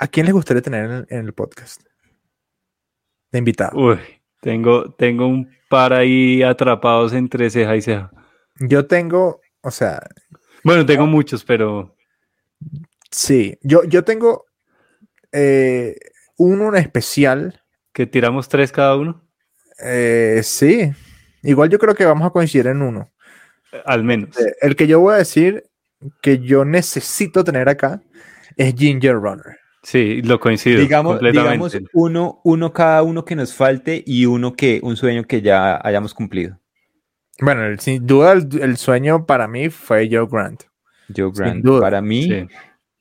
¿A 0.00 0.06
quién 0.06 0.26
les 0.26 0.32
gustaría 0.32 0.62
tener 0.62 1.06
en 1.10 1.26
el, 1.26 1.32
podcast? 1.34 1.82
De 3.32 3.40
invitado. 3.40 3.76
Uy, 3.76 3.98
tengo, 4.40 4.92
tengo 4.92 5.26
un 5.26 5.50
par 5.68 5.92
ahí 5.92 6.40
atrapados 6.40 7.12
entre 7.12 7.50
ceja 7.50 7.74
y 7.74 7.82
ceja. 7.82 8.12
Yo 8.60 8.86
tengo, 8.86 9.40
o 9.60 9.72
sea. 9.72 10.00
Bueno, 10.62 10.86
tengo 10.86 11.04
muchos, 11.04 11.44
pero. 11.44 11.96
Sí, 13.10 13.58
yo, 13.60 13.82
yo 13.84 14.04
tengo 14.04 14.46
eh, 15.32 15.96
uno 16.36 16.68
en 16.68 16.76
especial. 16.76 17.60
¿Que 17.92 18.06
tiramos 18.06 18.48
tres 18.48 18.70
cada 18.70 18.94
uno? 18.94 19.28
Eh, 19.82 20.42
sí. 20.44 20.92
Igual 21.42 21.70
yo 21.70 21.80
creo 21.80 21.96
que 21.96 22.04
vamos 22.04 22.24
a 22.24 22.30
coincidir 22.30 22.68
en 22.68 22.82
uno. 22.82 23.10
Al 23.84 24.04
menos. 24.04 24.38
Eh, 24.38 24.54
el 24.60 24.76
que 24.76 24.86
yo 24.86 25.00
voy 25.00 25.14
a 25.14 25.18
decir 25.18 25.64
que 26.22 26.38
yo 26.38 26.64
necesito 26.64 27.42
tener 27.42 27.68
acá 27.68 28.00
es 28.56 28.76
Ginger 28.76 29.16
Runner. 29.16 29.58
Sí, 29.82 30.22
lo 30.22 30.40
coincido. 30.40 30.80
Digamos, 30.80 31.20
digamos 31.20 31.78
uno, 31.92 32.40
uno 32.44 32.72
cada 32.72 33.02
uno 33.02 33.24
que 33.24 33.36
nos 33.36 33.54
falte 33.54 34.02
y 34.04 34.26
uno 34.26 34.54
que, 34.54 34.80
un 34.82 34.96
sueño 34.96 35.24
que 35.24 35.40
ya 35.40 35.80
hayamos 35.82 36.14
cumplido. 36.14 36.58
Bueno, 37.40 37.76
sin 37.78 38.04
duda 38.06 38.32
el, 38.32 38.76
sueño 38.76 39.24
para 39.24 39.46
mí 39.46 39.70
fue 39.70 40.08
Joe 40.10 40.26
Grant. 40.30 40.64
Joe 41.14 41.30
Grant. 41.32 41.64
Para 41.80 42.02
mí, 42.02 42.48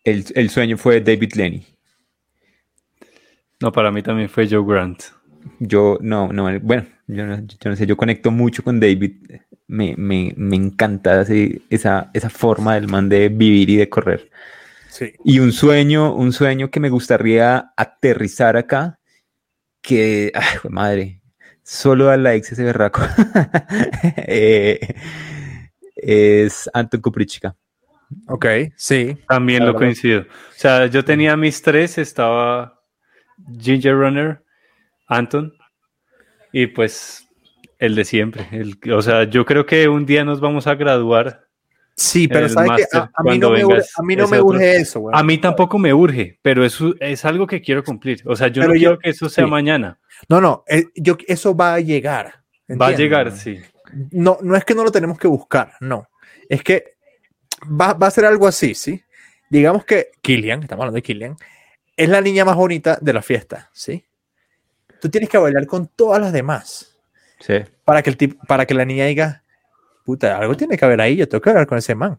el, 0.03 0.49
sueño 0.49 0.77
fue 0.77 1.01
David 1.01 1.33
Lenny. 1.33 1.65
No, 3.59 3.71
para 3.71 3.91
mí 3.91 4.03
también 4.03 4.29
fue 4.29 4.47
Joe 4.47 4.63
Grant. 4.65 5.03
Yo, 5.59 5.97
no, 6.01 6.31
no, 6.31 6.59
bueno, 6.59 6.85
yo 7.07 7.25
no, 7.25 7.75
sé, 7.75 7.87
yo 7.87 7.97
conecto 7.97 8.29
mucho 8.29 8.63
con 8.63 8.79
David. 8.79 9.13
Me, 9.65 9.95
me, 9.97 10.33
me 10.37 10.55
encanta 10.55 11.25
esa, 11.69 12.11
esa 12.13 12.29
forma 12.29 12.75
del 12.75 12.87
man 12.87 13.09
de 13.09 13.29
vivir 13.29 13.71
y 13.71 13.77
de 13.77 13.89
correr. 13.89 14.29
Y 15.23 15.39
un 15.39 15.51
sueño, 15.51 16.13
un 16.13 16.33
sueño 16.33 16.69
que 16.69 16.79
me 16.79 16.89
gustaría 16.89 17.73
aterrizar 17.75 18.57
acá, 18.57 18.99
que, 19.81 20.31
ay, 20.33 20.69
madre, 20.69 21.21
solo 21.63 22.09
a 22.09 22.17
la 22.17 22.35
ex 22.35 22.51
ese 22.51 22.63
berraco, 22.63 23.01
eh, 24.27 24.95
es 25.95 26.69
Anton 26.73 27.01
Kuprichka. 27.01 27.55
Ok, 28.27 28.45
sí. 28.75 29.17
También 29.27 29.65
lo 29.65 29.75
coincido. 29.75 30.21
O 30.21 30.25
sea, 30.55 30.85
yo 30.85 31.03
tenía 31.03 31.35
mis 31.35 31.61
tres, 31.61 31.97
estaba 31.97 32.81
Ginger 33.59 33.95
Runner, 33.95 34.43
Anton, 35.07 35.53
y 36.53 36.67
pues 36.67 37.27
el 37.79 37.95
de 37.95 38.05
siempre. 38.05 38.47
El, 38.51 38.79
o 38.91 39.01
sea, 39.01 39.25
yo 39.25 39.45
creo 39.45 39.65
que 39.65 39.87
un 39.87 40.05
día 40.05 40.23
nos 40.23 40.39
vamos 40.39 40.67
a 40.67 40.75
graduar 40.75 41.46
Sí, 41.99 42.27
pero 42.27 42.47
sabes 42.47 42.87
que 42.91 42.97
a, 42.97 43.09
mí 43.23 43.39
no, 43.39 43.49
me, 43.49 43.65
urge, 44.39 44.75
eso, 44.75 45.09
A 45.11 45.23
mí 45.23 45.39
tampoco 45.39 45.79
me 45.79 45.91
urge, 45.91 46.37
pero 46.43 46.63
eso 46.63 46.93
es 46.99 47.25
algo 47.25 47.47
que 47.47 47.59
quiero 47.59 47.83
cumplir. 47.83 48.21
O 48.25 48.35
sea, 48.35 48.49
yo 48.49 48.67
no 48.67 48.73
quiero 48.73 48.99
que 48.99 49.09
eso 49.09 49.27
sea 49.27 49.47
mañana. 49.47 49.99
No, 50.29 50.39
no, 50.39 50.63
eh, 50.67 50.85
yo, 50.95 51.17
eso 51.27 51.55
va 51.55 51.73
a 51.73 51.79
llegar. 51.79 52.43
Va 52.69 52.87
a 52.87 52.91
llegar, 52.91 53.31
sí. 53.31 53.59
No, 54.11 54.37
no 54.43 54.55
es 54.55 54.63
que 54.63 54.75
no 54.75 54.83
lo 54.83 54.91
tenemos 54.91 55.17
que 55.17 55.27
buscar, 55.27 55.73
no. 55.79 56.07
Es 56.47 56.61
que 56.61 56.97
va, 57.63 57.93
va 57.93 58.07
a 58.07 58.11
ser 58.11 58.25
algo 58.25 58.45
así, 58.45 58.75
¿sí? 58.75 59.01
Digamos 59.49 59.83
que 59.83 60.11
Killian, 60.21 60.61
estamos 60.61 60.83
hablando 60.83 60.97
de 60.97 61.01
Killian, 61.01 61.35
es 61.95 62.09
la 62.09 62.21
niña 62.21 62.45
más 62.45 62.55
bonita 62.55 62.99
de 63.01 63.13
la 63.13 63.23
fiesta, 63.23 63.71
¿sí? 63.73 64.05
Tú 65.01 65.09
tienes 65.09 65.31
que 65.31 65.39
bailar 65.39 65.65
con 65.65 65.87
todas 65.87 66.21
las 66.21 66.31
demás. 66.31 66.95
Sí. 67.39 67.55
Para 67.83 68.03
que, 68.03 68.11
el 68.11 68.37
para 68.47 68.67
que 68.67 68.75
la 68.75 68.85
niña 68.85 69.05
diga, 69.05 69.43
puta, 70.07 70.37
algo 70.37 70.55
tiene 70.55 70.77
que 70.77 70.85
haber 70.85 71.01
ahí, 71.01 71.17
yo 71.17 71.27
tengo 71.27 71.41
que 71.41 71.49
hablar 71.49 71.67
con 71.67 71.77
ese 71.77 71.93
man. 71.93 72.17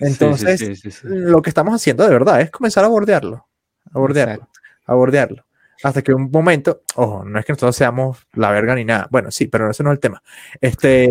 Entonces, 0.00 1.04
lo 1.04 1.42
que 1.42 1.50
estamos 1.50 1.74
haciendo 1.74 2.04
de 2.04 2.10
verdad 2.10 2.40
es 2.40 2.50
comenzar 2.50 2.86
a 2.86 2.88
bordearlo, 2.88 3.46
a 3.92 3.98
bordearlo, 3.98 4.48
a 4.86 4.94
bordearlo. 4.94 5.44
Hasta 5.82 6.00
que 6.00 6.14
un 6.14 6.30
momento, 6.30 6.80
ojo, 6.94 7.22
no 7.22 7.38
es 7.38 7.44
que 7.44 7.52
nosotros 7.52 7.76
seamos 7.76 8.26
la 8.32 8.50
verga 8.50 8.74
ni 8.74 8.86
nada. 8.86 9.08
Bueno, 9.10 9.30
sí, 9.30 9.46
pero 9.46 9.70
ese 9.70 9.82
no 9.82 9.90
es 9.90 9.96
el 9.96 10.00
tema. 10.00 10.22
Este, 10.58 11.10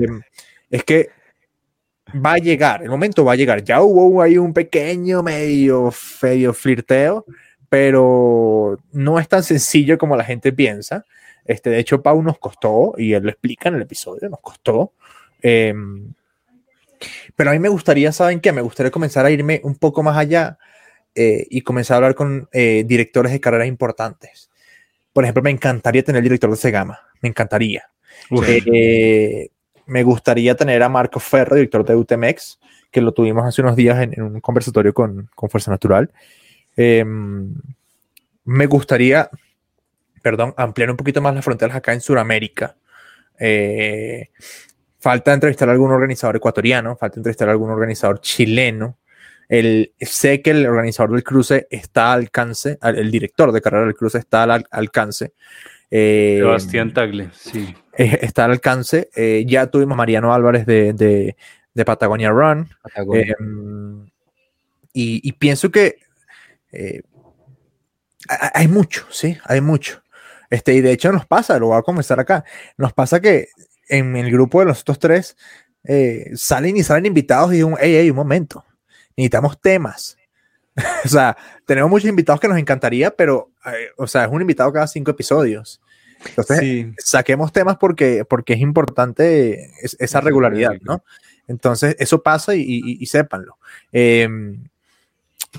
es 0.72 0.84
que 0.84 1.12
va 2.14 2.34
a 2.34 2.38
llegar, 2.38 2.82
el 2.82 2.90
momento 2.90 3.24
va 3.24 3.34
a 3.34 3.36
llegar. 3.36 3.64
Ya 3.64 3.84
hubo 3.84 4.24
ahí 4.24 4.40
un 4.40 4.54
pequeño 4.54 5.22
medio 5.22 5.92
feo 5.92 6.52
flirteo, 6.52 7.26
pero 7.70 8.80
no 8.92 9.20
es 9.20 9.28
tan 9.28 9.44
sencillo 9.44 10.00
como 10.00 10.18
la 10.18 10.24
gente 10.24 10.52
piensa. 10.52 11.06
Este, 11.44 11.70
de 11.70 11.78
hecho, 11.78 12.02
Pau 12.02 12.24
nos 12.24 12.40
costó, 12.40 12.96
y 12.98 13.14
él 13.14 13.22
lo 13.22 13.30
explica 13.30 13.70
en 13.70 13.76
el 13.76 13.84
episodio, 13.84 14.28
nos 14.30 14.40
costó 14.40 14.94
Em, 15.48 16.12
pero 17.36 17.52
a 17.52 17.54
mí 17.54 17.60
me 17.60 17.70
gustaría, 17.70 18.12
¿saben 18.12 18.40
qué? 18.40 18.52
Me 18.52 18.62
gustaría 18.62 18.90
comenzar 18.90 19.28
a 19.28 19.30
irme 19.30 19.62
un 19.64 19.76
poco 19.76 20.02
más 20.02 20.18
allá 20.18 20.58
eh, 21.14 21.46
y 21.52 21.62
comenzar 21.62 21.94
a 21.94 21.98
hablar 21.98 22.16
con 22.16 22.50
eh, 22.52 22.84
directores 22.88 23.32
de 23.32 23.40
carreras 23.40 23.68
importantes. 23.68 24.50
Por 25.14 25.24
ejemplo, 25.24 25.44
me 25.44 25.52
encantaría 25.52 26.02
tener 26.02 26.20
el 26.20 26.24
director 26.24 26.50
de 26.50 26.56
Segama, 26.56 27.00
me 27.22 27.30
encantaría. 27.30 27.84
Eh, 28.48 29.50
me 29.86 30.02
gustaría 30.02 30.56
tener 30.56 30.82
a 30.82 30.90
Marco 30.90 31.20
Ferro, 31.20 31.56
director 31.56 31.86
de 31.86 31.96
UTMX, 31.96 32.60
que 32.90 33.02
lo 33.02 33.14
tuvimos 33.14 33.46
hace 33.46 33.62
unos 33.62 33.76
días 33.76 34.02
en, 34.02 34.20
un 34.20 34.42
conversatorio 34.42 34.96
con, 34.96 35.30
con 35.36 35.52
Fuerza 35.52 35.70
Natural. 35.70 36.12
Em, 36.76 37.54
me 38.46 38.66
gustaría, 38.66 39.30
perdón, 40.24 40.56
ampliar 40.58 40.90
un 40.90 40.98
poquito 40.98 41.22
más 41.22 41.36
las 41.36 41.46
fronteras 41.46 41.76
acá 41.76 41.94
en 41.94 42.02
Sudamérica. 42.02 42.76
Falta 45.06 45.36
entrevistar 45.36 45.70
a 45.70 45.72
algún 45.72 45.92
organizador 45.92 46.38
ecuatoriano, 46.38 46.96
falta 46.96 47.20
entrevistar 47.20 47.48
a 47.48 47.52
algún 47.52 47.70
organizador 47.70 48.22
chileno. 48.22 48.98
El, 49.48 49.94
sé 50.02 50.42
que 50.42 50.50
el 50.50 50.66
organizador 50.66 51.12
del 51.12 51.24
cruce 51.24 51.68
está 51.70 52.14
al 52.14 52.22
alcance, 52.22 52.80
el 52.82 53.12
director 53.12 53.52
de 53.52 53.62
carrera 53.62 53.86
del 53.86 53.94
cruce 53.94 54.18
está 54.18 54.42
al 54.42 54.66
alcance. 54.72 55.34
Eh, 55.92 56.38
Sebastián 56.40 56.92
Tagle, 56.92 57.30
sí. 57.34 57.76
Eh, 57.96 58.18
está 58.24 58.46
al 58.46 58.54
alcance. 58.54 59.12
Eh, 59.16 59.46
ya 59.46 59.68
tuvimos 59.68 59.96
Mariano 59.96 60.34
Álvarez 60.34 60.66
de, 60.66 61.36
de, 61.76 61.86
Patagonia 61.86 62.32
Run. 62.32 62.68
Y, 64.92 65.22
y, 65.22 65.32
pienso 65.34 65.70
que 65.70 65.98
hay 68.28 68.68
mucho, 68.68 69.06
sí, 69.12 69.38
hay 69.44 69.62
mucho. 69.62 70.02
Este, 70.50 70.74
y 70.74 70.82
de 70.82 70.94
hecho 70.94 71.12
nos 71.12 71.28
pasa, 71.28 71.60
lo 71.60 71.68
voy 71.68 71.78
a 71.78 71.84
comenzar 71.84 72.20
acá, 72.20 72.44
nos 72.78 72.92
pasa 72.94 73.20
que 73.20 73.50
en 73.88 74.16
el 74.16 74.32
grupo 74.32 74.60
de 74.60 74.66
los 74.66 74.82
otros 74.82 75.00
tres 75.00 75.38
eh, 75.84 76.32
salen 76.36 76.78
y 76.78 76.84
salen 76.84 77.06
invitados 77.06 77.54
y 77.54 77.64
un, 77.64 77.76
hey, 77.80 77.96
hey, 78.00 78.10
un 78.10 78.16
momento, 78.16 78.66
necesitamos 79.16 79.60
temas. 79.60 80.18
o 81.06 81.08
sea, 81.08 81.38
tenemos 81.66 81.90
muchos 81.90 82.10
invitados 82.10 82.40
que 82.40 82.48
nos 82.48 82.58
encantaría, 82.58 83.12
pero, 83.12 83.52
eh, 83.66 83.90
o 83.98 84.08
sea, 84.08 84.26
es 84.26 84.32
un 84.32 84.42
invitado 84.42 84.72
cada 84.74 84.88
cinco 84.88 85.12
episodios. 85.12 85.82
Entonces, 86.28 86.88
saquemos 86.98 87.52
temas 87.52 87.78
porque, 87.78 88.26
porque 88.26 88.54
es 88.54 88.60
importante 88.60 89.70
esa 90.00 90.22
regularidad, 90.22 90.74
¿no? 90.82 91.04
Entonces, 91.48 91.96
eso 92.00 92.24
pasa 92.24 92.56
y, 92.56 92.64
y, 92.68 93.06
sépanlo. 93.06 93.60
Em, 93.92 94.68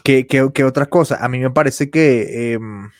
¿qué, 0.02 0.26
qué, 0.26 0.64
otra 0.64 0.86
cosa? 0.86 1.24
A 1.24 1.28
mí 1.28 1.38
me 1.38 1.50
parece 1.50 1.88
que 1.90 2.54
em, 2.54 2.90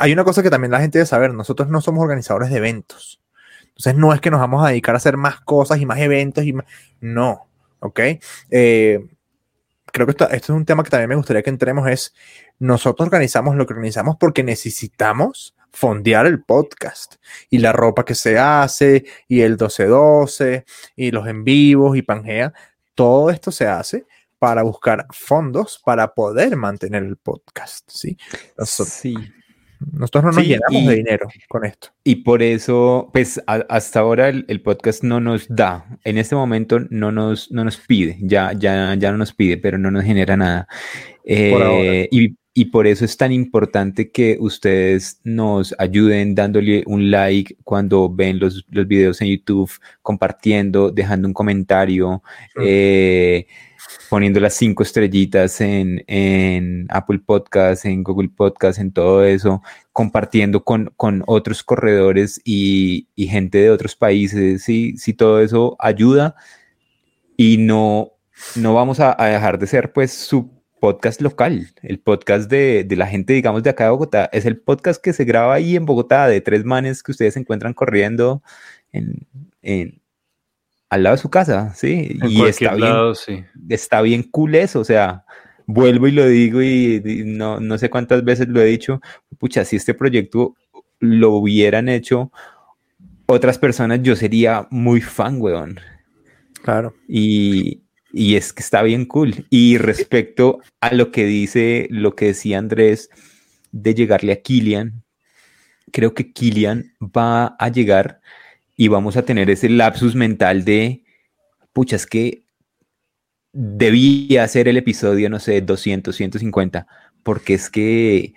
hay 0.00 0.12
una 0.12 0.24
cosa 0.24 0.42
que 0.42 0.48
también 0.48 0.70
la 0.70 0.80
gente 0.80 0.98
debe 0.98 1.06
saber. 1.06 1.34
Nosotros 1.34 1.68
no 1.68 1.82
somos 1.82 2.02
organizadores 2.02 2.50
de 2.50 2.56
eventos. 2.56 3.20
Entonces 3.78 3.94
no 3.96 4.12
es 4.12 4.20
que 4.20 4.30
nos 4.30 4.40
vamos 4.40 4.64
a 4.64 4.70
dedicar 4.70 4.96
a 4.96 4.98
hacer 4.98 5.16
más 5.16 5.40
cosas 5.40 5.80
y 5.80 5.86
más 5.86 5.98
eventos 5.98 6.44
y 6.44 6.52
más... 6.52 6.66
No, 7.00 7.48
¿ok? 7.78 8.00
Eh, 8.50 9.06
creo 9.86 10.04
que 10.04 10.10
esto, 10.10 10.28
es 10.28 10.48
un 10.50 10.64
tema 10.64 10.82
que 10.82 10.90
también 10.90 11.10
me 11.10 11.14
gustaría 11.14 11.42
que 11.42 11.50
entremos, 11.50 11.88
es 11.88 12.12
nosotros 12.58 13.06
organizamos 13.06 13.54
lo 13.54 13.66
que 13.66 13.74
organizamos 13.74 14.16
porque 14.18 14.42
necesitamos 14.42 15.54
fondear 15.70 16.26
el 16.26 16.42
podcast 16.42 17.16
y 17.50 17.58
la 17.58 17.72
ropa 17.72 18.04
que 18.04 18.16
se 18.16 18.36
hace 18.36 19.04
y 19.28 19.42
el 19.42 19.56
12-12 19.56 20.64
y 20.96 21.12
los 21.12 21.28
en 21.28 21.44
vivos 21.44 21.96
y 21.96 22.02
Pangea, 22.02 22.52
todo 22.96 23.30
esto 23.30 23.52
se 23.52 23.68
hace 23.68 24.06
para 24.40 24.62
buscar 24.62 25.06
fondos 25.10 25.80
para 25.84 26.14
poder 26.14 26.56
mantener 26.56 27.04
el 27.04 27.16
podcast, 27.16 27.88
¿sí? 27.88 28.16
sí. 28.64 29.14
Nosotros 29.92 30.24
no 30.24 30.30
nos 30.32 30.44
llenamos 30.44 30.86
de 30.86 30.94
dinero 30.96 31.28
con 31.48 31.64
esto. 31.64 31.88
Y 32.04 32.16
por 32.16 32.42
eso, 32.42 33.10
pues 33.12 33.40
hasta 33.46 34.00
ahora 34.00 34.28
el, 34.28 34.60
podcast 34.62 35.04
no 35.04 35.20
nos 35.20 35.46
da, 35.48 35.98
en 36.04 36.18
este 36.18 36.34
momento 36.34 36.80
no 36.90 37.12
nos, 37.12 37.50
no 37.52 37.64
nos 37.64 37.76
pide, 37.76 38.16
ya, 38.20 38.52
ya, 38.52 38.94
ya 38.94 39.12
no 39.12 39.18
nos 39.18 39.32
pide, 39.32 39.56
pero 39.56 39.78
no 39.78 39.90
nos 39.90 40.04
genera 40.04 40.36
nada. 40.36 40.68
Eh, 41.24 42.08
y, 42.10 42.36
y, 42.54 42.64
por 42.66 42.86
eso 42.86 43.04
es 43.04 43.16
tan 43.16 43.32
importante 43.32 44.10
que 44.10 44.36
ustedes 44.40 45.20
nos 45.24 45.74
ayuden 45.78 46.34
dándole 46.34 46.82
un 46.86 47.10
like 47.10 47.56
cuando 47.62 48.08
ven 48.12 48.38
los, 48.38 48.64
los 48.70 48.88
videos 48.88 49.20
en 49.20 49.28
YouTube, 49.28 49.70
compartiendo, 50.02 50.90
dejando 50.90 51.28
un 51.28 51.34
comentario 51.34 52.22
poniendo 54.08 54.40
las 54.40 54.54
cinco 54.54 54.82
estrellitas 54.82 55.60
en, 55.60 56.04
en, 56.06 56.86
Apple 56.90 57.20
Podcast, 57.24 57.84
en 57.84 58.02
Google 58.02 58.30
Podcast, 58.30 58.78
en 58.78 58.92
todo 58.92 59.24
eso, 59.24 59.62
compartiendo 59.92 60.64
con, 60.64 60.92
con 60.96 61.22
otros 61.26 61.62
corredores 61.62 62.40
y, 62.44 63.08
y, 63.14 63.26
gente 63.28 63.58
de 63.58 63.70
otros 63.70 63.96
países, 63.96 64.62
si, 64.64 64.94
todo 65.14 65.40
eso 65.40 65.76
ayuda, 65.78 66.36
y 67.36 67.58
no, 67.58 68.12
no 68.56 68.74
vamos 68.74 69.00
a, 69.00 69.16
dejar 69.18 69.58
de 69.58 69.66
ser 69.66 69.92
pues 69.92 70.12
su 70.12 70.50
podcast 70.80 71.20
local, 71.20 71.68
el 71.82 72.00
podcast 72.00 72.50
de, 72.50 72.86
la 72.96 73.06
gente, 73.06 73.32
digamos, 73.32 73.62
de 73.62 73.70
acá 73.70 73.84
de 73.84 73.90
Bogotá. 73.90 74.28
Es 74.32 74.46
el 74.46 74.58
podcast 74.58 75.02
que 75.02 75.12
se 75.12 75.24
graba 75.24 75.54
ahí 75.54 75.76
en 75.76 75.86
Bogotá, 75.86 76.28
de 76.28 76.40
tres 76.40 76.64
manes 76.64 77.02
que 77.02 77.12
ustedes 77.12 77.36
encuentran 77.36 77.74
corriendo 77.74 78.42
en, 78.92 80.00
al 80.90 81.02
lado 81.02 81.16
de 81.16 81.22
su 81.22 81.30
casa, 81.30 81.74
¿sí? 81.74 82.18
y 82.28 82.44
está 82.44 82.74
bien, 82.74 83.46
está 83.68 84.00
bien 84.02 84.22
cool 84.22 84.54
eso, 84.54 84.80
o 84.80 84.84
sea, 84.84 85.24
vuelvo 85.66 86.08
y 86.08 86.12
lo 86.12 86.26
digo 86.26 86.62
y, 86.62 87.02
no, 87.26 87.60
no 87.60 87.76
sé 87.76 87.90
cuántas 87.90 88.24
veces 88.24 88.48
lo 88.48 88.60
he 88.60 88.66
dicho, 88.66 89.00
pucha, 89.38 89.64
si 89.64 89.76
este 89.76 89.94
proyecto 89.94 90.56
lo 91.00 91.32
hubieran 91.32 91.88
hecho 91.88 92.32
otras 93.26 93.58
personas, 93.58 94.00
yo 94.02 94.16
sería 94.16 94.66
muy 94.70 95.02
fan, 95.02 95.40
weón. 95.40 95.78
Claro. 96.62 96.94
Y, 97.06 97.82
es 98.14 98.54
que 98.54 98.62
está 98.62 98.82
bien 98.82 99.04
cool. 99.04 99.46
Y 99.50 99.76
respecto 99.76 100.60
a 100.80 100.94
lo 100.94 101.12
que 101.12 101.26
dice, 101.26 101.86
lo 101.90 102.16
que 102.16 102.26
decía 102.26 102.58
Andrés 102.58 103.10
de 103.70 103.94
llegarle 103.94 104.32
a 104.32 104.40
Killian, 104.40 105.02
creo 105.92 106.14
que 106.14 106.32
Killian 106.32 106.94
va 107.02 107.54
a 107.58 107.68
llegar 107.68 108.20
y 108.78 108.88
vamos 108.88 109.16
a 109.16 109.22
tener 109.22 109.50
ese 109.50 109.68
lapsus 109.68 110.14
mental 110.14 110.64
de, 110.64 111.02
pucha, 111.72 111.96
es 111.96 112.06
que 112.06 112.44
debía 113.52 114.44
hacer 114.44 114.68
el 114.68 114.76
episodio, 114.76 115.28
no 115.28 115.40
sé, 115.40 115.60
200, 115.60 116.14
150, 116.14 116.86
porque 117.24 117.54
es 117.54 117.68
que 117.68 118.34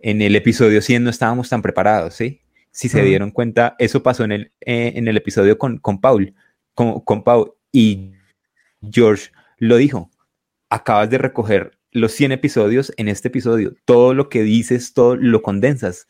en 0.00 0.22
el 0.22 0.34
episodio 0.36 0.80
100 0.80 1.04
no 1.04 1.10
estábamos 1.10 1.50
tan 1.50 1.60
preparados, 1.60 2.14
¿sí? 2.14 2.40
si 2.70 2.88
se 2.88 3.02
dieron 3.02 3.30
cuenta, 3.30 3.76
eso 3.78 4.02
pasó 4.02 4.24
en 4.24 4.32
el, 4.32 4.52
eh, 4.62 4.94
en 4.96 5.06
el 5.06 5.18
episodio 5.18 5.58
con, 5.58 5.76
con 5.78 6.00
Paul, 6.00 6.34
con, 6.74 7.00
con 7.00 7.22
Paul, 7.22 7.52
y 7.70 8.12
George 8.90 9.30
lo 9.58 9.76
dijo, 9.76 10.10
acabas 10.70 11.10
de 11.10 11.18
recoger 11.18 11.78
los 11.90 12.12
100 12.12 12.32
episodios 12.32 12.90
en 12.96 13.08
este 13.08 13.28
episodio, 13.28 13.74
todo 13.84 14.14
lo 14.14 14.30
que 14.30 14.42
dices, 14.42 14.94
todo 14.94 15.14
lo 15.14 15.42
condensas. 15.42 16.08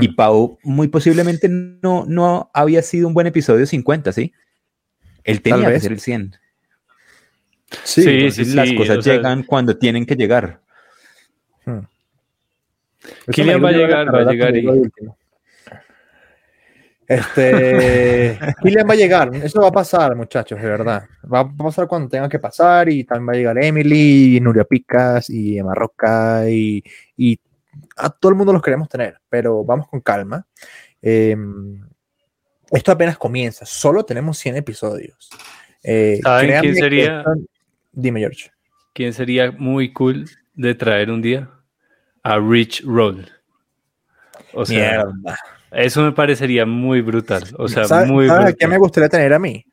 Y 0.00 0.08
hmm. 0.08 0.14
Pau 0.16 0.58
muy 0.62 0.88
posiblemente 0.88 1.48
no, 1.48 2.04
no 2.06 2.50
había 2.54 2.82
sido 2.82 3.08
un 3.08 3.14
buen 3.14 3.26
episodio 3.26 3.66
50, 3.66 4.12
¿sí? 4.12 4.32
Él 5.24 5.42
tenía 5.42 5.70
que 5.70 5.80
ser 5.80 5.92
el 5.92 6.00
100. 6.00 6.36
Sí, 7.84 8.30
sí, 8.30 8.44
las 8.54 8.72
cosas 8.72 9.04
llegan 9.04 9.42
cuando 9.44 9.76
tienen 9.76 10.06
que 10.06 10.16
llegar. 10.16 10.60
Hmm. 11.64 11.80
¿Quién 13.26 13.62
va 13.62 13.68
a 13.68 13.72
llegar? 13.72 14.14
Va 14.14 14.20
a 14.20 14.32
llegar 14.32 14.56
y... 14.56 14.66
Este, 17.06 18.38
Kylian 18.62 18.88
va 18.88 18.94
a 18.94 18.96
llegar, 18.96 19.34
eso 19.34 19.60
va 19.60 19.68
a 19.68 19.72
pasar, 19.72 20.16
muchachos, 20.16 20.60
de 20.60 20.66
verdad. 20.66 21.04
Va 21.32 21.40
a 21.40 21.52
pasar 21.52 21.86
cuando 21.86 22.08
tenga 22.08 22.28
que 22.28 22.38
pasar 22.38 22.88
y 22.88 23.04
también 23.04 23.28
va 23.28 23.32
a 23.32 23.36
llegar 23.36 23.62
Emily, 23.62 24.36
y 24.36 24.40
Nuria 24.40 24.64
Picas 24.64 25.28
y 25.28 25.58
Emma 25.58 25.74
Roca 25.74 26.48
y, 26.48 26.82
a 27.96 28.10
todo 28.10 28.30
el 28.30 28.36
mundo 28.36 28.52
los 28.52 28.62
queremos 28.62 28.88
tener, 28.88 29.18
pero 29.28 29.64
vamos 29.64 29.88
con 29.88 30.00
calma. 30.00 30.46
Em, 31.00 31.80
esto 32.70 32.92
apenas 32.92 33.18
comienza, 33.18 33.66
solo 33.66 34.04
tenemos 34.04 34.38
100 34.38 34.56
episodios. 34.56 35.30
Eh, 35.82 36.20
quién 36.60 36.74
sería? 36.74 37.24
Dime, 37.92 38.20
George. 38.20 38.50
¿Quién 38.94 39.12
sería 39.12 39.50
muy 39.50 39.92
cool 39.92 40.28
de 40.54 40.74
traer 40.74 41.10
un 41.10 41.22
día? 41.22 41.50
A 42.22 42.38
Rich 42.38 42.84
Roll. 42.84 43.30
O 44.54 44.64
sea, 44.64 45.04
Mierda. 45.04 45.38
Eso 45.72 46.02
me 46.02 46.12
parecería 46.12 46.66
muy 46.66 47.00
brutal. 47.00 47.44
O 47.58 47.66
sea, 47.66 48.04
muy 48.04 48.28
¿sabes 48.28 48.54
qué 48.58 48.66
me 48.66 48.78
gustaría 48.78 49.08
tener 49.08 49.32
a 49.32 49.38
mí? 49.38 49.64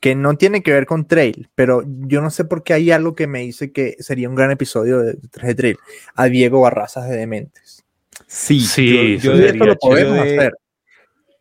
Que 0.00 0.14
no 0.14 0.36
tiene 0.36 0.62
que 0.62 0.72
ver 0.72 0.86
con 0.86 1.06
Trail, 1.06 1.50
pero 1.54 1.82
yo 1.86 2.22
no 2.22 2.30
sé 2.30 2.44
por 2.44 2.62
qué 2.62 2.72
hay 2.72 2.90
algo 2.90 3.14
que 3.14 3.26
me 3.26 3.40
dice 3.40 3.70
que 3.70 3.96
sería 4.00 4.28
un 4.28 4.34
gran 4.34 4.50
episodio 4.50 5.00
de, 5.00 5.18
de 5.42 5.54
Trail. 5.54 5.76
A 6.14 6.26
Diego 6.26 6.62
Barrazas 6.62 7.08
de 7.08 7.16
Dementes. 7.16 7.84
Sí, 8.26 8.60
sí, 8.60 9.18
yo, 9.18 9.36
de 9.36 9.48
esto 9.48 9.64
lo 9.64 9.76
podemos 9.76 10.18
hacer. 10.18 10.54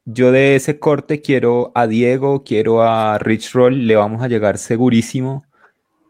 Yo 0.06 0.32
de 0.32 0.56
ese 0.56 0.80
corte 0.80 1.22
quiero 1.22 1.72
a 1.76 1.88
Diego, 1.88 2.44
quiero 2.44 2.82
a 2.82 3.18
Rich 3.20 3.54
Roll, 3.54 3.88
le 3.88 3.96
vamos 3.96 4.24
a 4.24 4.28
llegar 4.28 4.58
segurísimo. 4.58 5.46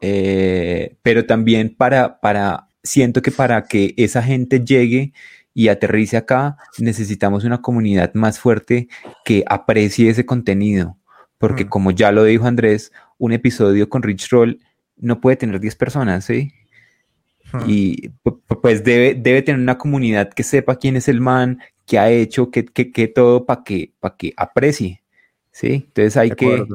Eh, 0.01 0.95
pero 1.03 1.25
también 1.25 1.75
para, 1.75 2.19
para, 2.21 2.69
siento 2.81 3.21
que 3.21 3.31
para 3.31 3.65
que 3.65 3.93
esa 3.97 4.23
gente 4.23 4.63
llegue, 4.63 5.11
y 5.53 5.67
aterrice 5.67 6.15
acá, 6.15 6.57
necesitamos 6.77 7.43
una 7.43 7.61
comunidad 7.61 8.13
más 8.13 8.39
fuerte 8.39 8.87
que 9.25 9.43
aprecie 9.45 10.09
ese 10.09 10.25
contenido. 10.25 10.95
Porque 11.39 11.65
mm. 11.65 11.69
como 11.69 11.91
ya 11.91 12.11
lo 12.11 12.23
dijo 12.23 12.45
Andrés, 12.45 12.91
un 13.17 13.33
episodio 13.33 13.89
con 13.89 14.03
Rich 14.03 14.29
Roll 14.29 14.59
no 14.97 15.19
puede 15.19 15.37
tener 15.37 15.59
10 15.59 15.75
personas, 15.75 16.25
¿sí? 16.25 16.53
Mm. 17.53 17.63
Y 17.67 18.09
pues 18.61 18.83
debe, 18.83 19.15
debe 19.15 19.41
tener 19.41 19.59
una 19.59 19.79
comunidad 19.79 20.29
que 20.29 20.43
sepa 20.43 20.75
quién 20.75 20.95
es 20.95 21.07
el 21.07 21.21
man, 21.21 21.59
que 21.87 21.97
ha 21.97 22.11
hecho, 22.11 22.51
que, 22.51 22.65
que, 22.65 23.07
todo 23.07 23.45
para 23.47 23.63
que, 23.63 23.93
para 23.99 24.15
que 24.15 24.33
aprecie, 24.37 25.01
¿sí? 25.51 25.85
Entonces 25.87 26.17
hay 26.17 26.29
que, 26.31 26.65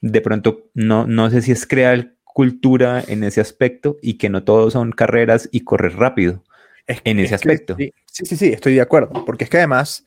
de 0.00 0.20
pronto, 0.20 0.70
no, 0.74 1.06
no 1.06 1.30
sé 1.30 1.42
si 1.42 1.50
es 1.50 1.66
crear 1.66 2.14
cultura 2.22 3.02
en 3.06 3.24
ese 3.24 3.40
aspecto 3.40 3.98
y 4.00 4.14
que 4.14 4.28
no 4.28 4.44
todos 4.44 4.74
son 4.74 4.92
carreras 4.92 5.48
y 5.52 5.60
correr 5.60 5.96
rápido 5.96 6.42
en 6.86 7.18
ese 7.18 7.34
aspecto. 7.34 7.76
sí, 7.76 7.92
sí, 8.06 8.36
sí, 8.36 8.48
estoy 8.48 8.74
de 8.74 8.80
acuerdo. 8.80 9.24
Porque 9.24 9.44
es 9.44 9.50
que 9.50 9.58
además, 9.58 10.04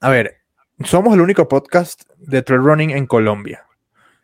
a 0.00 0.10
ver, 0.10 0.41
somos 0.84 1.14
el 1.14 1.20
único 1.20 1.48
podcast 1.48 2.02
de 2.18 2.42
trail 2.42 2.62
running 2.62 2.90
en 2.90 3.06
Colombia. 3.06 3.66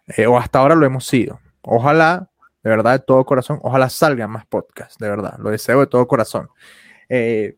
Eh, 0.09 0.27
o 0.27 0.39
hasta 0.39 0.59
ahora 0.59 0.75
lo 0.75 0.87
hemos 0.87 1.07
sido. 1.07 1.41
Ojalá, 1.63 2.31
de 2.63 2.71
verdad, 2.71 2.93
de 2.93 2.99
todo 3.01 3.25
corazón, 3.25 3.59
ojalá 3.63 3.89
salgan 3.91 4.31
más 4.31 4.47
podcasts, 4.47 4.99
de 4.99 5.09
verdad. 5.09 5.37
Lo 5.39 5.51
deseo 5.51 5.81
de 5.81 5.87
todo 5.87 6.07
corazón. 6.07 6.49
Eh, 7.09 7.57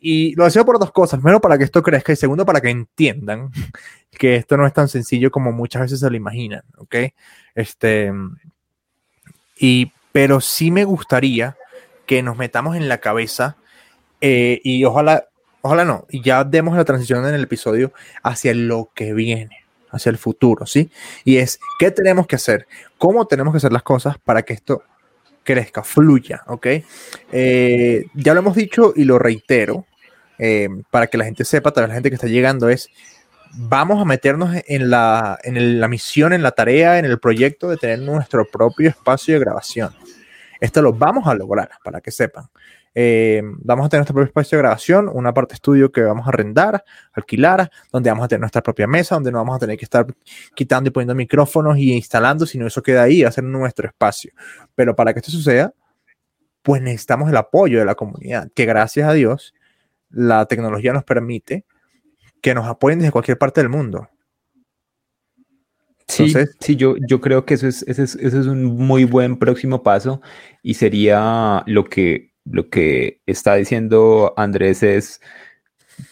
y 0.00 0.34
lo 0.34 0.44
deseo 0.44 0.64
por 0.64 0.78
dos 0.78 0.90
cosas. 0.90 1.20
Primero, 1.20 1.40
para 1.40 1.56
que 1.58 1.64
esto 1.64 1.82
crezca. 1.82 2.12
Y 2.12 2.16
segundo, 2.16 2.44
para 2.44 2.60
que 2.60 2.70
entiendan 2.70 3.50
que 4.10 4.36
esto 4.36 4.56
no 4.56 4.66
es 4.66 4.72
tan 4.72 4.88
sencillo 4.88 5.30
como 5.30 5.52
muchas 5.52 5.82
veces 5.82 6.00
se 6.00 6.10
lo 6.10 6.16
imaginan. 6.16 6.62
¿Ok? 6.78 6.96
Este. 7.54 8.12
Y, 9.58 9.92
pero 10.10 10.40
sí 10.40 10.70
me 10.70 10.84
gustaría 10.84 11.56
que 12.06 12.22
nos 12.22 12.36
metamos 12.36 12.76
en 12.76 12.88
la 12.88 12.98
cabeza 12.98 13.56
eh, 14.20 14.60
y 14.62 14.84
ojalá, 14.84 15.28
ojalá 15.62 15.84
no, 15.84 16.06
y 16.10 16.22
ya 16.22 16.44
demos 16.44 16.76
la 16.76 16.84
transición 16.84 17.26
en 17.26 17.34
el 17.34 17.44
episodio 17.44 17.92
hacia 18.22 18.54
lo 18.54 18.90
que 18.94 19.14
viene, 19.14 19.64
hacia 19.90 20.10
el 20.10 20.18
futuro, 20.18 20.66
¿sí? 20.66 20.90
Y 21.24 21.38
es, 21.38 21.58
¿qué 21.78 21.90
tenemos 21.90 22.26
que 22.26 22.36
hacer? 22.36 22.66
¿Cómo 22.98 23.26
tenemos 23.26 23.52
que 23.52 23.58
hacer 23.58 23.72
las 23.72 23.82
cosas 23.82 24.18
para 24.18 24.42
que 24.42 24.52
esto 24.52 24.82
crezca, 25.44 25.82
fluya, 25.82 26.42
¿ok? 26.46 26.66
Eh, 27.32 28.06
ya 28.14 28.34
lo 28.34 28.40
hemos 28.40 28.54
dicho 28.54 28.92
y 28.94 29.04
lo 29.04 29.18
reitero, 29.18 29.86
eh, 30.38 30.68
para 30.90 31.06
que 31.06 31.18
la 31.18 31.24
gente 31.24 31.44
sepa, 31.44 31.70
toda 31.72 31.86
la 31.86 31.94
gente 31.94 32.10
que 32.10 32.16
está 32.16 32.26
llegando, 32.26 32.68
es, 32.68 32.88
vamos 33.54 34.00
a 34.00 34.04
meternos 34.04 34.56
en 34.66 34.90
la, 34.90 35.38
en 35.42 35.80
la 35.80 35.88
misión, 35.88 36.32
en 36.32 36.42
la 36.42 36.52
tarea, 36.52 36.98
en 36.98 37.04
el 37.04 37.18
proyecto 37.18 37.68
de 37.68 37.76
tener 37.76 38.00
nuestro 38.00 38.44
propio 38.44 38.88
espacio 38.88 39.34
de 39.34 39.40
grabación. 39.40 39.94
Esto 40.60 40.80
lo 40.80 40.92
vamos 40.92 41.26
a 41.26 41.34
lograr, 41.34 41.70
para 41.84 42.00
que 42.00 42.10
sepan. 42.10 42.48
Eh, 42.94 43.42
vamos 43.44 43.86
a 43.86 43.88
tener 43.88 44.00
nuestro 44.00 44.14
propio 44.14 44.28
espacio 44.28 44.58
de 44.58 44.62
grabación, 44.62 45.08
una 45.12 45.32
parte 45.32 45.54
estudio 45.54 45.90
que 45.90 46.02
vamos 46.02 46.26
a 46.26 46.28
arrendar, 46.28 46.84
alquilar, 47.12 47.70
donde 47.90 48.10
vamos 48.10 48.24
a 48.24 48.28
tener 48.28 48.40
nuestra 48.40 48.62
propia 48.62 48.86
mesa, 48.86 49.14
donde 49.14 49.32
no 49.32 49.38
vamos 49.38 49.56
a 49.56 49.60
tener 49.60 49.78
que 49.78 49.84
estar 49.84 50.06
quitando 50.54 50.88
y 50.88 50.90
poniendo 50.90 51.14
micrófonos 51.14 51.78
y 51.78 51.92
instalando, 51.92 52.44
sino 52.44 52.66
eso 52.66 52.82
queda 52.82 53.02
ahí, 53.02 53.22
va 53.22 53.30
a 53.30 53.32
ser 53.32 53.44
nuestro 53.44 53.86
espacio. 53.86 54.32
Pero 54.74 54.94
para 54.94 55.12
que 55.12 55.20
esto 55.20 55.30
suceda, 55.30 55.72
pues 56.62 56.82
necesitamos 56.82 57.30
el 57.30 57.36
apoyo 57.36 57.78
de 57.78 57.84
la 57.84 57.94
comunidad, 57.94 58.50
que 58.54 58.66
gracias 58.66 59.08
a 59.08 59.12
Dios 59.12 59.54
la 60.10 60.44
tecnología 60.46 60.92
nos 60.92 61.04
permite 61.04 61.64
que 62.42 62.54
nos 62.54 62.66
apoyen 62.66 62.98
desde 62.98 63.12
cualquier 63.12 63.38
parte 63.38 63.60
del 63.60 63.70
mundo. 63.70 64.08
Sí, 66.08 66.34
sí 66.60 66.76
yo, 66.76 66.96
yo 67.08 67.20
creo 67.22 67.46
que 67.46 67.54
eso 67.54 67.66
es, 67.66 67.82
eso 67.86 68.18
es 68.18 68.46
un 68.46 68.64
muy 68.64 69.04
buen 69.04 69.38
próximo 69.38 69.82
paso 69.82 70.20
y 70.62 70.74
sería 70.74 71.62
lo 71.66 71.84
que 71.84 72.31
lo 72.44 72.68
que 72.68 73.20
está 73.26 73.54
diciendo 73.54 74.34
Andrés 74.36 74.82
es 74.82 75.20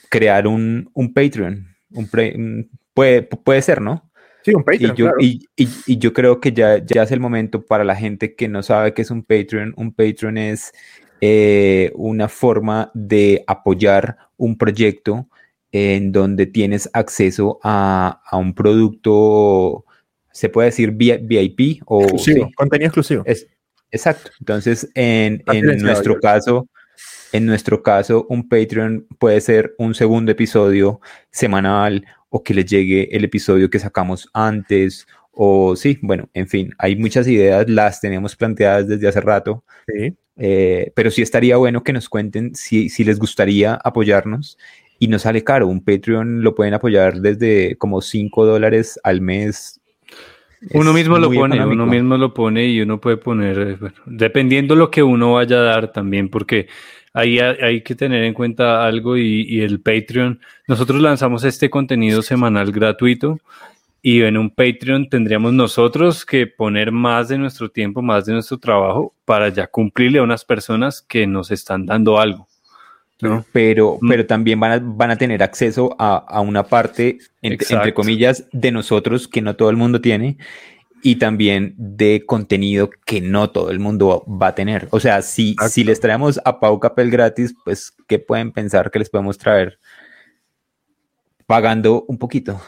crear 0.08 0.46
un, 0.46 0.90
Patreon. 1.14 1.66
Un, 1.90 2.70
puede, 2.94 3.22
puede 3.22 3.62
ser, 3.62 3.80
¿no? 3.80 4.10
Sí, 4.44 4.54
un 4.54 4.64
Patreon. 4.64 4.94
Y 4.94 4.96
yo, 4.96 5.10
y, 5.86 5.98
yo 5.98 6.12
creo 6.12 6.40
que 6.40 6.52
ya, 6.52 6.84
ya 6.84 7.02
es 7.02 7.10
el 7.10 7.20
momento 7.20 7.64
para 7.64 7.84
la 7.84 7.96
gente 7.96 8.34
que 8.34 8.48
no 8.48 8.62
sabe 8.62 8.94
qué 8.94 9.02
es 9.02 9.10
un 9.10 9.22
Patreon. 9.22 9.74
Un 9.76 9.92
Patreon 9.92 10.38
es 10.38 10.72
eh, 11.20 11.92
una 11.94 12.28
forma 12.28 12.90
de 12.94 13.44
apoyar 13.46 14.16
un 14.36 14.56
proyecto 14.56 15.28
en 15.72 16.12
donde 16.12 16.46
tienes 16.46 16.88
acceso 16.92 17.60
a, 17.62 18.22
un 18.32 18.54
producto, 18.54 19.84
se 20.32 20.48
puede 20.48 20.66
decir 20.66 20.92
VIP 20.92 21.82
o 21.84 22.06
contenido 22.56 22.86
exclusivo. 22.86 23.22
Es, 23.26 23.46
Exacto. 23.90 24.30
Entonces, 24.40 24.88
en, 24.94 25.42
nuestro 25.78 26.18
caso, 26.20 26.68
en 27.32 27.46
nuestro 27.46 27.82
caso, 27.82 28.26
un 28.28 28.48
Patreon 28.48 29.06
puede 29.18 29.40
ser 29.40 29.74
un 29.78 29.94
segundo 29.94 30.32
episodio 30.32 31.00
semanal 31.30 32.04
o 32.28 32.42
que 32.42 32.54
les 32.54 32.66
llegue 32.66 33.08
el 33.16 33.24
episodio 33.24 33.70
que 33.70 33.78
sacamos 33.78 34.28
antes 34.32 35.06
O 35.32 35.74
sí, 35.76 35.98
bueno, 36.02 36.28
en 36.34 36.48
fin, 36.48 36.74
hay 36.78 36.96
muchas 36.96 37.26
ideas, 37.26 37.68
las 37.68 38.00
tenemos 38.00 38.36
planteadas 38.36 38.88
desde 38.88 39.08
hace 39.08 39.20
rato. 39.20 39.64
Eh, 40.36 40.92
pero 40.94 41.10
sí 41.10 41.22
estaría 41.22 41.56
bueno 41.56 41.82
que 41.82 41.92
nos 41.92 42.08
cuenten 42.08 42.54
si, 42.54 42.88
si 42.88 43.04
les 43.04 43.18
gustaría 43.18 43.74
apoyarnos 43.74 44.56
y 45.00 45.08
no 45.08 45.18
sale 45.18 45.42
caro. 45.42 45.66
Un 45.66 45.82
Patreon 45.82 46.42
lo 46.42 46.54
pueden 46.54 46.74
apoyar 46.74 47.20
desde 47.20 47.76
como 47.76 48.00
5 48.00 48.46
dólares 48.46 49.00
al 49.02 49.20
mes. 49.20 49.79
Uno 50.72 50.92
mismo 50.92 51.18
lo 51.18 51.30
pone, 51.30 51.64
uno 51.64 51.86
mismo 51.86 52.16
lo 52.18 52.34
pone 52.34 52.66
y 52.66 52.80
uno 52.82 53.00
puede 53.00 53.16
poner, 53.16 53.58
eh, 53.58 53.76
bueno, 53.80 53.96
dependiendo 54.04 54.74
lo 54.74 54.90
que 54.90 55.02
uno 55.02 55.34
vaya 55.34 55.56
a 55.56 55.62
dar 55.62 55.92
también, 55.92 56.28
porque 56.28 56.68
ahí 57.14 57.38
hay, 57.38 57.82
que 57.82 57.94
tener 57.94 58.24
en 58.24 58.34
cuenta 58.34 58.84
algo 58.84 59.16
y, 59.16 59.42
y, 59.48 59.62
el 59.62 59.80
Patreon. 59.80 60.40
Nosotros 60.68 61.00
lanzamos 61.00 61.44
este 61.44 61.70
contenido 61.70 62.20
semanal 62.20 62.72
gratuito 62.72 63.38
y 64.02 64.22
en 64.22 64.36
un 64.36 64.50
Patreon 64.50 65.08
tendríamos 65.08 65.52
nosotros 65.52 66.24
que 66.24 66.46
poner 66.46 66.92
más 66.92 67.28
de 67.28 67.38
nuestro 67.38 67.70
tiempo, 67.70 68.02
más 68.02 68.26
de 68.26 68.34
nuestro 68.34 68.58
trabajo 68.58 69.14
para 69.24 69.48
ya 69.48 69.66
cumplirle 69.66 70.18
a 70.18 70.22
unas 70.22 70.44
personas 70.44 71.02
que 71.02 71.26
nos 71.26 71.50
están 71.50 71.86
dando 71.86 72.18
algo. 72.18 72.49
Pero, 73.52 73.98
mm. 74.00 74.08
pero 74.08 74.26
también 74.26 74.58
van 74.60 74.72
a, 74.72 74.80
van 74.82 75.10
a 75.10 75.16
tener 75.16 75.42
acceso 75.42 75.94
a, 75.98 76.40
una 76.40 76.64
parte, 76.64 77.18
entre, 77.42 77.94
comillas, 77.94 78.44
de 78.52 78.72
nosotros 78.72 79.28
que 79.28 79.42
no 79.42 79.56
todo 79.56 79.70
el 79.70 79.76
mundo 79.76 80.00
tiene 80.00 80.38
y 81.02 81.16
también 81.16 81.74
de 81.76 82.24
contenido 82.26 82.90
que 83.06 83.20
no 83.20 83.50
todo 83.50 83.70
el 83.70 83.78
mundo 83.78 84.24
va 84.26 84.48
a 84.48 84.54
tener. 84.54 84.88
O 84.90 85.00
sea, 85.00 85.22
si, 85.22 85.56
si 85.68 85.84
les 85.84 86.00
traemos 86.00 86.40
a 86.44 86.60
Pau 86.60 86.78
Capel 86.78 87.10
gratis, 87.10 87.54
pues, 87.64 87.94
¿qué 88.06 88.18
pueden 88.18 88.52
pensar 88.52 88.90
que 88.90 88.98
les 88.98 89.08
podemos 89.08 89.38
traer? 89.38 89.78
Pagando 91.46 92.04
un 92.06 92.18
poquito. 92.18 92.60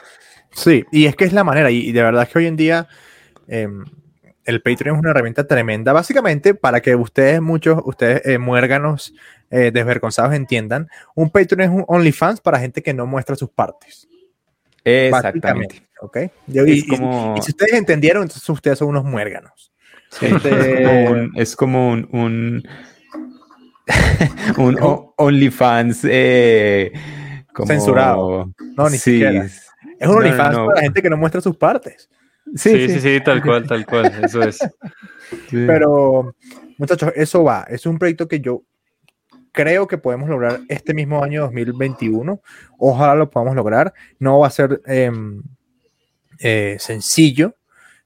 Sí, 0.51 0.85
y 0.91 1.07
es 1.07 1.17
que 1.17 1.25
es 1.25 1.33
la 1.33 1.45
manera, 1.45 1.71
y, 1.71 1.93
de 1.93 2.03
verdad 2.03 2.29
que 2.29 2.39
hoy 2.39 2.47
en 2.47 2.57
día 2.57 2.89
em, 3.49 3.85
el 4.45 4.61
Patreon 4.61 4.97
es 4.97 5.01
una 5.01 5.11
herramienta 5.11 5.47
tremenda, 5.47 5.93
básicamente 5.93 6.55
para 6.55 6.81
que 6.81 6.95
ustedes, 6.95 7.41
muchos, 7.41 7.81
ustedes 7.85 8.23
eh, 8.27 8.39
muérganos 8.39 9.15
eh, 9.53 9.71
desvergonzados 9.71 10.35
entiendan, 10.35 10.89
un 11.15 11.29
Patreon 11.31 11.61
es 11.61 11.69
un 11.69 11.85
OnlyFans 11.87 12.41
para 12.41 12.59
gente 12.59 12.83
que 12.83 12.95
no 12.95 13.07
muestra 13.07 13.37
sus 13.37 13.51
partes. 13.51 14.09
Exactamente. 14.83 15.83
¿ok? 16.01 16.19
y, 16.49 16.81
si 16.81 17.51
ustedes 17.51 17.75
entendieron, 17.75 18.23
entonces 18.23 18.49
ustedes 18.49 18.79
son 18.79 18.89
unos 18.89 19.05
muérganos. 19.05 19.73
Este, 20.21 21.31
es 21.37 21.55
como 21.55 21.91
un, 21.91 22.09
un, 22.13 22.63
un 24.57 24.79
OnlyFans 25.17 26.01
eh, 26.05 26.91
censurado. 27.67 28.53
No, 28.77 28.89
ni 28.89 28.97
siquiera. 28.97 29.45
Es 29.45 30.09
un 30.09 30.17
OnlyFans 30.17 30.57
para 30.57 30.81
gente 30.81 31.03
que 31.03 31.11
no 31.11 31.19
muestra 31.19 31.43
sus 31.43 31.57
partes. 31.57 32.09
Sí 32.57 32.89
sí, 32.89 33.01
sí, 33.01 33.21
tal 33.25 33.43
cual, 33.43 33.67
tal 33.67 33.87
cual, 33.87 34.13
eso 34.25 34.43
es. 34.43 34.59
Pero, 35.51 36.35
muchachos, 36.79 37.13
eso 37.15 37.45
va. 37.45 37.65
Es 37.69 37.87
un 37.87 37.99
proyecto 37.99 38.27
que 38.27 38.41
yo 38.41 38.65
creo 39.53 39.87
que 39.87 39.99
podemos 39.99 40.29
lograr 40.29 40.61
este 40.69 40.95
mismo 40.95 41.23
año 41.23 41.43
2021. 41.43 42.41
Ojalá 42.79 43.15
lo 43.15 43.31
podamos 43.31 43.55
lograr. 43.55 43.93
No 44.19 44.41
va 44.41 44.49
a 44.49 44.51
ser 44.51 44.81
em, 44.87 45.43
eh, 46.41 46.77
sencillo, 46.81 47.55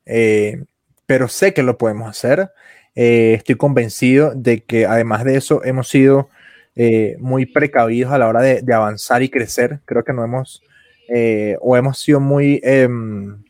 eh, 0.04 0.62
pero 1.06 1.28
sé 1.28 1.54
que 1.54 1.62
lo 1.62 1.78
podemos 1.78 2.10
hacer. 2.10 2.50
Eh, 2.94 3.34
estoy 3.34 3.54
convencido 3.54 4.32
de 4.34 4.64
que 4.64 4.86
además 4.86 5.24
de 5.24 5.36
eso 5.36 5.64
hemos 5.64 5.88
sido 5.88 6.28
muy 7.18 7.46
precavidos 7.46 8.12
a 8.12 8.18
la 8.18 8.28
hora 8.28 8.42
de, 8.42 8.74
avanzar 8.74 9.22
y 9.22 9.30
crecer. 9.30 9.80
Creo 9.86 10.04
que 10.04 10.12
no 10.12 10.22
hemos 10.22 10.62
o 11.62 11.74
hemos 11.74 11.98
sido 11.98 12.20
muy 12.20 12.60
em, 12.62 13.42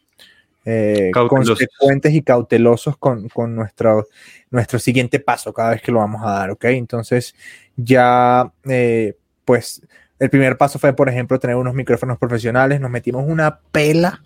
consecuentes 1.29 2.15
y 2.15 2.23
cautelosos 2.23 2.97
con, 2.97 3.29
con 3.29 3.57
nuestro, 3.57 4.07
nuestro 4.53 4.79
siguiente 4.79 5.19
paso 5.19 5.53
cada 5.53 5.71
vez 5.71 5.83
que 5.83 5.91
lo 5.91 5.99
vamos 5.99 6.23
a 6.25 6.31
dar, 6.31 6.51
¿ok? 6.53 6.67
Entonces, 6.67 7.35
ya, 7.77 8.51
eh, 8.69 9.17
pues, 9.45 9.83
el 10.19 10.31
primer 10.31 10.57
paso 10.57 10.79
fue, 10.79 10.95
por 10.95 11.09
ejemplo, 11.09 11.39
tener 11.39 11.57
unos 11.57 11.75
micrófonos 11.75 12.19
profesionales. 12.19 12.81
Nos 12.81 12.91
metimos 12.91 13.25
una 13.29 13.61
pela 13.71 14.23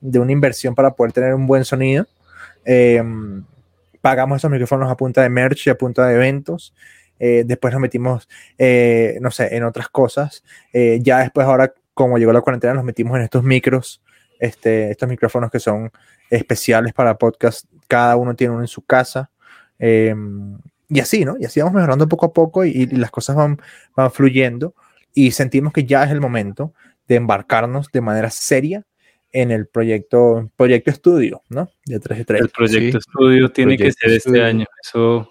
de 0.00 0.18
una 0.18 0.32
inversión 0.32 0.74
para 0.74 0.94
poder 0.94 1.12
tener 1.12 1.34
un 1.34 1.46
buen 1.46 1.64
sonido. 1.64 2.06
Em, 2.64 3.44
pagamos 4.00 4.38
esos 4.38 4.50
micrófonos 4.50 4.90
a 4.90 4.96
punta 4.96 5.22
de 5.22 5.28
merch 5.28 5.66
y 5.66 5.70
a 5.70 5.76
punta 5.76 6.06
de 6.06 6.14
eventos. 6.14 6.74
Eh, 7.18 7.44
después 7.46 7.72
nos 7.72 7.80
metimos, 7.80 8.28
eh, 8.58 9.18
no 9.20 9.30
sé, 9.30 9.54
en 9.54 9.64
otras 9.64 9.88
cosas. 9.88 10.42
ya 10.72 11.20
después, 11.20 11.46
ahora, 11.46 11.72
como 11.92 12.18
llegó 12.18 12.32
la 12.32 12.40
cuarentena, 12.40 12.74
nos 12.74 12.84
metimos 12.84 13.16
en 13.16 13.22
estos 13.22 13.44
micros, 13.44 14.02
este, 14.40 14.90
estos 14.90 15.08
micrófonos 15.08 15.50
que 15.50 15.60
son 15.60 15.90
especiales 16.30 16.92
para 16.94 17.16
podcast. 17.18 17.66
Cada 17.86 18.16
uno 18.16 18.34
tiene 18.34 18.54
uno 18.54 18.62
en 18.62 18.68
su 18.68 18.82
casa. 18.82 19.30
Y 20.88 21.00
así, 21.00 21.24
¿no? 21.24 21.36
Y 21.38 21.44
así 21.44 21.60
vamos 21.60 21.74
mejorando 21.74 22.08
poco 22.08 22.26
a 22.26 22.32
poco 22.32 22.64
y, 22.64 22.86
las 22.86 23.10
cosas 23.10 23.36
van, 23.36 23.60
van 23.96 24.10
fluyendo 24.10 24.74
y 25.12 25.30
sentimos 25.30 25.72
que 25.72 25.84
ya 25.84 26.04
es 26.04 26.10
el 26.10 26.20
momento 26.20 26.74
de 27.08 27.16
embarcarnos 27.16 27.88
de 27.92 28.00
manera 28.00 28.30
seria 28.30 28.84
en 29.32 29.50
el 29.50 29.66
proyecto, 29.66 30.50
proyecto 30.56 30.90
estudio, 30.90 31.42
¿no? 31.48 31.70
De 31.86 31.98
3 31.98 32.24
3. 32.24 32.40
El 32.40 32.48
proyecto 32.50 32.98
estudio 32.98 33.50
tiene 33.50 33.76
que 33.76 33.92
ser 33.92 34.10
este 34.12 34.42
año. 34.42 34.66
Eso 34.82 35.30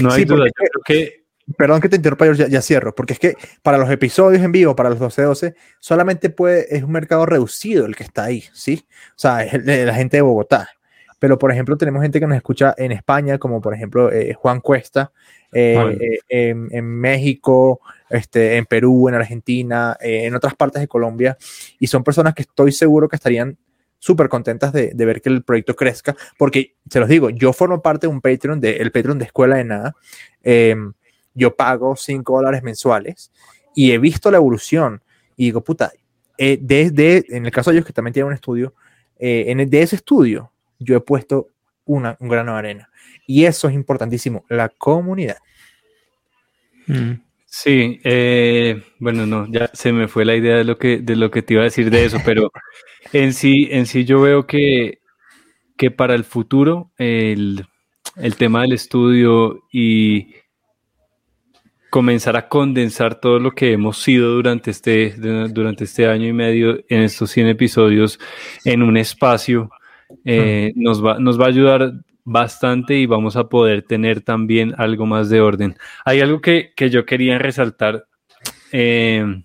no 0.00 0.12
hay 0.12 0.24
duda. 0.24 0.46
Yo 0.46 0.52
creo 0.52 0.82
que 0.84 1.22
Perdón 1.56 1.80
que 1.80 1.88
te 1.88 1.96
interrumpa, 1.96 2.32
ya, 2.32 2.46
ya, 2.46 2.62
cierro, 2.62 2.94
porque 2.94 3.14
es 3.14 3.18
que 3.18 3.34
para 3.62 3.76
los 3.76 3.90
episodios 3.90 4.42
en 4.42 4.52
vivo, 4.52 4.76
para 4.76 4.90
los 4.90 5.00
12-12, 5.00 5.54
solamente 5.80 6.30
puede, 6.30 6.74
es 6.74 6.84
un 6.84 6.92
mercado 6.92 7.26
reducido 7.26 7.84
el 7.84 7.96
que 7.96 8.04
está 8.04 8.24
ahí, 8.24 8.44
¿sí? 8.52 8.86
O 9.10 9.18
sea, 9.18 9.42
es 9.42 9.64
la 9.64 9.92
gente 9.92 10.18
de 10.18 10.22
Bogotá 10.22 10.70
pero 11.22 11.38
por 11.38 11.52
ejemplo 11.52 11.76
tenemos 11.76 12.02
gente 12.02 12.18
que 12.18 12.26
nos 12.26 12.36
escucha 12.36 12.74
en 12.76 12.90
España, 12.90 13.38
como 13.38 13.60
por 13.60 13.72
ejemplo 13.74 14.10
eh, 14.10 14.34
Juan 14.34 14.60
Cuesta, 14.60 15.12
eh, 15.52 16.18
eh, 16.28 16.48
en, 16.48 16.84
México, 16.84 17.80
este, 18.10 18.56
en 18.56 18.66
Perú, 18.66 19.08
en 19.08 19.14
Argentina, 19.14 19.96
en 20.00 20.34
otras 20.34 20.56
partes 20.56 20.82
de 20.82 20.88
Colombia, 20.88 21.38
y 21.78 21.86
son 21.86 22.02
personas 22.02 22.34
que 22.34 22.42
estoy 22.42 22.72
seguro 22.72 23.08
que 23.08 23.14
estarían 23.14 23.56
súper 24.00 24.28
contentas 24.28 24.72
de, 24.72 24.92
ver 24.96 25.22
que 25.22 25.28
el 25.28 25.44
proyecto 25.44 25.76
crezca, 25.76 26.16
porque 26.36 26.74
se 26.90 26.98
los 26.98 27.08
digo, 27.08 27.30
yo 27.30 27.52
formo 27.52 27.80
parte 27.80 28.08
de 28.08 28.12
un 28.12 28.20
Patreon, 28.20 28.60
de, 28.60 28.78
el 28.78 28.90
Patreon 28.90 29.20
de 29.20 29.26
Escuela 29.26 29.54
de 29.54 29.64
Nada, 29.64 29.94
em, 30.42 30.92
yo 31.34 31.54
pago 31.54 31.94
5 31.94 32.34
dólares 32.34 32.64
mensuales 32.64 33.30
y 33.76 33.92
he 33.92 33.98
visto 33.98 34.28
la 34.32 34.38
evolución. 34.38 35.04
Y 35.36 35.44
digo, 35.44 35.62
puta, 35.62 35.92
desde, 36.36 37.24
en 37.28 37.46
el 37.46 37.52
caso 37.52 37.70
de 37.70 37.76
ellos 37.76 37.86
que 37.86 37.92
también 37.92 38.12
tienen 38.12 38.26
un 38.26 38.34
estudio, 38.34 38.74
en 39.20 39.70
de 39.70 39.82
ese 39.82 39.94
estudio 39.94 40.51
yo 40.82 40.96
he 40.96 41.00
puesto 41.00 41.48
una, 41.84 42.16
un 42.20 42.28
grano 42.28 42.52
de 42.52 42.58
arena. 42.58 42.90
Y 43.26 43.44
eso 43.44 43.68
es 43.68 43.74
importantísimo, 43.74 44.44
la 44.48 44.68
comunidad. 44.68 45.38
Mm. 46.86 47.12
Sí, 47.46 48.00
eh, 48.02 48.82
bueno, 48.98 49.26
no, 49.26 49.46
ya 49.50 49.70
se 49.74 49.92
me 49.92 50.08
fue 50.08 50.24
la 50.24 50.34
idea 50.34 50.56
de 50.56 50.64
lo 50.64 50.78
que, 50.78 50.98
de 50.98 51.16
lo 51.16 51.30
que 51.30 51.42
te 51.42 51.52
iba 51.52 51.60
a 51.62 51.64
decir 51.64 51.90
de 51.90 52.06
eso, 52.06 52.16
pero 52.24 52.50
en 53.12 53.34
sí, 53.34 53.68
en 53.70 53.84
sí 53.86 54.04
yo 54.04 54.22
veo 54.22 54.46
que, 54.46 55.00
que 55.76 55.90
para 55.90 56.14
el 56.14 56.24
futuro 56.24 56.92
el, 56.96 57.66
el 58.16 58.36
tema 58.36 58.62
del 58.62 58.72
estudio 58.72 59.60
y 59.70 60.34
comenzar 61.90 62.36
a 62.36 62.48
condensar 62.48 63.20
todo 63.20 63.38
lo 63.38 63.50
que 63.50 63.72
hemos 63.72 64.02
sido 64.02 64.30
durante 64.30 64.70
este, 64.70 65.10
durante 65.10 65.84
este 65.84 66.06
año 66.06 66.26
y 66.26 66.32
medio 66.32 66.82
en 66.88 67.02
estos 67.02 67.30
100 67.32 67.48
episodios 67.48 68.18
en 68.64 68.82
un 68.82 68.96
espacio 68.96 69.70
eh, 70.24 70.72
nos, 70.76 71.04
va, 71.04 71.18
nos 71.18 71.40
va 71.40 71.46
a 71.46 71.48
ayudar 71.48 71.92
bastante 72.24 72.94
y 72.94 73.06
vamos 73.06 73.36
a 73.36 73.48
poder 73.48 73.82
tener 73.82 74.20
también 74.20 74.74
algo 74.78 75.06
más 75.06 75.28
de 75.28 75.40
orden. 75.40 75.76
Hay 76.04 76.20
algo 76.20 76.40
que, 76.40 76.72
yo 76.76 77.04
quería 77.04 77.38
resaltar 77.38 78.06
eh, 78.70 79.42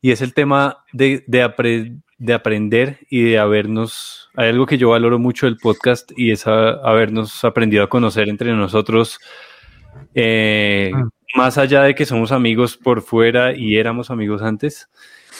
y 0.00 0.10
es 0.12 0.22
el 0.22 0.32
tema 0.32 0.84
de, 0.92 1.24
de, 1.26 1.42
aprender 2.32 3.00
y 3.10 3.22
de 3.22 3.38
habernos, 3.38 4.30
hay 4.36 4.50
algo 4.50 4.66
que 4.66 4.78
yo 4.78 4.90
valoro 4.90 5.18
mucho 5.18 5.46
del 5.46 5.56
podcast 5.56 6.12
y 6.16 6.30
es 6.30 6.46
habernos 6.46 7.44
aprendido 7.44 7.82
a 7.82 7.88
conocer 7.88 8.28
entre 8.28 8.52
nosotros. 8.52 9.18
Eh, 10.14 10.92
más 11.34 11.58
allá 11.58 11.82
de 11.82 11.94
que 11.94 12.06
somos 12.06 12.32
amigos 12.32 12.76
por 12.76 13.02
fuera 13.02 13.54
y 13.54 13.76
éramos 13.76 14.10
amigos 14.10 14.42
antes, 14.42 14.88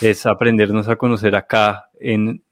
es 0.00 0.26
aprendernos 0.26 0.88
a 0.88 0.96
conocer 0.96 1.36
acá 1.36 1.88
en, 2.00 2.42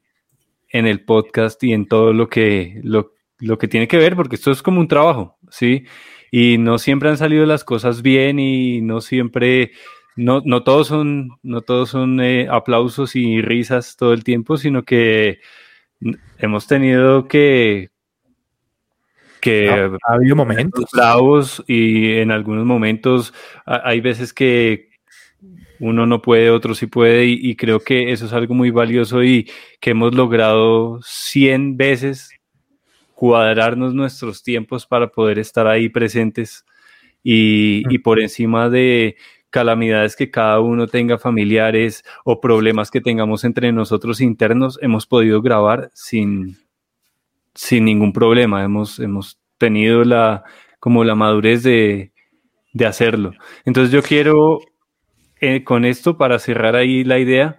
en 0.78 0.86
el 0.86 1.04
podcast 1.04 1.62
y 1.64 1.72
en 1.72 1.86
todo 1.86 2.12
lo 2.12 2.28
que, 2.28 2.80
lo, 2.82 3.12
que 3.58 3.68
tiene 3.68 3.88
que 3.88 3.96
ver, 3.96 4.14
porque 4.14 4.36
esto 4.36 4.50
es 4.50 4.62
como 4.62 4.80
un 4.80 4.88
trabajo, 4.88 5.38
¿sí? 5.50 5.84
Y 6.30 6.58
no 6.58 6.78
siempre 6.78 7.08
han 7.08 7.16
salido 7.16 7.46
las 7.46 7.64
cosas 7.64 8.02
bien 8.02 8.38
y 8.38 8.82
no 8.82 9.00
siempre, 9.00 9.72
no, 10.16 10.42
no 10.44 10.64
todos 10.64 10.88
son, 10.88 11.38
no 11.42 11.62
todos 11.62 11.90
son 11.90 12.20
eh, 12.20 12.48
aplausos 12.50 13.16
y 13.16 13.40
risas 13.40 13.96
todo 13.96 14.12
el 14.12 14.22
tiempo, 14.22 14.58
sino 14.58 14.84
que 14.84 15.40
hemos 16.38 16.66
tenido 16.66 17.26
que, 17.26 17.88
que 19.40 19.70
ha, 19.70 20.12
habido 20.12 20.36
momentos 20.36 20.84
y 21.66 22.18
en 22.18 22.32
algunos 22.32 22.66
momentos 22.66 23.32
hay 23.64 24.00
veces 24.00 24.34
que 24.34 24.90
uno 25.80 26.06
no 26.06 26.22
puede, 26.22 26.50
otro 26.50 26.74
sí 26.74 26.86
puede, 26.86 27.26
y, 27.26 27.56
creo 27.56 27.80
que 27.80 28.12
eso 28.12 28.26
es 28.26 28.32
algo 28.32 28.54
muy 28.54 28.70
valioso 28.70 29.22
y 29.22 29.50
que 29.80 29.90
hemos 29.90 30.14
logrado 30.14 31.00
100 31.02 31.76
veces 31.76 32.30
cuadrarnos 33.14 33.94
nuestros 33.94 34.42
tiempos 34.42 34.86
para 34.86 35.08
poder 35.08 35.38
estar 35.38 35.66
ahí 35.66 35.88
presentes 35.88 36.64
y, 37.22 37.82
y 37.88 37.98
por 37.98 38.20
encima 38.20 38.68
de 38.68 39.16
calamidades 39.50 40.16
que 40.16 40.30
cada 40.30 40.60
uno 40.60 40.86
tenga 40.86 41.18
familiares 41.18 42.04
o 42.24 42.40
problemas 42.40 42.90
que 42.90 43.00
tengamos 43.00 43.42
entre 43.44 43.72
nosotros 43.72 44.20
internos, 44.20 44.78
hemos 44.82 45.06
podido 45.06 45.40
grabar 45.40 45.90
sin, 45.94 46.58
sin 47.54 47.86
ningún 47.86 48.12
problema. 48.12 48.62
Hemos, 48.62 48.98
hemos 48.98 49.38
tenido 49.56 50.04
la, 50.04 50.44
como 50.78 51.04
la 51.04 51.14
madurez 51.14 51.62
de, 51.62 52.12
de 52.74 52.86
hacerlo. 52.86 53.32
Entonces 53.64 53.90
yo 53.92 54.02
quiero 54.02 54.60
eh, 55.40 55.64
con 55.64 55.84
esto, 55.84 56.16
para 56.16 56.38
cerrar 56.38 56.76
ahí 56.76 57.04
la 57.04 57.18
idea, 57.18 57.58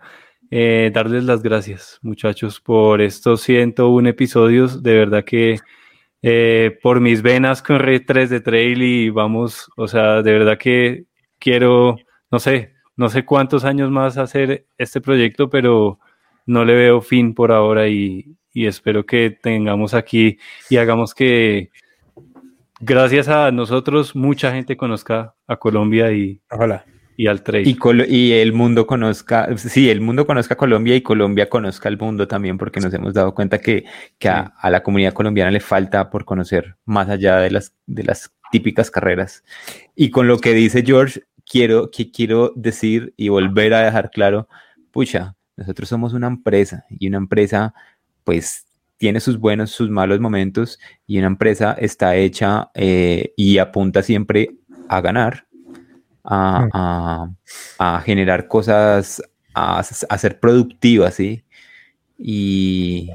eh, 0.50 0.92
darles 0.94 1.26
las 1.26 1.44
gracias, 1.44 2.00
muchachos, 2.02 2.60
por 2.60 3.02
estos 3.02 3.42
101 3.42 4.10
episodios. 4.10 4.82
De 4.82 4.98
verdad 4.98 5.24
que 5.24 5.60
eh, 6.22 6.80
por 6.82 7.02
mis 7.02 7.22
venas 7.22 7.62
con 7.62 7.80
Red 7.80 8.04
3 8.08 8.30
de 8.30 8.42
Trail 8.42 8.82
y 8.82 9.10
vamos, 9.10 9.70
o 9.76 9.88
sea, 9.88 10.24
de 10.24 10.32
verdad 10.32 10.58
que 10.58 11.06
quiero, 11.40 11.98
no 12.32 12.40
sé, 12.40 12.74
no 12.96 13.10
sé 13.10 13.26
cuántos 13.26 13.64
años 13.64 13.92
más 13.92 14.18
hacer 14.18 14.66
este 14.78 15.00
proyecto, 15.02 15.50
pero 15.50 16.00
no 16.48 16.66
le 16.66 16.74
veo 16.74 17.02
fin 17.02 17.36
por 17.36 17.52
ahora 17.52 17.88
y, 17.88 18.36
y 18.54 18.66
espero 18.66 19.06
que 19.06 19.30
tengamos 19.30 19.94
aquí 19.94 20.40
y 20.70 20.78
hagamos 20.78 21.14
que 21.14 21.70
gracias 22.80 23.28
a 23.28 23.52
nosotros 23.52 24.16
mucha 24.16 24.52
gente 24.52 24.78
conozca 24.78 25.36
a 25.46 25.58
Colombia 25.58 26.12
y, 26.12 26.42
Ojalá 26.50 26.86
y 27.18 27.26
al 27.26 27.42
trade. 27.42 27.76
Y, 28.08 28.32
el 28.34 28.54
mundo 28.54 28.86
conozca, 28.86 29.50
sí, 29.58 29.90
el 29.90 30.02
mundo 30.02 30.28
conozca 30.28 30.56
Colombia 30.56 30.96
y 30.96 31.02
Colombia 31.02 31.50
conozca 31.50 31.90
el 31.90 31.98
mundo 31.98 32.28
también, 32.28 32.60
porque 32.60 32.80
nos 32.80 32.94
hemos 32.94 33.16
dado 33.16 33.34
cuenta 33.34 33.58
que, 33.60 33.86
a, 34.24 34.70
la 34.70 34.84
comunidad 34.84 35.14
colombiana 35.14 35.50
le 35.50 35.60
falta 35.60 36.12
por 36.12 36.24
conocer 36.24 36.76
más 36.86 37.10
allá 37.10 37.38
de 37.38 37.50
las, 37.50 37.74
de 37.88 38.04
las 38.04 38.32
típicas 38.52 38.92
carreras. 38.92 39.44
Y 39.96 40.12
con 40.12 40.28
lo 40.28 40.38
que 40.38 40.54
dice 40.54 40.84
George, 40.86 41.24
quiero, 41.44 41.90
que 41.90 42.12
quiero 42.12 42.54
decir 42.56 43.14
y 43.18 43.30
volver 43.30 43.74
a 43.74 43.82
dejar 43.82 44.12
claro, 44.12 44.48
pucha, 44.92 45.36
nosotros 45.58 45.90
somos 45.90 46.14
una 46.14 46.28
empresa 46.28 46.86
y 46.88 47.08
una 47.08 47.18
empresa, 47.18 47.74
pues 48.24 48.68
tiene 48.98 49.20
sus 49.20 49.40
buenos, 49.40 49.72
sus 49.72 49.90
malos 49.90 50.20
momentos 50.20 50.80
y 51.08 51.18
una 51.18 51.28
empresa 51.28 51.76
está 51.80 52.16
hecha 52.16 52.70
eh, 52.76 53.34
y 53.36 53.58
apunta 53.58 54.04
siempre 54.04 54.52
a 54.88 55.02
ganar 55.02 55.47
Mm. 56.30 56.70
a, 57.80 58.02
generar 58.04 58.48
cosas, 58.48 59.22
a, 59.54 59.84
ser 59.84 60.40
productivas, 60.40 61.16
¿sí? 61.16 61.44
Y, 62.18 63.12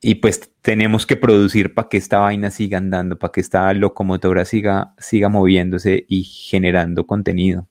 y 0.00 0.16
pues 0.16 0.50
tenemos 0.60 1.06
que 1.06 1.16
producir 1.16 1.74
para 1.74 1.88
que 1.88 1.98
esta 1.98 2.18
vaina 2.18 2.50
siga 2.50 2.78
andando, 2.78 3.18
para 3.18 3.32
que 3.32 3.40
esta 3.40 3.72
locomotora 3.74 4.44
siga, 4.44 4.94
siga 4.98 5.28
moviéndose 5.28 6.04
y 6.08 6.24
generando 6.24 7.06
contenido. 7.06 7.68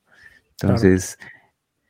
Entonces, 0.61 1.19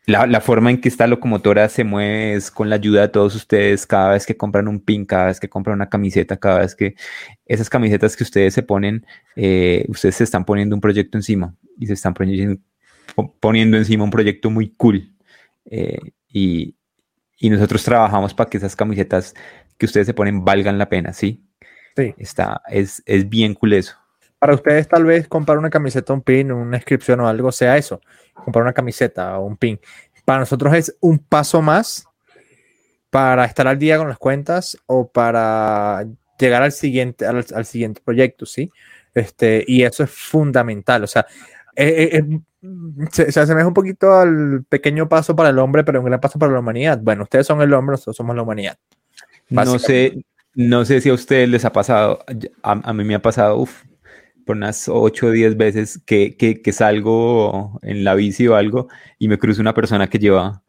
la, 0.08 0.42
forma 0.42 0.70
en 0.70 0.80
que 0.80 0.90
esta 0.90 1.08
locomotora 1.08 1.68
se 1.70 1.84
mueve 1.84 2.36
es 2.36 2.52
con 2.52 2.70
la 2.70 2.76
ayuda 2.76 3.02
de 3.02 3.08
todos 3.10 3.36
ustedes, 3.36 3.88
cada 3.88 4.12
vez 4.12 4.26
que 4.26 4.38
compran 4.38 4.68
un 4.68 4.80
pin, 4.80 5.06
cada 5.06 5.28
vez 5.28 5.40
que 5.40 5.50
compran 5.50 5.76
una 5.76 5.90
camiseta, 5.90 6.38
cada 6.38 6.60
vez 6.60 6.76
que 6.76 6.96
esas 7.46 7.70
camisetas 7.70 8.16
que 8.16 8.24
ustedes 8.24 8.54
se 8.54 8.62
ponen, 8.62 9.06
eh, 9.36 9.86
ustedes 9.88 10.16
se 10.16 10.24
están 10.24 10.46
poniendo 10.46 10.76
un 10.76 10.82
proyecto 10.82 11.18
encima 11.18 11.56
y 11.80 11.88
se 11.88 11.94
están 11.94 12.14
poniendo, 12.14 13.78
encima 13.78 14.04
un 14.04 14.12
proyecto 14.12 14.50
muy 14.50 14.70
cool. 14.70 15.12
Eh, 15.66 16.00
y, 16.32 16.76
nosotros 17.42 17.84
trabajamos 17.84 18.34
para 18.34 18.50
que 18.50 18.58
esas 18.58 18.76
camisetas 18.76 19.36
que 19.78 19.86
ustedes 19.86 20.08
se 20.08 20.16
ponen 20.16 20.44
valgan 20.44 20.80
la 20.80 20.90
pena, 20.90 21.14
¿sí? 21.14 21.44
Sí. 21.96 22.16
Está, 22.18 22.62
es, 22.70 23.04
es 23.06 23.30
bien 23.30 23.54
cool 23.54 23.74
eso. 23.74 23.96
Para 24.46 24.54
ustedes 24.54 24.88
tal 24.88 25.06
vez 25.06 25.28
comprar 25.28 25.58
una 25.58 25.72
camiseta, 25.72 26.14
un 26.14 26.22
pin, 26.22 26.52
una 26.52 26.78
inscripción 26.78 27.20
o 27.20 27.28
algo 27.28 27.52
sea 27.52 27.78
eso, 27.78 28.00
comprar 28.36 28.62
una 28.62 28.74
camiseta 28.74 29.40
o 29.40 29.46
un 29.48 29.58
pin. 29.58 29.80
Para 30.24 30.42
nosotros 30.42 30.72
es 30.76 30.96
un 31.00 31.18
paso 31.18 31.64
más 31.64 32.06
para 33.10 33.46
estar 33.46 33.68
al 33.68 33.80
día 33.80 33.98
con 33.98 34.08
las 34.08 34.20
cuentas 34.20 34.78
o 34.86 35.10
para 35.10 36.06
llegar 36.38 36.62
al 36.62 36.74
siguiente, 36.74 37.26
al, 37.26 37.44
al 37.56 37.66
siguiente 37.66 38.02
proyecto, 38.06 38.46
¿sí? 38.46 38.70
Este, 39.16 39.66
y 39.66 39.82
eso 39.82 40.04
es 40.04 40.12
fundamental. 40.12 41.04
O 41.04 41.08
sea, 41.08 41.26
eh, 41.76 42.12
eh, 42.14 42.40
se, 43.12 43.32
se, 43.32 43.40
asemeja 43.40 43.68
un 43.68 43.74
poquito 43.74 44.14
al 44.14 44.64
pequeño 44.70 45.10
paso 45.10 45.36
para 45.36 45.50
el 45.50 45.58
hombre, 45.58 45.84
pero 45.84 46.02
un 46.02 46.06
gran 46.06 46.22
paso 46.22 46.38
para 46.38 46.54
la 46.54 46.60
humanidad. 46.60 47.00
Bueno, 47.02 47.24
ustedes 47.24 47.48
son 47.48 47.64
el 47.64 47.74
hombre, 47.74 47.94
nosotros 47.94 48.16
somos 48.16 48.36
la 48.36 48.44
humanidad. 48.44 48.78
No 49.50 49.80
sé, 49.80 50.24
no 50.54 50.86
sé 50.86 51.02
si 51.02 51.10
a 51.10 51.16
ustedes 51.16 51.50
les 51.50 51.66
ha 51.66 51.74
pasado, 51.74 52.20
a, 52.62 52.94
mí 52.94 53.04
me 53.04 53.16
ha 53.16 53.22
pasado, 53.24 53.58
uff, 53.58 53.82
por 54.46 54.56
unas 54.56 54.88
8 54.88 55.28
o 55.28 55.32
10 55.32 55.58
veces 55.58 56.02
que, 56.06 56.38
que, 56.38 56.72
salgo 56.72 57.80
en 57.82 58.04
la 58.04 58.16
bici 58.16 58.48
o 58.48 58.56
algo 58.56 58.88
y 59.18 59.28
me 59.28 59.38
cruzo 59.38 59.62
una 59.62 59.74
persona 59.74 60.08
que 60.08 60.20
lleva 60.20 60.64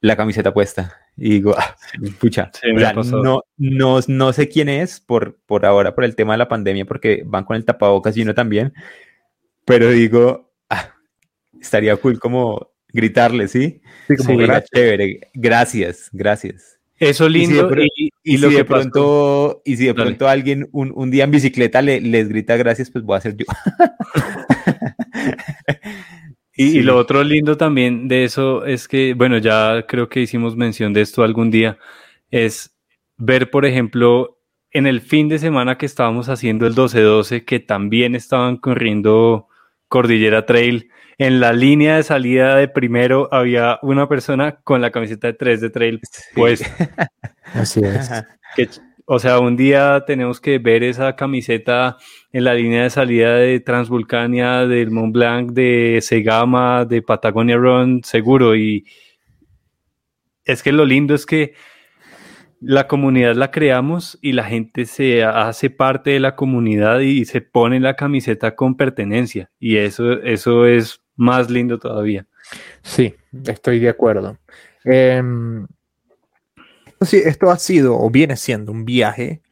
la 0.00 0.16
camiseta 0.16 0.52
puesta 0.54 0.96
y 1.16 1.30
digo, 1.30 1.54
ah, 1.58 1.76
pucha, 2.20 2.50
no, 3.02 3.42
no, 3.56 4.00
no, 4.06 4.32
sé 4.32 4.48
quién 4.48 4.68
es 4.68 5.00
por, 5.00 5.38
por 5.46 5.66
ahora, 5.66 5.94
por 5.94 6.04
el 6.04 6.14
tema 6.14 6.34
de 6.34 6.38
la 6.38 6.48
pandemia, 6.48 6.84
porque 6.84 7.22
van 7.26 7.44
con 7.44 7.56
el 7.56 7.64
tapabocas 7.64 8.16
y 8.16 8.22
uno 8.22 8.34
también, 8.34 8.72
pero 9.64 9.90
digo, 9.90 10.52
ah, 10.70 10.94
estaría 11.60 11.96
cool 11.96 12.20
como 12.20 12.70
gritarle, 12.88 13.48
¿sí? 13.48 13.80
Sí, 14.06 14.16
como 14.16 14.40
chévere, 14.72 15.30
gracias, 15.34 16.08
gracias. 16.12 16.77
Eso 16.98 17.28
lindo. 17.28 17.70
Y, 18.22 18.38
si 18.38 18.54
de 18.54 18.64
pronto, 18.64 19.62
y 19.64 19.76
si 19.76 19.86
de 19.86 19.94
pronto 19.94 20.28
alguien 20.28 20.68
un, 20.72 20.92
un, 20.94 21.10
día 21.10 21.24
en 21.24 21.30
bicicleta 21.30 21.80
le, 21.80 22.00
les 22.00 22.28
grita 22.28 22.56
gracias, 22.56 22.90
pues 22.90 23.04
voy 23.04 23.14
a 23.14 23.18
hacer 23.18 23.36
yo. 23.36 23.46
y, 26.54 26.78
y, 26.78 26.82
lo 26.82 26.96
otro 26.96 27.22
lindo 27.22 27.56
también 27.56 28.08
de 28.08 28.24
eso 28.24 28.66
es 28.66 28.88
que, 28.88 29.14
bueno, 29.14 29.38
ya 29.38 29.84
creo 29.86 30.08
que 30.08 30.20
hicimos 30.20 30.56
mención 30.56 30.92
de 30.92 31.02
esto 31.02 31.22
algún 31.22 31.50
día, 31.50 31.78
es 32.30 32.76
ver, 33.16 33.50
por 33.50 33.64
ejemplo, 33.64 34.38
en 34.70 34.86
el 34.86 35.00
fin 35.00 35.28
de 35.28 35.38
semana 35.38 35.78
que 35.78 35.86
estábamos 35.86 36.28
haciendo 36.28 36.66
el 36.66 36.74
12-12, 36.74 37.44
que 37.44 37.60
también 37.60 38.14
estaban 38.14 38.56
corriendo 38.56 39.48
Cordillera 39.88 40.46
Trail. 40.46 40.90
En 41.18 41.40
la 41.40 41.52
línea 41.52 41.96
de 41.96 42.04
salida 42.04 42.54
de 42.54 42.68
primero 42.68 43.28
había 43.32 43.80
una 43.82 44.08
persona 44.08 44.60
con 44.62 44.80
la 44.80 44.92
camiseta 44.92 45.26
de 45.26 45.32
3 45.32 45.60
de 45.60 45.70
Trail 45.70 46.00
pues 46.34 46.62
Así 47.54 47.80
es. 48.56 48.80
o 49.04 49.18
sea, 49.18 49.40
un 49.40 49.56
día 49.56 50.04
tenemos 50.06 50.40
que 50.40 50.58
ver 50.58 50.84
esa 50.84 51.16
camiseta 51.16 51.96
en 52.32 52.44
la 52.44 52.54
línea 52.54 52.84
de 52.84 52.90
salida 52.90 53.34
de 53.34 53.58
Transvulcania, 53.58 54.66
del 54.66 54.92
Mont 54.92 55.12
Blanc, 55.12 55.50
de 55.50 55.98
Segama, 56.02 56.84
de 56.84 57.02
Patagonia 57.02 57.56
Run, 57.56 58.02
seguro. 58.04 58.54
Y 58.54 58.84
es 60.44 60.62
que 60.62 60.70
lo 60.70 60.84
lindo 60.84 61.14
es 61.16 61.26
que 61.26 61.54
la 62.60 62.86
comunidad 62.86 63.34
la 63.34 63.50
creamos 63.50 64.18
y 64.20 64.32
la 64.32 64.44
gente 64.44 64.84
se 64.84 65.24
hace 65.24 65.70
parte 65.70 66.10
de 66.10 66.20
la 66.20 66.36
comunidad 66.36 67.00
y 67.00 67.24
se 67.24 67.40
pone 67.40 67.80
la 67.80 67.94
camiseta 67.94 68.54
con 68.54 68.76
pertenencia. 68.76 69.50
Y 69.58 69.76
eso, 69.76 70.12
eso 70.22 70.66
es 70.66 71.02
más 71.18 71.50
lindo 71.50 71.78
todavía. 71.78 72.26
Sí, 72.82 73.14
estoy 73.44 73.78
de 73.78 73.90
acuerdo. 73.90 74.38
Sí, 77.00 77.22
esto 77.24 77.50
ha 77.50 77.58
sido 77.58 77.98
o 77.98 78.10
viene 78.10 78.36
siendo 78.36 78.72
un 78.72 78.84
viaje 78.84 79.42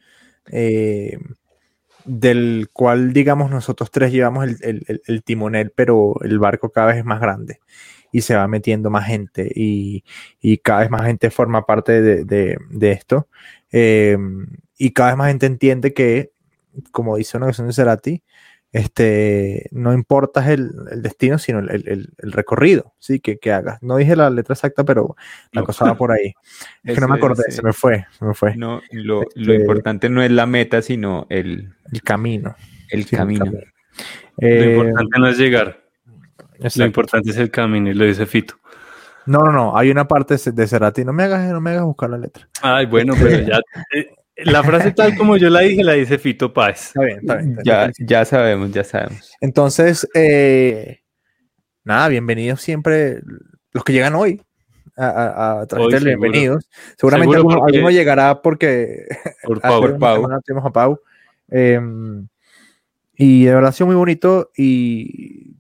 eh, 0.51 1.19
del 2.05 2.69
cual, 2.73 3.12
digamos, 3.12 3.51
nosotros 3.51 3.91
tres 3.91 4.12
llevamos 4.12 4.49
el, 4.62 5.23
timonel, 5.25 5.73
pero 5.75 6.14
el 6.23 6.39
barco 6.39 6.71
cada 6.71 6.89
vez 6.89 6.99
es 6.99 7.05
más 7.05 7.21
grande 7.21 7.61
y 8.12 8.23
se 8.23 8.35
va 8.37 8.49
metiendo 8.49 8.91
más 8.91 9.07
gente 9.07 9.51
y, 9.55 10.05
cada 10.62 10.81
vez 10.81 10.91
más 10.91 11.05
gente 11.07 11.31
forma 11.31 11.67
parte 11.67 12.01
de, 12.01 12.91
esto. 12.91 13.29
Em, 13.71 14.47
y 14.79 14.91
cada 14.93 15.11
vez 15.11 15.19
más 15.19 15.29
gente 15.29 15.47
entiende 15.47 15.93
que, 15.93 16.33
como 16.93 17.17
dice 17.17 17.37
una 17.37 17.47
canción 17.47 17.67
de 17.69 17.73
Cerati, 17.73 18.23
este, 18.77 19.68
no 19.70 19.95
importa 19.95 20.53
el, 20.53 20.70
destino, 21.01 21.39
sino 21.39 21.61
el, 21.61 22.12
recorrido 22.18 22.93
¿sí? 22.99 23.20
que, 23.20 23.39
que, 23.39 23.51
hagas. 23.51 23.83
No 23.83 23.97
dije 23.97 24.14
la 24.16 24.29
letra 24.29 24.53
exacta, 24.53 24.85
pero 24.85 25.16
la 25.53 25.62
cosa 25.62 25.87
va 25.87 25.95
por 25.95 26.12
ahí. 26.12 26.35
Es 26.85 26.95
que 26.95 27.01
no 27.01 27.09
me 27.09 27.16
acordé, 27.16 27.51
se 27.51 27.62
me 27.62 27.72
fue, 27.72 28.05
me 28.20 28.35
fue. 28.35 28.55
No, 28.55 28.83
lo, 28.91 29.22
lo, 29.35 29.53
este 29.53 29.55
importante 29.55 30.11
no 30.11 30.22
es 30.22 30.31
la 30.31 30.45
meta, 30.45 30.83
sino 30.83 31.27
el, 31.31 31.72
camino. 32.05 32.55
El 32.91 33.07
camino. 33.09 33.47
lo 34.37 34.70
importante 34.70 35.18
no 35.20 35.29
es 35.29 35.39
llegar. 35.39 35.81
Lo 36.77 36.85
importante 36.85 37.31
es 37.31 37.39
el 37.39 37.51
camino 37.51 37.91
y 37.91 37.95
lo 37.95 38.05
dice 38.05 38.27
Fito. 38.27 38.57
No, 39.24 39.41
no, 39.41 39.53
no. 39.53 39.77
Hay 39.77 39.91
una 39.91 40.07
parte 40.07 40.37
de 40.37 40.66
Cerati. 40.66 41.03
No 41.03 41.14
me 41.14 41.24
hagas, 41.24 41.51
no 41.51 41.61
me 41.62 41.70
hagas 41.70 41.85
buscar 41.85 42.11
la 42.11 42.18
letra. 42.18 42.47
Ay, 42.61 42.85
bueno, 42.85 43.14
pero 43.18 43.41
ya. 43.41 43.59
La 44.37 44.62
frase 44.62 44.93
tal 44.93 45.16
como 45.16 45.37
yo 45.37 45.49
la 45.49 45.61
dije, 45.61 45.82
la 45.82 45.95
dice 45.95 46.18
Fito 46.18 46.53
Páez. 46.53 46.89
Está 46.89 47.01
bien, 47.03 47.18
está 47.20 47.37
bien. 47.37 47.59
ya, 47.64 47.91
ya 47.99 48.24
sabemos, 48.24 48.70
ya 48.70 48.84
sabemos. 48.84 49.32
Entonces, 49.41 50.07
eh, 50.14 51.01
nada, 51.84 52.09
bienvenidos 52.09 52.61
siempre 52.61 53.20
los 53.72 53.82
que 53.82 53.95
llegan 53.95 54.14
hoy 54.14 54.43
a, 54.97 55.61
a, 55.61 55.66
través 55.66 56.03
de 56.03 56.16
bienvenidos. 56.16 56.68
Seguramente 56.99 57.37
alguno, 57.37 57.91
llegará 57.91 58.43
porque 58.43 59.07
por 59.43 59.61
Pau, 59.62 59.99
Pau. 59.99 60.26
tenemos 60.45 60.66
a 60.66 60.70
Pau. 60.70 61.01
Em, 61.49 62.28
y 63.14 63.45
de 63.45 63.55
verdad 63.55 63.70
ha 63.70 63.72
sido 63.72 63.87
muy 63.87 63.97
bonito 63.97 64.51
y 64.57 65.57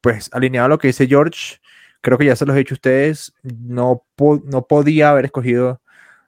pues 0.00 0.30
alineado 0.32 0.66
a 0.66 0.68
lo 0.68 0.78
que 0.78 0.88
dice 0.88 1.08
George, 1.08 1.56
creo 2.00 2.18
que 2.18 2.26
ya 2.26 2.36
se 2.36 2.46
los 2.46 2.54
he 2.54 2.60
dicho 2.60 2.74
a 2.74 2.76
ustedes, 2.76 3.34
no, 3.42 4.04
no 4.44 4.66
podía 4.66 5.10
haber 5.10 5.26
escogido 5.26 5.80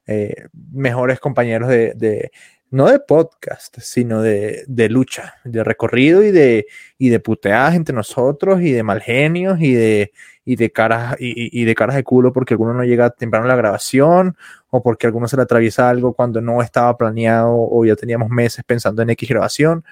eh, 0.06 0.46
mejores 0.72 1.20
compañeros 1.20 1.68
de, 1.68 2.30
no 2.70 2.86
de 2.86 2.98
podcast, 2.98 3.78
sino 3.80 4.22
de, 4.22 4.64
lucha, 4.90 5.34
de 5.44 5.62
recorrido 5.62 6.22
y 6.24 6.30
de, 6.30 6.66
y 6.98 7.10
de 7.10 7.20
puteadas 7.20 7.74
entre 7.74 7.94
nosotros 7.94 8.62
y 8.62 8.72
de 8.72 8.82
mal 8.82 9.00
genios 9.00 9.60
y 9.60 9.74
de, 9.74 10.12
y 10.44 10.56
de 10.56 10.72
caras 10.72 11.16
y, 11.18 11.64
de 11.64 11.74
caras 11.74 11.96
de 11.96 12.02
culo 12.02 12.32
porque 12.32 12.54
alguno 12.54 12.74
no 12.74 12.84
llega 12.84 13.10
temprano 13.10 13.44
a 13.44 13.48
la 13.48 13.56
grabación 13.56 14.36
o 14.70 14.82
porque 14.82 15.06
alguno 15.06 15.28
se 15.28 15.36
le 15.36 15.42
atraviesa 15.42 15.88
algo 15.88 16.14
cuando 16.14 16.40
no 16.40 16.62
estaba 16.62 16.96
planeado 16.96 17.54
o 17.54 17.84
ya 17.84 17.94
teníamos 17.94 18.28
meses 18.30 18.64
pensando 18.64 19.02
en 19.02 19.10
X 19.10 19.28
grabación. 19.28 19.84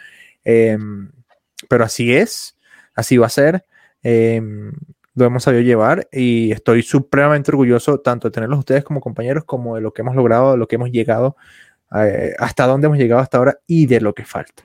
Em, 0.42 1.10
pero 1.68 1.84
así 1.84 2.14
es, 2.16 2.56
así 2.94 3.16
va 3.18 3.26
a 3.26 3.30
ser. 3.30 3.64
Em, 4.02 4.72
lo 5.14 5.24
hemos 5.24 5.42
sabido 5.42 5.62
llevar 5.62 6.08
y 6.12 6.52
estoy 6.52 6.82
supremamente 6.82 7.50
orgulloso 7.50 7.98
tanto 8.00 8.28
de 8.28 8.32
tenerlos 8.32 8.60
ustedes 8.60 8.84
como 8.84 9.00
compañeros 9.00 9.44
como 9.44 9.74
de 9.74 9.82
lo 9.82 9.92
que 9.92 10.02
hemos 10.02 10.14
logrado, 10.14 10.52
de 10.52 10.58
lo 10.58 10.68
que 10.68 10.76
hemos 10.76 10.90
llegado, 10.90 11.36
eh, 11.96 12.34
hasta 12.38 12.66
dónde 12.66 12.86
hemos 12.86 12.98
llegado 12.98 13.20
hasta 13.20 13.38
ahora 13.38 13.58
y 13.66 13.86
de 13.86 14.00
lo 14.00 14.14
que 14.14 14.24
falta. 14.24 14.62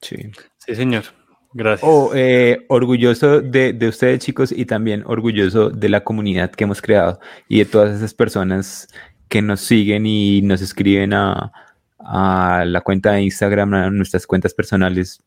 Sí, 0.00 0.30
sí 0.58 0.74
señor. 0.74 1.04
Gracias. 1.52 1.88
Oh, 1.88 2.12
eh, 2.14 2.64
orgulloso 2.68 3.40
de, 3.40 3.72
de, 3.72 3.88
ustedes 3.88 4.20
chicos 4.20 4.52
y 4.52 4.66
también 4.66 5.02
orgulloso 5.04 5.68
de 5.68 5.88
la 5.88 6.04
comunidad 6.04 6.52
que 6.52 6.62
hemos 6.62 6.80
creado 6.80 7.18
y 7.48 7.58
de 7.58 7.64
todas 7.64 7.96
esas 7.96 8.14
personas 8.14 8.86
que 9.28 9.42
nos 9.42 9.60
siguen 9.60 10.06
y 10.06 10.42
nos 10.42 10.62
escriben 10.62 11.12
a, 11.12 11.52
a 11.98 12.64
la 12.64 12.80
cuenta 12.82 13.12
de 13.12 13.22
Instagram, 13.22 13.74
a 13.74 13.90
nuestras 13.90 14.26
cuentas 14.26 14.54
personales. 14.54 15.22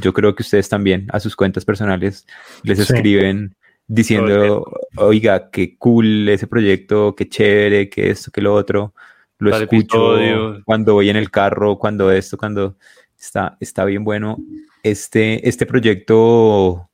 Yo 0.00 0.12
creo 0.12 0.34
que 0.34 0.42
ustedes 0.42 0.68
también 0.68 1.06
a 1.12 1.20
sus 1.20 1.36
cuentas 1.36 1.64
personales 1.64 2.26
les 2.64 2.78
escriben 2.80 3.56
diciendo, 3.88 4.70
oiga, 4.96 5.50
qué 5.50 5.76
cool 5.78 6.28
ese 6.28 6.46
proyecto, 6.46 7.16
qué 7.16 7.28
chévere, 7.28 7.88
qué 7.88 8.10
esto, 8.10 8.30
qué 8.30 8.40
lo 8.40 8.54
otro. 8.54 8.94
Lo 9.38 9.56
escucho 9.56 10.60
cuando 10.64 10.94
voy 10.94 11.10
en 11.10 11.16
el 11.16 11.30
carro, 11.30 11.78
cuando 11.78 12.12
esto, 12.12 12.36
cuando 12.36 12.76
está, 13.18 13.56
está 13.60 13.84
bien 13.84 14.04
bueno. 14.04 14.36
Este, 14.82 15.48
este 15.48 15.64
proyecto 15.64 16.90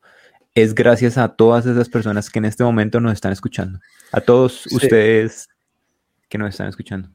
es 0.54 0.74
gracias 0.74 1.18
a 1.18 1.34
todas 1.34 1.66
esas 1.66 1.88
personas 1.88 2.30
que 2.30 2.38
en 2.38 2.44
este 2.44 2.62
momento 2.62 3.00
nos 3.00 3.12
están 3.12 3.32
escuchando. 3.32 3.80
A 4.12 4.20
todos 4.20 4.66
ustedes 4.66 5.48
que 6.28 6.38
nos 6.38 6.50
están 6.50 6.68
escuchando. 6.68 7.08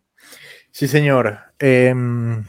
Sí, 0.71 0.87
señor. 0.87 1.39
Em, 1.57 2.43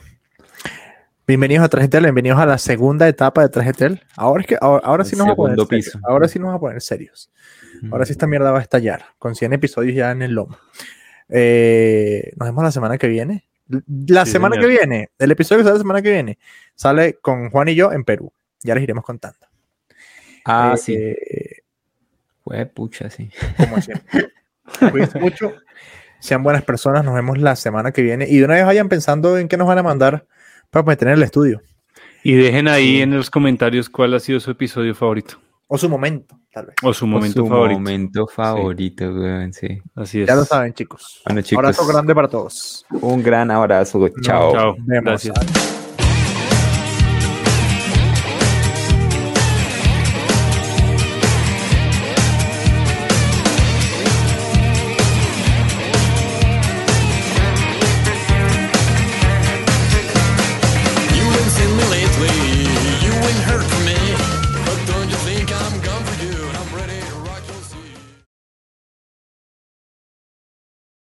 bienvenidos 1.31 1.65
a 1.65 1.69
Trajetel, 1.69 2.03
bienvenidos 2.03 2.41
a 2.41 2.47
la 2.47 2.59
segunda 2.59 3.07
etapa 3.07 3.43
de 3.43 3.51
Trajetel. 3.51 4.03
Ahora 4.17 4.41
es 4.41 4.49
que 4.49 4.59
ahora, 4.61 5.05
sí 5.05 5.15
nos 5.15 5.29
vamos 5.29 5.35
a 5.35 5.37
poner 5.37 5.81
serios. 5.81 5.99
Ahora 6.03 6.27
sí 6.27 6.41
nos 6.41 6.47
vamos 6.47 6.59
a 6.59 6.61
poner 6.61 6.83
serios. 6.83 7.31
Ahora 7.93 8.05
sí 8.05 8.11
esta 8.11 8.27
mierda 8.27 8.51
va 8.51 8.59
a 8.59 8.63
estallar 8.63 9.05
con 9.17 9.37
100 9.37 9.53
episodios 9.53 9.95
ya 9.95 10.11
en 10.11 10.23
el 10.23 10.33
lomo. 10.33 10.59
Eh, 11.29 12.33
nos 12.37 12.49
vemos 12.49 12.65
la 12.65 12.73
semana 12.73 12.99
que 12.99 13.07
viene. 13.07 13.45
La 14.09 14.27
semana 14.27 14.59
que 14.59 14.67
viene, 14.67 15.11
el 15.21 15.31
episodio 15.31 15.61
que 15.61 15.65
sale 15.67 15.75
la 15.75 15.81
semana 15.81 16.03
que 16.03 16.11
viene, 16.11 16.39
sale 16.75 17.15
con 17.23 17.51
Juan 17.51 17.69
y 17.69 17.77
yo 17.77 17.93
en 17.93 18.03
Perú. 18.03 18.33
Ya 18.65 18.75
les 18.75 18.83
iremos 18.83 19.05
contando. 19.05 19.47
Ah, 20.45 20.75
sí. 20.77 20.99
Fue 22.43 22.67
pucha, 22.67 23.09
sí. 23.09 23.31
Como 23.57 23.81
siempre. 23.81 24.33
Cuídense 24.91 25.21
mucho 25.21 25.55
sean 26.21 26.43
buenas 26.43 26.63
personas, 26.63 27.03
nos 27.03 27.15
vemos 27.15 27.39
la 27.39 27.57
semana 27.57 27.93
que 27.93 28.03
viene 28.03 28.27
y 28.29 28.39
de 28.39 28.45
una 28.45 28.55
vez 28.55 28.67
vayan 28.67 28.89
pensando 28.89 29.39
en 29.39 29.49
qué 29.49 29.57
nos 29.57 29.67
van 29.67 29.79
a 29.79 29.83
mandar 29.83 30.27
para 30.71 30.85
meter 30.85 31.09
en 31.09 31.15
el 31.15 31.23
estudio. 31.23 31.61
Y 32.23 32.35
dejen 32.35 32.69
ahí 32.69 33.01
en 33.01 33.17
los 33.17 33.31
comentarios 33.31 33.89
cuál 33.89 34.15
ha 34.15 34.21
sido 34.21 34.41
su 34.41 34.51
episodio 34.51 34.95
favorito. 34.95 35.41
O 35.69 35.79
su 35.79 35.89
momento, 35.89 36.37
tal 36.53 36.67
vez. 36.67 36.75
O 36.83 36.93
su 36.93 37.07
momento 37.07 37.47
favorito. 37.47 37.79
momento 37.79 38.27
favorito, 38.27 39.05
sí. 39.53 39.81
Así 39.95 40.23
es. 40.23 40.29
Ya 40.29 40.35
lo 40.35 40.45
saben, 40.45 40.75
chicos. 40.75 41.23
Bueno, 41.25 41.43
chicos. 41.43 41.65
Abrazo 41.65 41.87
grande 41.87 42.15
para 42.15 42.29
todos. 42.29 42.85
Un 42.91 43.23
gran 43.23 43.51
abrazo. 43.51 44.09
Chao. 44.21 44.53
Chao. 44.53 44.77
Gracias. 44.85 45.80